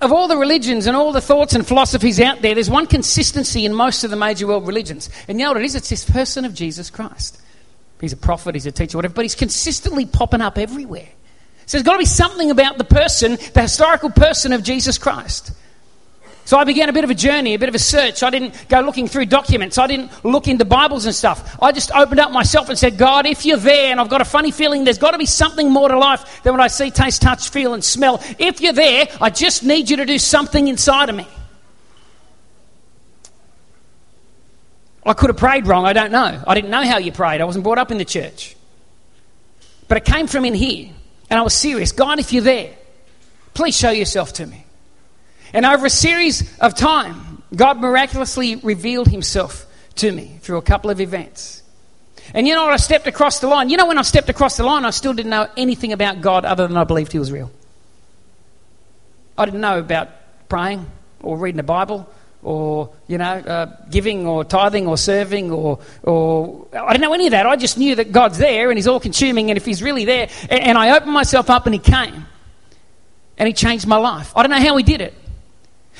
of 0.00 0.12
all 0.12 0.28
the 0.28 0.36
religions 0.38 0.86
and 0.86 0.96
all 0.96 1.12
the 1.12 1.20
thoughts 1.20 1.54
and 1.54 1.68
philosophies 1.68 2.18
out 2.18 2.40
there, 2.40 2.54
there's 2.54 2.70
one 2.70 2.86
consistency 2.86 3.66
in 3.66 3.74
most 3.74 4.02
of 4.02 4.08
the 4.08 4.16
major 4.16 4.46
world 4.46 4.66
religions. 4.66 5.10
And 5.28 5.38
you 5.38 5.44
know 5.44 5.50
what 5.50 5.60
it 5.60 5.66
is? 5.66 5.74
It's 5.74 5.90
this 5.90 6.08
person 6.08 6.46
of 6.46 6.54
Jesus 6.54 6.88
Christ. 6.88 7.42
He's 8.00 8.14
a 8.14 8.16
prophet, 8.16 8.54
he's 8.54 8.64
a 8.64 8.72
teacher, 8.72 8.96
whatever, 8.96 9.12
but 9.12 9.26
he's 9.26 9.34
consistently 9.34 10.06
popping 10.06 10.40
up 10.40 10.56
everywhere. 10.56 11.10
So 11.66 11.76
there's 11.76 11.84
got 11.84 11.92
to 11.92 11.98
be 11.98 12.06
something 12.06 12.50
about 12.50 12.78
the 12.78 12.84
person, 12.84 13.36
the 13.52 13.60
historical 13.60 14.08
person 14.08 14.54
of 14.54 14.62
Jesus 14.62 14.96
Christ. 14.96 15.52
So 16.50 16.58
I 16.58 16.64
began 16.64 16.88
a 16.88 16.92
bit 16.92 17.04
of 17.04 17.10
a 17.10 17.14
journey, 17.14 17.54
a 17.54 17.60
bit 17.60 17.68
of 17.68 17.76
a 17.76 17.78
search. 17.78 18.24
I 18.24 18.30
didn't 18.30 18.66
go 18.68 18.80
looking 18.80 19.06
through 19.06 19.26
documents. 19.26 19.78
I 19.78 19.86
didn't 19.86 20.10
look 20.24 20.48
into 20.48 20.64
Bibles 20.64 21.06
and 21.06 21.14
stuff. 21.14 21.56
I 21.62 21.70
just 21.70 21.92
opened 21.92 22.18
up 22.18 22.32
myself 22.32 22.68
and 22.68 22.76
said, 22.76 22.98
God, 22.98 23.24
if 23.24 23.46
you're 23.46 23.56
there, 23.56 23.92
and 23.92 24.00
I've 24.00 24.08
got 24.08 24.20
a 24.20 24.24
funny 24.24 24.50
feeling 24.50 24.82
there's 24.82 24.98
got 24.98 25.12
to 25.12 25.18
be 25.18 25.26
something 25.26 25.70
more 25.70 25.88
to 25.88 25.96
life 25.96 26.42
than 26.42 26.52
what 26.52 26.60
I 26.60 26.66
see, 26.66 26.90
taste, 26.90 27.22
touch, 27.22 27.50
feel, 27.50 27.72
and 27.72 27.84
smell. 27.84 28.20
If 28.40 28.60
you're 28.60 28.72
there, 28.72 29.06
I 29.20 29.30
just 29.30 29.62
need 29.62 29.90
you 29.90 29.98
to 29.98 30.04
do 30.04 30.18
something 30.18 30.66
inside 30.66 31.08
of 31.08 31.14
me. 31.14 31.28
I 35.06 35.12
could 35.12 35.30
have 35.30 35.36
prayed 35.36 35.68
wrong. 35.68 35.86
I 35.86 35.92
don't 35.92 36.10
know. 36.10 36.42
I 36.44 36.54
didn't 36.56 36.70
know 36.70 36.82
how 36.82 36.98
you 36.98 37.12
prayed. 37.12 37.40
I 37.40 37.44
wasn't 37.44 37.62
brought 37.62 37.78
up 37.78 37.92
in 37.92 37.98
the 37.98 38.04
church. 38.04 38.56
But 39.86 39.98
it 39.98 40.04
came 40.04 40.26
from 40.26 40.44
in 40.44 40.54
here. 40.54 40.90
And 41.30 41.38
I 41.38 41.42
was 41.42 41.54
serious. 41.54 41.92
God, 41.92 42.18
if 42.18 42.32
you're 42.32 42.42
there, 42.42 42.74
please 43.54 43.76
show 43.76 43.92
yourself 43.92 44.32
to 44.32 44.46
me. 44.46 44.66
And 45.52 45.66
over 45.66 45.86
a 45.86 45.90
series 45.90 46.58
of 46.58 46.74
time, 46.74 47.42
God 47.54 47.78
miraculously 47.78 48.56
revealed 48.56 49.08
himself 49.08 49.66
to 49.96 50.12
me 50.12 50.38
through 50.42 50.58
a 50.58 50.62
couple 50.62 50.90
of 50.90 51.00
events. 51.00 51.62
And 52.32 52.46
you 52.46 52.54
know 52.54 52.64
what? 52.64 52.72
I 52.72 52.76
stepped 52.76 53.06
across 53.06 53.40
the 53.40 53.48
line. 53.48 53.70
You 53.70 53.76
know, 53.76 53.86
when 53.86 53.98
I 53.98 54.02
stepped 54.02 54.28
across 54.28 54.56
the 54.56 54.62
line, 54.62 54.84
I 54.84 54.90
still 54.90 55.12
didn't 55.12 55.30
know 55.30 55.48
anything 55.56 55.92
about 55.92 56.20
God 56.20 56.44
other 56.44 56.66
than 56.66 56.76
I 56.76 56.84
believed 56.84 57.12
he 57.12 57.18
was 57.18 57.32
real. 57.32 57.50
I 59.36 59.44
didn't 59.46 59.60
know 59.60 59.78
about 59.78 60.10
praying 60.48 60.86
or 61.22 61.38
reading 61.38 61.56
the 61.56 61.62
Bible 61.62 62.08
or, 62.42 62.90
you 63.06 63.18
know, 63.18 63.24
uh, 63.24 63.66
giving 63.90 64.26
or 64.26 64.44
tithing 64.44 64.86
or 64.86 64.96
serving 64.96 65.50
or, 65.50 65.80
or. 66.02 66.68
I 66.72 66.92
didn't 66.92 67.02
know 67.02 67.12
any 67.12 67.26
of 67.26 67.32
that. 67.32 67.46
I 67.46 67.56
just 67.56 67.76
knew 67.76 67.96
that 67.96 68.12
God's 68.12 68.38
there 68.38 68.70
and 68.70 68.78
he's 68.78 68.86
all 68.86 69.00
consuming 69.00 69.50
and 69.50 69.56
if 69.56 69.66
he's 69.66 69.82
really 69.82 70.04
there. 70.04 70.28
And, 70.48 70.62
and 70.62 70.78
I 70.78 70.96
opened 70.96 71.12
myself 71.12 71.50
up 71.50 71.66
and 71.66 71.74
he 71.74 71.80
came. 71.80 72.26
And 73.38 73.46
he 73.46 73.54
changed 73.54 73.86
my 73.86 73.96
life. 73.96 74.36
I 74.36 74.42
don't 74.42 74.50
know 74.50 74.60
how 74.60 74.76
he 74.76 74.82
did 74.82 75.00
it. 75.00 75.14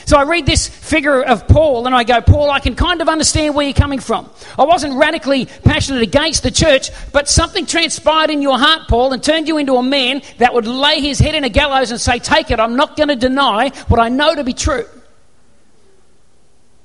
So 0.07 0.17
I 0.17 0.23
read 0.23 0.47
this 0.47 0.67
figure 0.67 1.23
of 1.23 1.47
Paul 1.47 1.87
and 1.87 1.95
I 1.95 2.05
go, 2.05 2.21
Paul, 2.21 2.51
I 2.51 2.61
can 2.61 2.75
kind 2.75 3.01
of 3.01 3.09
understand 3.09 3.55
where 3.55 3.67
you're 3.67 3.75
coming 3.75 4.01
from. 4.01 4.31
I 4.59 4.65
wasn't 4.65 4.95
radically 4.95 5.47
passionate 5.47 6.03
against 6.03 6.43
the 6.43 6.51
church, 6.51 6.91
but 7.13 7.29
something 7.29 7.67
transpired 7.67 8.31
in 8.31 8.43
your 8.43 8.59
heart, 8.59 8.89
Paul, 8.89 9.13
and 9.13 9.23
turned 9.23 9.47
you 9.47 9.59
into 9.59 9.75
a 9.75 9.83
man 9.83 10.23
that 10.39 10.55
would 10.55 10.67
lay 10.67 11.01
his 11.01 11.19
head 11.19 11.35
in 11.35 11.45
a 11.45 11.49
gallows 11.49 11.91
and 11.91 12.01
say, 12.01 12.19
Take 12.19 12.51
it, 12.51 12.59
I'm 12.59 12.77
not 12.77 12.97
going 12.97 13.09
to 13.09 13.17
deny 13.17 13.71
what 13.89 14.01
I 14.01 14.09
know 14.09 14.35
to 14.35 14.43
be 14.43 14.55
true. 14.55 14.87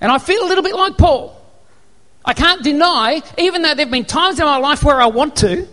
And 0.02 0.12
I 0.12 0.18
feel 0.18 0.44
a 0.44 0.48
little 0.48 0.64
bit 0.64 0.76
like 0.76 0.98
Paul. 0.98 1.42
I 2.24 2.34
can't 2.34 2.64
deny, 2.64 3.22
even 3.38 3.62
though 3.62 3.76
there 3.76 3.86
have 3.86 3.92
been 3.92 4.06
times 4.06 4.40
in 4.40 4.46
my 4.46 4.58
life 4.58 4.84
where 4.84 5.00
I 5.00 5.08
want 5.08 5.38
to, 5.38 5.68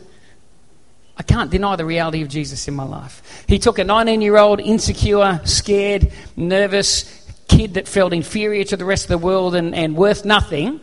I 1.17 1.23
can't 1.23 1.51
deny 1.51 1.77
the 1.77 1.85
reality 1.85 2.23
of 2.23 2.29
Jesus 2.29 2.67
in 2.69 2.75
my 2.75 2.85
life. 2.85 3.45
He 3.47 3.59
took 3.59 3.79
a 3.79 3.85
19 3.85 4.23
year 4.23 4.39
old, 4.39 4.61
insecure, 4.61 5.41
scared, 5.45 6.13
nervous 6.37 7.22
kid 7.57 7.75
that 7.75 7.87
felt 7.87 8.13
inferior 8.13 8.65
to 8.65 8.77
the 8.77 8.85
rest 8.85 9.05
of 9.05 9.09
the 9.09 9.19
world 9.19 9.55
and, 9.55 9.75
and 9.75 9.97
worth 9.97 10.25
nothing. 10.25 10.81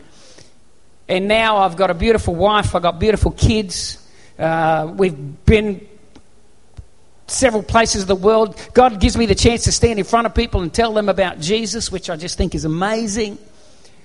And 1.08 1.26
now 1.26 1.58
I've 1.58 1.76
got 1.76 1.90
a 1.90 1.94
beautiful 1.94 2.34
wife, 2.34 2.74
I've 2.74 2.82
got 2.82 2.98
beautiful 3.00 3.32
kids. 3.32 3.96
Uh, 4.38 4.92
we've 4.96 5.44
been 5.44 5.86
several 7.26 7.62
places 7.62 8.02
of 8.02 8.08
the 8.08 8.16
world. 8.16 8.56
God 8.74 9.00
gives 9.00 9.16
me 9.16 9.26
the 9.26 9.34
chance 9.34 9.64
to 9.64 9.72
stand 9.72 9.98
in 9.98 10.04
front 10.04 10.26
of 10.26 10.34
people 10.34 10.62
and 10.62 10.72
tell 10.72 10.92
them 10.92 11.08
about 11.08 11.40
Jesus, 11.40 11.92
which 11.92 12.08
I 12.10 12.16
just 12.16 12.38
think 12.38 12.54
is 12.54 12.64
amazing. 12.64 13.38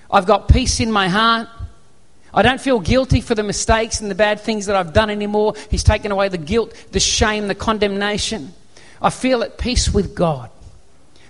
I've 0.09 0.25
got 0.25 0.47
peace 0.47 0.79
in 0.79 0.91
my 0.91 1.07
heart. 1.07 1.47
I 2.33 2.41
don't 2.41 2.59
feel 2.59 2.79
guilty 2.79 3.21
for 3.21 3.33
the 3.33 3.43
mistakes 3.43 4.01
and 4.01 4.11
the 4.11 4.15
bad 4.15 4.41
things 4.41 4.65
that 4.65 4.75
I've 4.75 4.91
done 4.91 5.09
anymore. 5.09 5.53
He's 5.71 5.83
taken 5.83 6.11
away 6.11 6.27
the 6.29 6.37
guilt, 6.37 6.73
the 6.91 6.99
shame, 6.99 7.47
the 7.47 7.55
condemnation. 7.55 8.53
I 9.01 9.09
feel 9.09 9.41
at 9.41 9.57
peace 9.57 9.93
with 9.93 10.15
God. 10.15 10.49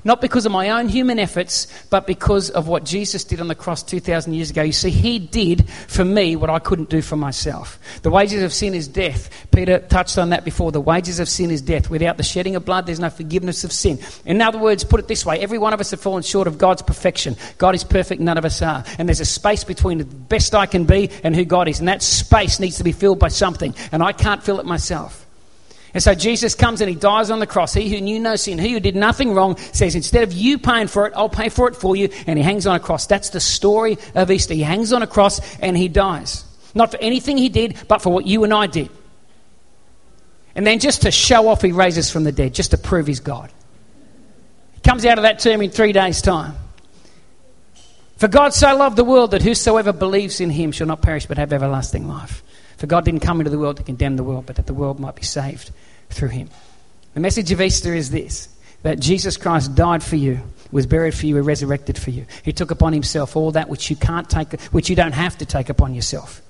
Not 0.05 0.21
because 0.21 0.45
of 0.45 0.51
my 0.51 0.69
own 0.69 0.87
human 0.87 1.17
efforts, 1.17 1.67
but 1.89 2.05
because 2.05 2.51
of 2.51 2.67
what 2.67 2.85
Jesus 2.85 3.23
did 3.23 3.41
on 3.41 3.47
the 3.47 3.55
cross 3.55 3.81
2,000 3.81 4.33
years 4.33 4.51
ago. 4.51 4.61
You 4.61 4.71
see, 4.71 4.91
He 4.91 5.17
did 5.17 5.67
for 5.67 6.05
me 6.05 6.35
what 6.35 6.51
I 6.51 6.59
couldn't 6.59 6.91
do 6.91 7.01
for 7.01 7.17
myself. 7.17 7.79
The 8.03 8.11
wages 8.11 8.43
of 8.43 8.53
sin 8.53 8.75
is 8.75 8.87
death. 8.87 9.47
Peter 9.51 9.79
touched 9.79 10.19
on 10.19 10.29
that 10.29 10.45
before. 10.45 10.71
The 10.71 10.79
wages 10.79 11.19
of 11.19 11.27
sin 11.27 11.49
is 11.49 11.59
death. 11.59 11.89
Without 11.89 12.17
the 12.17 12.23
shedding 12.23 12.55
of 12.55 12.63
blood, 12.63 12.85
there's 12.85 12.99
no 12.99 13.09
forgiveness 13.09 13.63
of 13.63 13.71
sin. 13.71 13.99
In 14.25 14.43
other 14.43 14.59
words, 14.59 14.83
put 14.83 14.99
it 14.99 15.07
this 15.07 15.25
way 15.25 15.39
every 15.39 15.57
one 15.57 15.73
of 15.73 15.79
us 15.81 15.89
have 15.89 16.01
fallen 16.01 16.21
short 16.21 16.47
of 16.47 16.59
God's 16.59 16.83
perfection. 16.83 17.35
God 17.57 17.73
is 17.73 17.83
perfect, 17.83 18.21
none 18.21 18.37
of 18.37 18.45
us 18.45 18.61
are. 18.61 18.83
And 18.99 19.09
there's 19.09 19.21
a 19.21 19.25
space 19.25 19.63
between 19.63 19.97
the 19.97 20.05
best 20.05 20.53
I 20.53 20.67
can 20.67 20.85
be 20.85 21.09
and 21.23 21.35
who 21.35 21.45
God 21.45 21.67
is. 21.67 21.79
And 21.79 21.87
that 21.87 22.03
space 22.03 22.59
needs 22.59 22.77
to 22.77 22.83
be 22.83 22.91
filled 22.91 23.17
by 23.17 23.29
something. 23.29 23.73
And 23.91 24.03
I 24.03 24.11
can't 24.11 24.43
fill 24.43 24.59
it 24.59 24.67
myself. 24.67 25.24
And 25.95 26.03
so 26.03 26.13
Jesus 26.13 26.55
comes 26.55 26.81
and 26.81 26.89
he 26.89 26.95
dies 26.95 27.31
on 27.31 27.39
the 27.39 27.47
cross. 27.47 27.73
He 27.73 27.89
who 27.89 28.01
knew 28.01 28.19
no 28.19 28.35
sin, 28.35 28.59
he 28.59 28.73
who 28.73 28.81
did 28.81 28.97
nothing 28.97 29.33
wrong, 29.33 29.55
says, 29.55 29.95
instead 29.95 30.23
of 30.23 30.33
you 30.33 30.59
paying 30.59 30.87
for 30.87 31.07
it, 31.07 31.13
I'll 31.15 31.29
pay 31.29 31.47
for 31.47 31.69
it 31.69 31.75
for 31.77 31.95
you. 31.95 32.09
And 32.27 32.37
he 32.37 32.43
hangs 32.43 32.67
on 32.67 32.75
a 32.75 32.81
cross. 32.81 33.07
That's 33.07 33.29
the 33.29 33.39
story 33.39 33.97
of 34.13 34.29
Easter. 34.29 34.53
He 34.53 34.61
hangs 34.61 34.91
on 34.91 35.03
a 35.03 35.07
cross 35.07 35.39
and 35.59 35.77
he 35.77 35.87
dies. 35.87 36.43
Not 36.75 36.91
for 36.91 36.97
anything 36.97 37.37
he 37.37 37.47
did, 37.47 37.77
but 37.87 38.01
for 38.01 38.11
what 38.11 38.27
you 38.27 38.43
and 38.43 38.53
I 38.53 38.67
did. 38.67 38.89
And 40.53 40.67
then 40.67 40.79
just 40.79 41.03
to 41.03 41.11
show 41.11 41.47
off, 41.47 41.61
he 41.61 41.71
raises 41.71 42.11
from 42.11 42.25
the 42.25 42.33
dead, 42.33 42.53
just 42.53 42.71
to 42.71 42.77
prove 42.77 43.07
he's 43.07 43.21
God. 43.21 43.49
He 44.73 44.81
comes 44.81 45.05
out 45.05 45.17
of 45.17 45.21
that 45.21 45.39
tomb 45.39 45.61
in 45.61 45.69
three 45.69 45.93
days' 45.93 46.21
time. 46.21 46.55
For 48.17 48.27
God 48.27 48.53
so 48.53 48.75
loved 48.75 48.97
the 48.97 49.05
world 49.05 49.31
that 49.31 49.41
whosoever 49.41 49.93
believes 49.93 50.41
in 50.41 50.49
him 50.49 50.73
shall 50.73 50.87
not 50.87 51.01
perish 51.01 51.25
but 51.25 51.37
have 51.37 51.53
everlasting 51.53 52.09
life. 52.09 52.43
For 52.77 52.87
God 52.87 53.05
didn't 53.05 53.21
come 53.21 53.39
into 53.39 53.49
the 53.49 53.59
world 53.59 53.77
to 53.77 53.83
condemn 53.83 54.17
the 54.17 54.23
world, 54.23 54.45
but 54.45 54.57
that 54.57 54.67
the 54.67 54.73
world 54.73 54.99
might 54.99 55.15
be 55.15 55.23
saved 55.23 55.71
through 56.09 56.29
him. 56.29 56.49
The 57.13 57.19
message 57.19 57.51
of 57.51 57.61
Easter 57.61 57.93
is 57.93 58.11
this 58.11 58.49
that 58.83 58.99
Jesus 58.99 59.35
Christ 59.35 59.73
died 59.73 60.03
for 60.03 60.15
you, 60.15 60.39
was 60.71 60.85
buried 60.85 61.15
for 61.15 61.25
you, 61.25 61.37
and 61.37 61.45
resurrected 61.45 61.97
for 61.97 62.11
you. 62.11 62.25
He 62.43 62.53
took 62.53 62.69
upon 62.69 62.93
himself 62.93 63.35
all 63.35 63.51
that 63.53 63.67
which 63.67 63.89
you 63.89 63.95
can't 63.95 64.29
take, 64.29 64.61
which 64.65 64.89
you 64.89 64.95
don't 64.95 65.13
have 65.13 65.37
to 65.39 65.45
take 65.45 65.69
upon 65.69 65.95
yourself. 65.95 66.41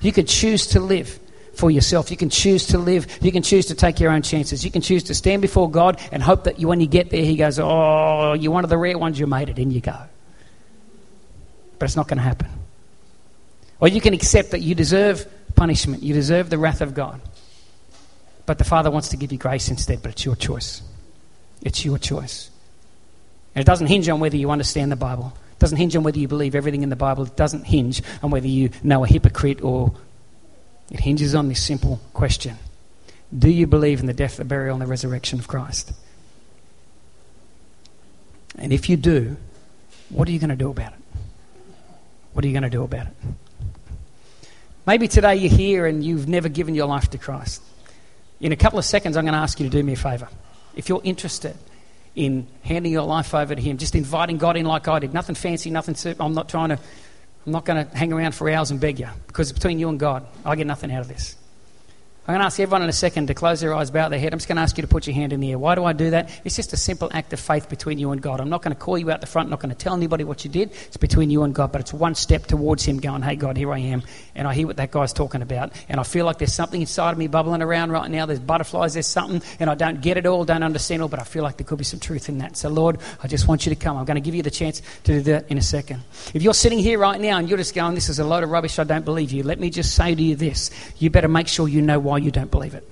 You 0.00 0.12
could 0.12 0.26
choose 0.26 0.66
to 0.68 0.80
live 0.80 1.20
for 1.54 1.70
yourself. 1.70 2.10
You 2.10 2.16
can 2.16 2.28
choose 2.28 2.66
to 2.68 2.78
live. 2.78 3.18
You 3.22 3.30
can 3.30 3.42
choose 3.42 3.66
to 3.66 3.74
take 3.74 4.00
your 4.00 4.10
own 4.10 4.22
chances. 4.22 4.64
You 4.64 4.70
can 4.70 4.82
choose 4.82 5.04
to 5.04 5.14
stand 5.14 5.42
before 5.42 5.70
God 5.70 6.00
and 6.10 6.22
hope 6.22 6.44
that 6.44 6.58
you, 6.58 6.68
when 6.68 6.80
you 6.80 6.86
get 6.86 7.10
there, 7.10 7.22
He 7.22 7.36
goes, 7.36 7.58
Oh, 7.58 8.32
you're 8.32 8.52
one 8.52 8.64
of 8.64 8.70
the 8.70 8.78
rare 8.78 8.98
ones, 8.98 9.18
you 9.18 9.26
made 9.26 9.48
it, 9.48 9.58
in 9.58 9.70
you 9.70 9.80
go. 9.80 9.96
But 11.78 11.84
it's 11.84 11.96
not 11.96 12.08
going 12.08 12.18
to 12.18 12.24
happen. 12.24 12.48
Or 13.80 13.88
you 13.88 14.00
can 14.00 14.14
accept 14.14 14.50
that 14.50 14.60
you 14.60 14.74
deserve 14.74 15.26
punishment, 15.56 16.02
you 16.02 16.14
deserve 16.14 16.50
the 16.50 16.58
wrath 16.58 16.80
of 16.80 16.94
God. 16.94 17.20
But 18.44 18.58
the 18.58 18.64
Father 18.64 18.90
wants 18.90 19.08
to 19.08 19.16
give 19.16 19.32
you 19.32 19.38
grace 19.38 19.68
instead, 19.68 20.02
but 20.02 20.12
it's 20.12 20.24
your 20.24 20.36
choice. 20.36 20.82
It's 21.62 21.84
your 21.84 21.98
choice. 21.98 22.50
And 23.54 23.62
it 23.62 23.66
doesn't 23.66 23.88
hinge 23.88 24.08
on 24.08 24.20
whether 24.20 24.36
you 24.36 24.50
understand 24.50 24.92
the 24.92 24.96
Bible. 24.96 25.32
It 25.52 25.58
doesn't 25.58 25.78
hinge 25.78 25.96
on 25.96 26.04
whether 26.04 26.18
you 26.18 26.28
believe 26.28 26.54
everything 26.54 26.82
in 26.82 26.90
the 26.90 26.96
Bible. 26.96 27.24
It 27.24 27.36
doesn't 27.36 27.64
hinge 27.64 28.02
on 28.22 28.30
whether 28.30 28.46
you 28.46 28.70
know 28.82 29.02
a 29.02 29.08
hypocrite 29.08 29.62
or. 29.62 29.92
It 30.90 31.00
hinges 31.00 31.34
on 31.34 31.48
this 31.48 31.60
simple 31.60 32.00
question 32.12 32.58
Do 33.36 33.50
you 33.50 33.66
believe 33.66 33.98
in 33.98 34.06
the 34.06 34.12
death, 34.12 34.36
the 34.36 34.44
burial, 34.44 34.74
and 34.74 34.82
the 34.82 34.86
resurrection 34.86 35.40
of 35.40 35.48
Christ? 35.48 35.92
And 38.58 38.72
if 38.72 38.88
you 38.88 38.96
do, 38.96 39.36
what 40.10 40.28
are 40.28 40.32
you 40.32 40.38
going 40.38 40.50
to 40.50 40.56
do 40.56 40.70
about 40.70 40.92
it? 40.92 40.98
What 42.32 42.44
are 42.44 42.48
you 42.48 42.54
going 42.54 42.62
to 42.62 42.70
do 42.70 42.84
about 42.84 43.06
it? 43.06 43.12
Maybe 44.86 45.08
today 45.08 45.34
you're 45.34 45.52
here 45.52 45.84
and 45.84 46.04
you've 46.04 46.28
never 46.28 46.48
given 46.48 46.76
your 46.76 46.86
life 46.86 47.10
to 47.10 47.18
Christ. 47.18 47.60
In 48.38 48.52
a 48.52 48.56
couple 48.56 48.78
of 48.78 48.84
seconds, 48.84 49.16
I'm 49.16 49.24
going 49.24 49.34
to 49.34 49.40
ask 49.40 49.58
you 49.58 49.68
to 49.68 49.70
do 49.70 49.82
me 49.82 49.94
a 49.94 49.96
favor. 49.96 50.28
If 50.76 50.88
you're 50.88 51.00
interested 51.02 51.56
in 52.14 52.46
handing 52.62 52.92
your 52.92 53.02
life 53.02 53.34
over 53.34 53.54
to 53.54 53.60
Him, 53.60 53.78
just 53.78 53.96
inviting 53.96 54.38
God 54.38 54.56
in 54.56 54.64
like 54.64 54.86
I 54.86 55.00
did, 55.00 55.12
nothing 55.12 55.34
fancy, 55.34 55.70
nothing. 55.70 55.96
I'm 56.20 56.34
not 56.34 56.48
trying 56.48 56.68
to. 56.68 56.78
I'm 57.46 57.52
not 57.52 57.64
going 57.64 57.86
to 57.86 57.96
hang 57.96 58.12
around 58.12 58.32
for 58.32 58.50
hours 58.50 58.70
and 58.72 58.80
beg 58.80 58.98
you 58.98 59.08
because 59.28 59.52
between 59.52 59.78
you 59.78 59.88
and 59.88 60.00
God, 60.00 60.26
I 60.44 60.56
get 60.56 60.66
nothing 60.66 60.92
out 60.92 61.00
of 61.00 61.08
this. 61.08 61.36
I'm 62.28 62.32
going 62.32 62.40
to 62.40 62.46
ask 62.46 62.58
everyone 62.58 62.82
in 62.82 62.88
a 62.88 62.92
second 62.92 63.28
to 63.28 63.34
close 63.34 63.60
their 63.60 63.72
eyes, 63.72 63.92
bow 63.92 64.08
their 64.08 64.18
head. 64.18 64.32
I'm 64.32 64.40
just 64.40 64.48
going 64.48 64.56
to 64.56 64.62
ask 64.62 64.76
you 64.76 64.82
to 64.82 64.88
put 64.88 65.06
your 65.06 65.14
hand 65.14 65.32
in 65.32 65.38
the 65.38 65.52
air. 65.52 65.60
Why 65.60 65.76
do 65.76 65.84
I 65.84 65.92
do 65.92 66.10
that? 66.10 66.28
It's 66.42 66.56
just 66.56 66.72
a 66.72 66.76
simple 66.76 67.08
act 67.12 67.32
of 67.32 67.38
faith 67.38 67.68
between 67.68 68.00
you 68.00 68.10
and 68.10 68.20
God. 68.20 68.40
I'm 68.40 68.48
not 68.48 68.62
going 68.62 68.74
to 68.74 68.80
call 68.80 68.98
you 68.98 69.12
out 69.12 69.20
the 69.20 69.28
front, 69.28 69.46
I'm 69.46 69.50
not 69.50 69.60
going 69.60 69.70
to 69.70 69.76
tell 69.76 69.94
anybody 69.94 70.24
what 70.24 70.44
you 70.44 70.50
did. 70.50 70.72
It's 70.86 70.96
between 70.96 71.30
you 71.30 71.44
and 71.44 71.54
God, 71.54 71.70
but 71.70 71.80
it's 71.80 71.92
one 71.92 72.16
step 72.16 72.46
towards 72.46 72.84
Him 72.84 72.98
going, 72.98 73.22
hey, 73.22 73.36
God, 73.36 73.56
here 73.56 73.72
I 73.72 73.78
am. 73.78 74.02
And 74.34 74.48
I 74.48 74.54
hear 74.54 74.66
what 74.66 74.76
that 74.78 74.90
guy's 74.90 75.12
talking 75.12 75.40
about. 75.40 75.70
And 75.88 76.00
I 76.00 76.02
feel 76.02 76.26
like 76.26 76.38
there's 76.38 76.52
something 76.52 76.80
inside 76.80 77.12
of 77.12 77.18
me 77.18 77.28
bubbling 77.28 77.62
around 77.62 77.92
right 77.92 78.10
now. 78.10 78.26
There's 78.26 78.40
butterflies, 78.40 78.94
there's 78.94 79.06
something. 79.06 79.40
And 79.60 79.70
I 79.70 79.76
don't 79.76 80.00
get 80.00 80.16
it 80.16 80.26
all, 80.26 80.44
don't 80.44 80.64
understand 80.64 81.00
it 81.00 81.02
all, 81.04 81.08
but 81.08 81.20
I 81.20 81.24
feel 81.24 81.44
like 81.44 81.58
there 81.58 81.66
could 81.66 81.78
be 81.78 81.84
some 81.84 82.00
truth 82.00 82.28
in 82.28 82.38
that. 82.38 82.56
So, 82.56 82.70
Lord, 82.70 82.98
I 83.22 83.28
just 83.28 83.46
want 83.46 83.66
you 83.66 83.70
to 83.70 83.76
come. 83.76 83.96
I'm 83.96 84.04
going 84.04 84.16
to 84.16 84.20
give 84.20 84.34
you 84.34 84.42
the 84.42 84.50
chance 84.50 84.82
to 85.04 85.12
do 85.12 85.20
that 85.22 85.48
in 85.48 85.58
a 85.58 85.62
second. 85.62 86.02
If 86.34 86.42
you're 86.42 86.54
sitting 86.54 86.80
here 86.80 86.98
right 86.98 87.20
now 87.20 87.38
and 87.38 87.48
you're 87.48 87.58
just 87.58 87.72
going, 87.72 87.94
this 87.94 88.08
is 88.08 88.18
a 88.18 88.24
load 88.24 88.42
of 88.42 88.50
rubbish, 88.50 88.80
I 88.80 88.84
don't 88.84 89.04
believe 89.04 89.30
you, 89.30 89.44
let 89.44 89.60
me 89.60 89.70
just 89.70 89.94
say 89.94 90.12
to 90.12 90.22
you 90.22 90.34
this. 90.34 90.72
You 90.98 91.08
better 91.08 91.28
make 91.28 91.46
sure 91.46 91.68
you 91.68 91.82
know 91.82 92.00
why 92.00 92.15
you 92.18 92.30
don't 92.30 92.50
believe 92.50 92.74
it 92.74 92.88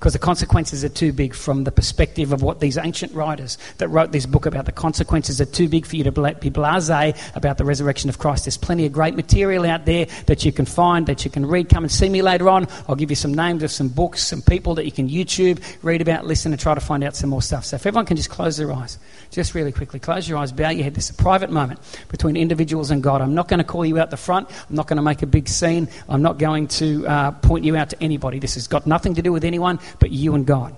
because 0.00 0.14
the 0.14 0.18
consequences 0.18 0.82
are 0.82 0.88
too 0.88 1.12
big 1.12 1.34
from 1.34 1.64
the 1.64 1.70
perspective 1.70 2.32
of 2.32 2.42
what 2.42 2.58
these 2.58 2.78
ancient 2.78 3.12
writers 3.12 3.58
that 3.76 3.88
wrote 3.88 4.12
this 4.12 4.24
book 4.24 4.46
about 4.46 4.64
the 4.64 4.72
consequences 4.72 5.42
are 5.42 5.44
too 5.44 5.68
big 5.68 5.84
for 5.84 5.94
you 5.94 6.04
to 6.04 6.10
be 6.10 6.50
blasé 6.50 7.14
about 7.36 7.58
the 7.58 7.66
resurrection 7.66 8.08
of 8.08 8.18
Christ. 8.18 8.46
There's 8.46 8.56
plenty 8.56 8.86
of 8.86 8.92
great 8.92 9.14
material 9.14 9.66
out 9.66 9.84
there 9.84 10.06
that 10.24 10.42
you 10.42 10.52
can 10.52 10.64
find, 10.64 11.06
that 11.06 11.26
you 11.26 11.30
can 11.30 11.44
read. 11.44 11.68
Come 11.68 11.84
and 11.84 11.92
see 11.92 12.08
me 12.08 12.22
later 12.22 12.48
on. 12.48 12.66
I'll 12.88 12.94
give 12.94 13.10
you 13.10 13.16
some 13.16 13.34
names 13.34 13.62
of 13.62 13.70
some 13.70 13.88
books, 13.88 14.26
some 14.26 14.40
people 14.40 14.74
that 14.76 14.86
you 14.86 14.90
can 14.90 15.06
YouTube, 15.06 15.62
read 15.82 16.00
about, 16.00 16.26
listen, 16.26 16.50
and 16.52 16.58
try 16.58 16.74
to 16.74 16.80
find 16.80 17.04
out 17.04 17.14
some 17.14 17.28
more 17.28 17.42
stuff. 17.42 17.66
So 17.66 17.76
if 17.76 17.84
everyone 17.84 18.06
can 18.06 18.16
just 18.16 18.30
close 18.30 18.56
their 18.56 18.72
eyes, 18.72 18.98
just 19.30 19.54
really 19.54 19.70
quickly, 19.70 20.00
close 20.00 20.26
your 20.26 20.38
eyes, 20.38 20.50
bow 20.50 20.70
your 20.70 20.84
head. 20.84 20.94
This 20.94 21.10
is 21.10 21.10
a 21.10 21.22
private 21.22 21.50
moment 21.50 21.78
between 22.08 22.38
individuals 22.38 22.90
and 22.90 23.02
God. 23.02 23.20
I'm 23.20 23.34
not 23.34 23.48
going 23.48 23.58
to 23.58 23.64
call 23.64 23.84
you 23.84 23.98
out 23.98 24.10
the 24.10 24.16
front. 24.16 24.48
I'm 24.70 24.76
not 24.76 24.86
going 24.86 24.96
to 24.96 25.02
make 25.02 25.20
a 25.20 25.26
big 25.26 25.46
scene. 25.46 25.90
I'm 26.08 26.22
not 26.22 26.38
going 26.38 26.68
to 26.68 27.06
uh, 27.06 27.30
point 27.32 27.66
you 27.66 27.76
out 27.76 27.90
to 27.90 28.02
anybody. 28.02 28.38
This 28.38 28.54
has 28.54 28.66
got 28.66 28.86
nothing 28.86 29.14
to 29.16 29.20
do 29.20 29.30
with 29.30 29.44
anyone 29.44 29.78
but 29.98 30.10
you 30.10 30.34
and 30.34 30.46
God. 30.46 30.74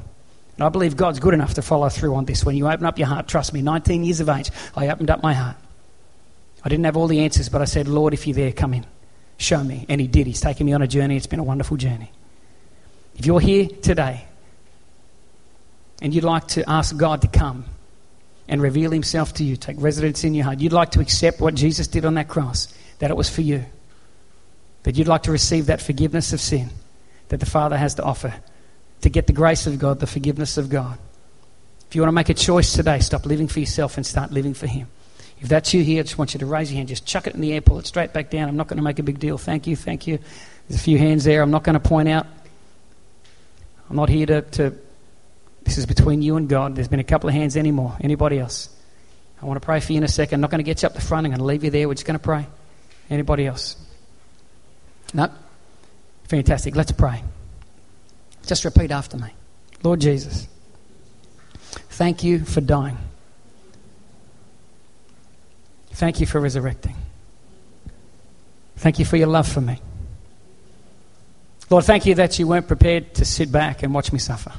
And 0.56 0.64
I 0.64 0.68
believe 0.68 0.96
God's 0.96 1.18
good 1.18 1.34
enough 1.34 1.54
to 1.54 1.62
follow 1.62 1.88
through 1.88 2.14
on 2.14 2.24
this. 2.24 2.44
When 2.44 2.56
you 2.56 2.68
open 2.68 2.84
up 2.84 2.98
your 2.98 3.08
heart, 3.08 3.26
trust 3.26 3.52
me, 3.52 3.62
19 3.62 4.04
years 4.04 4.20
of 4.20 4.28
age, 4.28 4.50
I 4.76 4.88
opened 4.88 5.10
up 5.10 5.22
my 5.22 5.32
heart. 5.32 5.56
I 6.64 6.68
didn't 6.68 6.84
have 6.84 6.96
all 6.96 7.08
the 7.08 7.20
answers, 7.20 7.48
but 7.48 7.60
I 7.60 7.64
said, 7.64 7.88
Lord, 7.88 8.14
if 8.14 8.26
you're 8.26 8.36
there, 8.36 8.52
come 8.52 8.74
in. 8.74 8.86
Show 9.38 9.64
me. 9.64 9.86
And 9.88 10.00
He 10.00 10.06
did. 10.06 10.26
He's 10.26 10.40
taken 10.40 10.66
me 10.66 10.72
on 10.72 10.82
a 10.82 10.86
journey. 10.86 11.16
It's 11.16 11.26
been 11.26 11.40
a 11.40 11.44
wonderful 11.44 11.76
journey. 11.76 12.12
If 13.16 13.26
you're 13.26 13.40
here 13.40 13.66
today 13.66 14.24
and 16.00 16.14
you'd 16.14 16.24
like 16.24 16.48
to 16.48 16.68
ask 16.68 16.96
God 16.96 17.22
to 17.22 17.28
come 17.28 17.64
and 18.46 18.60
reveal 18.62 18.90
Himself 18.90 19.32
to 19.34 19.44
you, 19.44 19.56
take 19.56 19.76
residence 19.80 20.22
in 20.22 20.34
your 20.34 20.44
heart, 20.44 20.60
you'd 20.60 20.72
like 20.72 20.92
to 20.92 21.00
accept 21.00 21.40
what 21.40 21.54
Jesus 21.54 21.88
did 21.88 22.04
on 22.04 22.14
that 22.14 22.28
cross, 22.28 22.72
that 22.98 23.10
it 23.10 23.16
was 23.16 23.28
for 23.28 23.40
you, 23.40 23.64
that 24.82 24.96
you'd 24.96 25.08
like 25.08 25.24
to 25.24 25.32
receive 25.32 25.66
that 25.66 25.80
forgiveness 25.80 26.32
of 26.32 26.40
sin 26.40 26.70
that 27.28 27.40
the 27.40 27.46
Father 27.46 27.76
has 27.76 27.94
to 27.94 28.02
offer 28.02 28.34
to 29.02 29.10
get 29.10 29.26
the 29.26 29.32
grace 29.32 29.66
of 29.66 29.78
God, 29.78 30.00
the 30.00 30.06
forgiveness 30.06 30.56
of 30.56 30.70
God. 30.70 30.98
If 31.88 31.94
you 31.94 32.02
want 32.02 32.08
to 32.08 32.14
make 32.14 32.30
a 32.30 32.34
choice 32.34 32.72
today, 32.72 33.00
stop 33.00 33.26
living 33.26 33.48
for 33.48 33.60
yourself 33.60 33.96
and 33.96 34.06
start 34.06 34.32
living 34.32 34.54
for 34.54 34.66
Him. 34.66 34.88
If 35.40 35.48
that's 35.48 35.74
you 35.74 35.82
here, 35.82 36.00
I 36.00 36.02
just 36.04 36.16
want 36.16 36.34
you 36.34 36.40
to 36.40 36.46
raise 36.46 36.70
your 36.70 36.76
hand. 36.76 36.88
Just 36.88 37.04
chuck 37.04 37.26
it 37.26 37.34
in 37.34 37.40
the 37.40 37.52
air, 37.52 37.60
pull 37.60 37.78
it 37.78 37.86
straight 37.86 38.12
back 38.12 38.30
down. 38.30 38.48
I'm 38.48 38.56
not 38.56 38.68
going 38.68 38.78
to 38.78 38.82
make 38.82 38.98
a 38.98 39.02
big 39.02 39.18
deal. 39.18 39.36
Thank 39.38 39.66
you, 39.66 39.76
thank 39.76 40.06
you. 40.06 40.18
There's 40.68 40.80
a 40.80 40.82
few 40.82 40.98
hands 40.98 41.24
there. 41.24 41.42
I'm 41.42 41.50
not 41.50 41.64
going 41.64 41.74
to 41.74 41.80
point 41.80 42.08
out. 42.08 42.26
I'm 43.90 43.96
not 43.96 44.08
here 44.08 44.26
to, 44.26 44.42
to. 44.42 44.74
This 45.64 45.78
is 45.78 45.86
between 45.86 46.22
you 46.22 46.36
and 46.36 46.48
God. 46.48 46.74
There's 46.76 46.88
been 46.88 47.00
a 47.00 47.04
couple 47.04 47.28
of 47.28 47.34
hands 47.34 47.56
anymore. 47.56 47.96
Anybody 48.00 48.38
else? 48.38 48.68
I 49.40 49.46
want 49.46 49.60
to 49.60 49.64
pray 49.64 49.80
for 49.80 49.92
you 49.92 49.98
in 49.98 50.04
a 50.04 50.08
second. 50.08 50.36
I'm 50.36 50.40
not 50.40 50.50
going 50.50 50.60
to 50.60 50.64
get 50.64 50.82
you 50.82 50.86
up 50.86 50.94
the 50.94 51.00
front. 51.00 51.26
I'm 51.26 51.32
going 51.32 51.40
to 51.40 51.44
leave 51.44 51.64
you 51.64 51.70
there. 51.70 51.88
We're 51.88 51.94
just 51.94 52.06
going 52.06 52.18
to 52.18 52.24
pray. 52.24 52.46
Anybody 53.10 53.46
else? 53.46 53.76
No? 55.12 55.28
Fantastic. 56.28 56.76
Let's 56.76 56.92
pray. 56.92 57.22
Just 58.46 58.64
repeat 58.64 58.90
after 58.90 59.16
me 59.16 59.32
Lord 59.82 60.00
Jesus, 60.00 60.46
thank 61.90 62.22
you 62.22 62.44
for 62.44 62.60
dying. 62.60 62.98
Thank 65.90 66.20
you 66.20 66.26
for 66.26 66.40
resurrecting. 66.40 66.94
Thank 68.76 68.98
you 68.98 69.04
for 69.04 69.16
your 69.16 69.28
love 69.28 69.46
for 69.46 69.60
me. 69.60 69.80
Lord, 71.70 71.84
thank 71.84 72.06
you 72.06 72.14
that 72.16 72.38
you 72.38 72.46
weren't 72.46 72.68
prepared 72.68 73.14
to 73.14 73.24
sit 73.24 73.50
back 73.50 73.82
and 73.82 73.94
watch 73.94 74.12
me 74.12 74.18
suffer. 74.18 74.52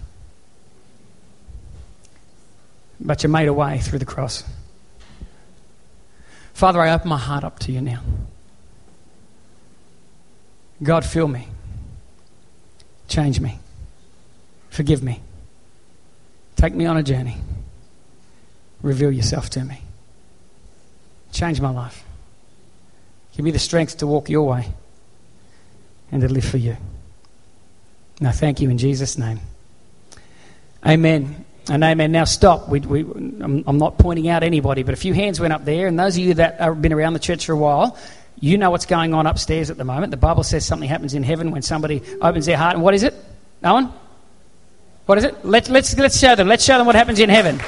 But 2.99 3.23
you 3.23 3.29
made 3.29 3.47
a 3.47 3.53
way 3.53 3.79
through 3.79 3.99
the 3.99 4.05
cross. 4.05 4.43
Father, 6.53 6.79
I 6.81 6.93
open 6.93 7.09
my 7.09 7.17
heart 7.17 7.43
up 7.43 7.59
to 7.59 7.71
you 7.71 7.81
now. 7.81 8.01
God, 10.81 11.05
fill 11.05 11.27
me. 11.27 11.47
Change 13.07 13.39
me. 13.39 13.59
Forgive 14.73 15.03
me. 15.03 15.21
Take 16.55 16.73
me 16.73 16.87
on 16.87 16.97
a 16.97 17.03
journey. 17.03 17.37
Reveal 18.81 19.11
yourself 19.11 19.51
to 19.51 19.63
me. 19.63 19.79
Change 21.31 21.61
my 21.61 21.69
life. 21.69 22.03
Give 23.35 23.45
me 23.45 23.51
the 23.51 23.59
strength 23.59 23.97
to 23.99 24.07
walk 24.07 24.29
your 24.29 24.47
way 24.47 24.73
and 26.11 26.23
to 26.23 26.27
live 26.27 26.43
for 26.43 26.57
you. 26.57 26.75
I 28.19 28.31
thank 28.31 28.61
you 28.61 28.71
in 28.71 28.79
Jesus' 28.79 29.15
name. 29.15 29.41
Amen. 30.83 31.45
And 31.69 31.83
amen. 31.83 32.11
Now 32.11 32.23
stop. 32.23 32.67
We, 32.67 32.79
we, 32.79 33.01
I'm, 33.01 33.63
I'm, 33.67 33.77
not 33.77 33.99
pointing 33.99 34.27
out 34.27 34.41
anybody, 34.41 34.81
but 34.81 34.95
a 34.95 34.97
few 34.97 35.13
hands 35.13 35.39
went 35.39 35.53
up 35.53 35.65
there. 35.65 35.85
And 35.85 35.99
those 35.99 36.17
of 36.17 36.23
you 36.23 36.33
that 36.33 36.59
have 36.59 36.81
been 36.81 36.93
around 36.93 37.13
the 37.13 37.19
church 37.19 37.45
for 37.45 37.51
a 37.51 37.57
while, 37.57 37.95
you 38.39 38.57
know 38.57 38.71
what's 38.71 38.87
going 38.87 39.13
on 39.13 39.27
upstairs 39.27 39.69
at 39.69 39.77
the 39.77 39.83
moment. 39.83 40.09
The 40.09 40.17
Bible 40.17 40.41
says 40.41 40.65
something 40.65 40.89
happens 40.89 41.13
in 41.13 41.21
heaven 41.21 41.51
when 41.51 41.61
somebody 41.61 42.01
opens 42.19 42.47
their 42.47 42.57
heart. 42.57 42.73
And 42.73 42.81
what 42.81 42.95
is 42.95 43.03
it? 43.03 43.13
Owen? 43.63 43.93
What 45.05 45.17
is 45.17 45.25
it? 45.25 45.45
Let, 45.45 45.67
let's, 45.69 45.97
let's 45.97 46.17
show 46.17 46.35
them. 46.35 46.47
Let's 46.47 46.63
show 46.63 46.77
them 46.77 46.85
what 46.85 46.95
happens 46.95 47.19
in 47.19 47.29
heaven. 47.29 47.59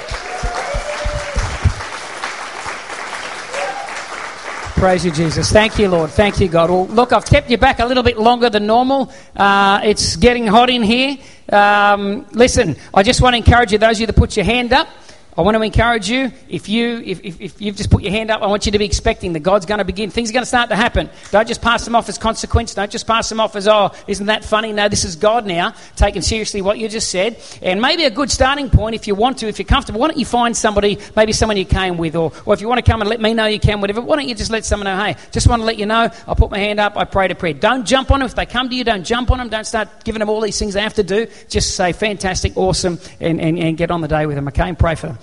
Praise 4.76 5.04
you, 5.04 5.10
Jesus. 5.10 5.50
Thank 5.50 5.78
you, 5.78 5.88
Lord. 5.88 6.10
Thank 6.10 6.38
you, 6.40 6.48
God. 6.48 6.70
Well, 6.70 6.86
look, 6.86 7.12
I've 7.12 7.24
kept 7.24 7.50
you 7.50 7.58
back 7.58 7.78
a 7.78 7.84
little 7.86 8.02
bit 8.02 8.18
longer 8.18 8.48
than 8.50 8.66
normal. 8.66 9.10
Uh, 9.34 9.80
it's 9.84 10.16
getting 10.16 10.46
hot 10.46 10.70
in 10.70 10.82
here. 10.82 11.16
Um, 11.50 12.26
listen, 12.32 12.76
I 12.92 13.02
just 13.02 13.20
want 13.20 13.34
to 13.34 13.38
encourage 13.38 13.72
you, 13.72 13.78
those 13.78 13.96
of 13.96 14.00
you 14.02 14.06
that 14.06 14.16
put 14.16 14.36
your 14.36 14.44
hand 14.44 14.72
up, 14.72 14.88
I 15.36 15.42
want 15.42 15.54
to 15.54 15.62
encourage 15.62 16.08
you, 16.08 16.32
if, 16.48 16.66
you 16.66 17.02
if, 17.04 17.22
if, 17.22 17.40
if, 17.42 17.60
you've 17.60 17.76
just 17.76 17.90
put 17.90 18.02
your 18.02 18.10
hand 18.10 18.30
up, 18.30 18.40
I 18.40 18.46
want 18.46 18.64
you 18.64 18.72
to 18.72 18.78
be 18.78 18.86
expecting 18.86 19.34
that 19.34 19.40
God's 19.40 19.66
going 19.66 19.78
to 19.78 19.84
begin. 19.84 20.10
Things 20.10 20.30
are 20.30 20.32
going 20.32 20.42
to 20.42 20.46
start 20.46 20.70
to 20.70 20.76
happen. 20.76 21.10
Don't 21.30 21.46
just 21.46 21.60
pass 21.60 21.84
them 21.84 21.94
off 21.94 22.08
as 22.08 22.16
consequence. 22.16 22.72
Don't 22.72 22.90
just 22.90 23.06
pass 23.06 23.28
them 23.28 23.38
off 23.38 23.54
as, 23.54 23.68
oh, 23.68 23.92
isn't 24.06 24.26
that 24.26 24.46
funny? 24.46 24.72
No, 24.72 24.88
this 24.88 25.04
is 25.04 25.14
God 25.14 25.44
now, 25.44 25.74
taking 25.94 26.22
seriously 26.22 26.62
what 26.62 26.78
you 26.78 26.88
just 26.88 27.10
said. 27.10 27.38
And 27.60 27.82
maybe 27.82 28.04
a 28.04 28.10
good 28.10 28.30
starting 28.30 28.70
point, 28.70 28.94
if 28.94 29.06
you 29.06 29.14
want 29.14 29.36
to, 29.38 29.48
if 29.48 29.58
you're 29.58 29.66
comfortable, 29.66 30.00
why 30.00 30.08
don't 30.08 30.18
you 30.18 30.24
find 30.24 30.56
somebody, 30.56 30.98
maybe 31.14 31.32
someone 31.32 31.58
you 31.58 31.66
came 31.66 31.98
with, 31.98 32.16
or, 32.16 32.32
or 32.46 32.54
if 32.54 32.62
you 32.62 32.68
want 32.68 32.82
to 32.82 32.90
come 32.90 33.02
and 33.02 33.10
let 33.10 33.20
me 33.20 33.34
know 33.34 33.44
you 33.44 33.60
can, 33.60 33.82
whatever, 33.82 34.00
why 34.00 34.16
don't 34.16 34.28
you 34.28 34.34
just 34.34 34.50
let 34.50 34.64
someone 34.64 34.86
know, 34.86 35.04
hey, 35.04 35.16
just 35.32 35.46
want 35.48 35.60
to 35.60 35.66
let 35.66 35.78
you 35.78 35.84
know, 35.84 36.10
I 36.26 36.34
put 36.34 36.50
my 36.50 36.58
hand 36.58 36.80
up, 36.80 36.96
I 36.96 37.04
prayed 37.04 37.30
a 37.30 37.34
prayer. 37.34 37.52
Don't 37.52 37.84
jump 37.84 38.10
on 38.10 38.20
them. 38.20 38.26
If 38.26 38.34
they 38.36 38.46
come 38.46 38.70
to 38.70 38.74
you, 38.74 38.84
don't 38.84 39.04
jump 39.04 39.30
on 39.30 39.36
them. 39.36 39.50
Don't 39.50 39.66
start 39.66 40.02
giving 40.02 40.20
them 40.20 40.30
all 40.30 40.40
these 40.40 40.58
things 40.58 40.72
they 40.72 40.80
have 40.80 40.94
to 40.94 41.02
do. 41.02 41.26
Just 41.50 41.76
say, 41.76 41.92
fantastic, 41.92 42.56
awesome, 42.56 42.98
and, 43.20 43.38
and, 43.38 43.58
and 43.58 43.76
get 43.76 43.90
on 43.90 44.00
the 44.00 44.08
day 44.08 44.24
with 44.24 44.36
them, 44.36 44.48
okay? 44.48 44.66
And 44.66 44.78
pray 44.78 44.94
for 44.94 45.08
them. 45.08 45.18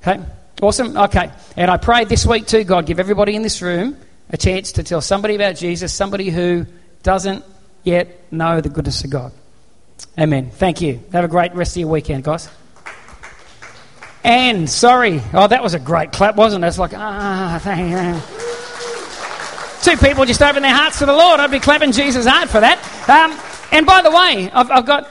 Okay? 0.00 0.20
Awesome? 0.62 0.96
Okay. 0.96 1.30
And 1.56 1.70
I 1.70 1.76
pray 1.76 2.04
this 2.04 2.26
week 2.26 2.46
too, 2.46 2.64
God, 2.64 2.86
give 2.86 3.00
everybody 3.00 3.34
in 3.34 3.42
this 3.42 3.62
room 3.62 3.96
a 4.30 4.36
chance 4.36 4.72
to 4.72 4.82
tell 4.82 5.00
somebody 5.00 5.34
about 5.34 5.56
Jesus, 5.56 5.92
somebody 5.92 6.30
who 6.30 6.66
doesn't 7.02 7.44
yet 7.82 8.32
know 8.32 8.60
the 8.60 8.68
goodness 8.68 9.04
of 9.04 9.10
God. 9.10 9.32
Amen. 10.18 10.50
Thank 10.50 10.80
you. 10.80 11.00
Have 11.12 11.24
a 11.24 11.28
great 11.28 11.54
rest 11.54 11.76
of 11.76 11.80
your 11.80 11.88
weekend, 11.88 12.24
guys. 12.24 12.48
And 14.22 14.68
sorry, 14.68 15.22
oh, 15.32 15.46
that 15.46 15.62
was 15.62 15.74
a 15.74 15.78
great 15.78 16.12
clap, 16.12 16.36
wasn't 16.36 16.64
it? 16.64 16.68
It's 16.68 16.78
like, 16.78 16.92
ah, 16.94 17.58
thank 17.62 17.90
you. 17.90 18.20
Two 19.82 19.96
people 20.06 20.26
just 20.26 20.42
opened 20.42 20.64
their 20.64 20.74
hearts 20.74 20.98
to 20.98 21.06
the 21.06 21.12
Lord. 21.12 21.40
I'd 21.40 21.50
be 21.50 21.58
clapping 21.58 21.92
Jesus' 21.92 22.26
heart 22.26 22.50
for 22.50 22.60
that. 22.60 22.78
Um, 23.08 23.38
and 23.72 23.86
by 23.86 24.02
the 24.02 24.10
way, 24.10 24.50
I've, 24.52 24.70
I've 24.70 24.84
got 24.84 25.08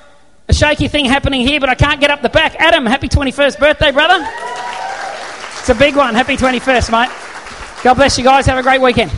a 0.48 0.54
shaky 0.54 0.88
thing 0.88 1.06
happening 1.06 1.42
here, 1.42 1.60
but 1.60 1.70
I 1.70 1.76
can't 1.76 2.00
get 2.00 2.12
up 2.12 2.22
the 2.22 2.30
back. 2.30 2.56
Adam, 2.60 2.86
happy 2.86 3.10
21st 3.10 3.60
birthday, 3.60 3.92
brother. 3.92 4.24
It's 5.70 5.78
a 5.78 5.80
big 5.80 5.96
one. 5.96 6.16
Happy 6.16 6.36
21st, 6.36 6.90
mate. 6.90 7.84
God 7.84 7.94
bless 7.94 8.18
you 8.18 8.24
guys. 8.24 8.48
Have 8.48 8.58
a 8.58 8.64
great 8.64 8.82
weekend. 8.82 9.12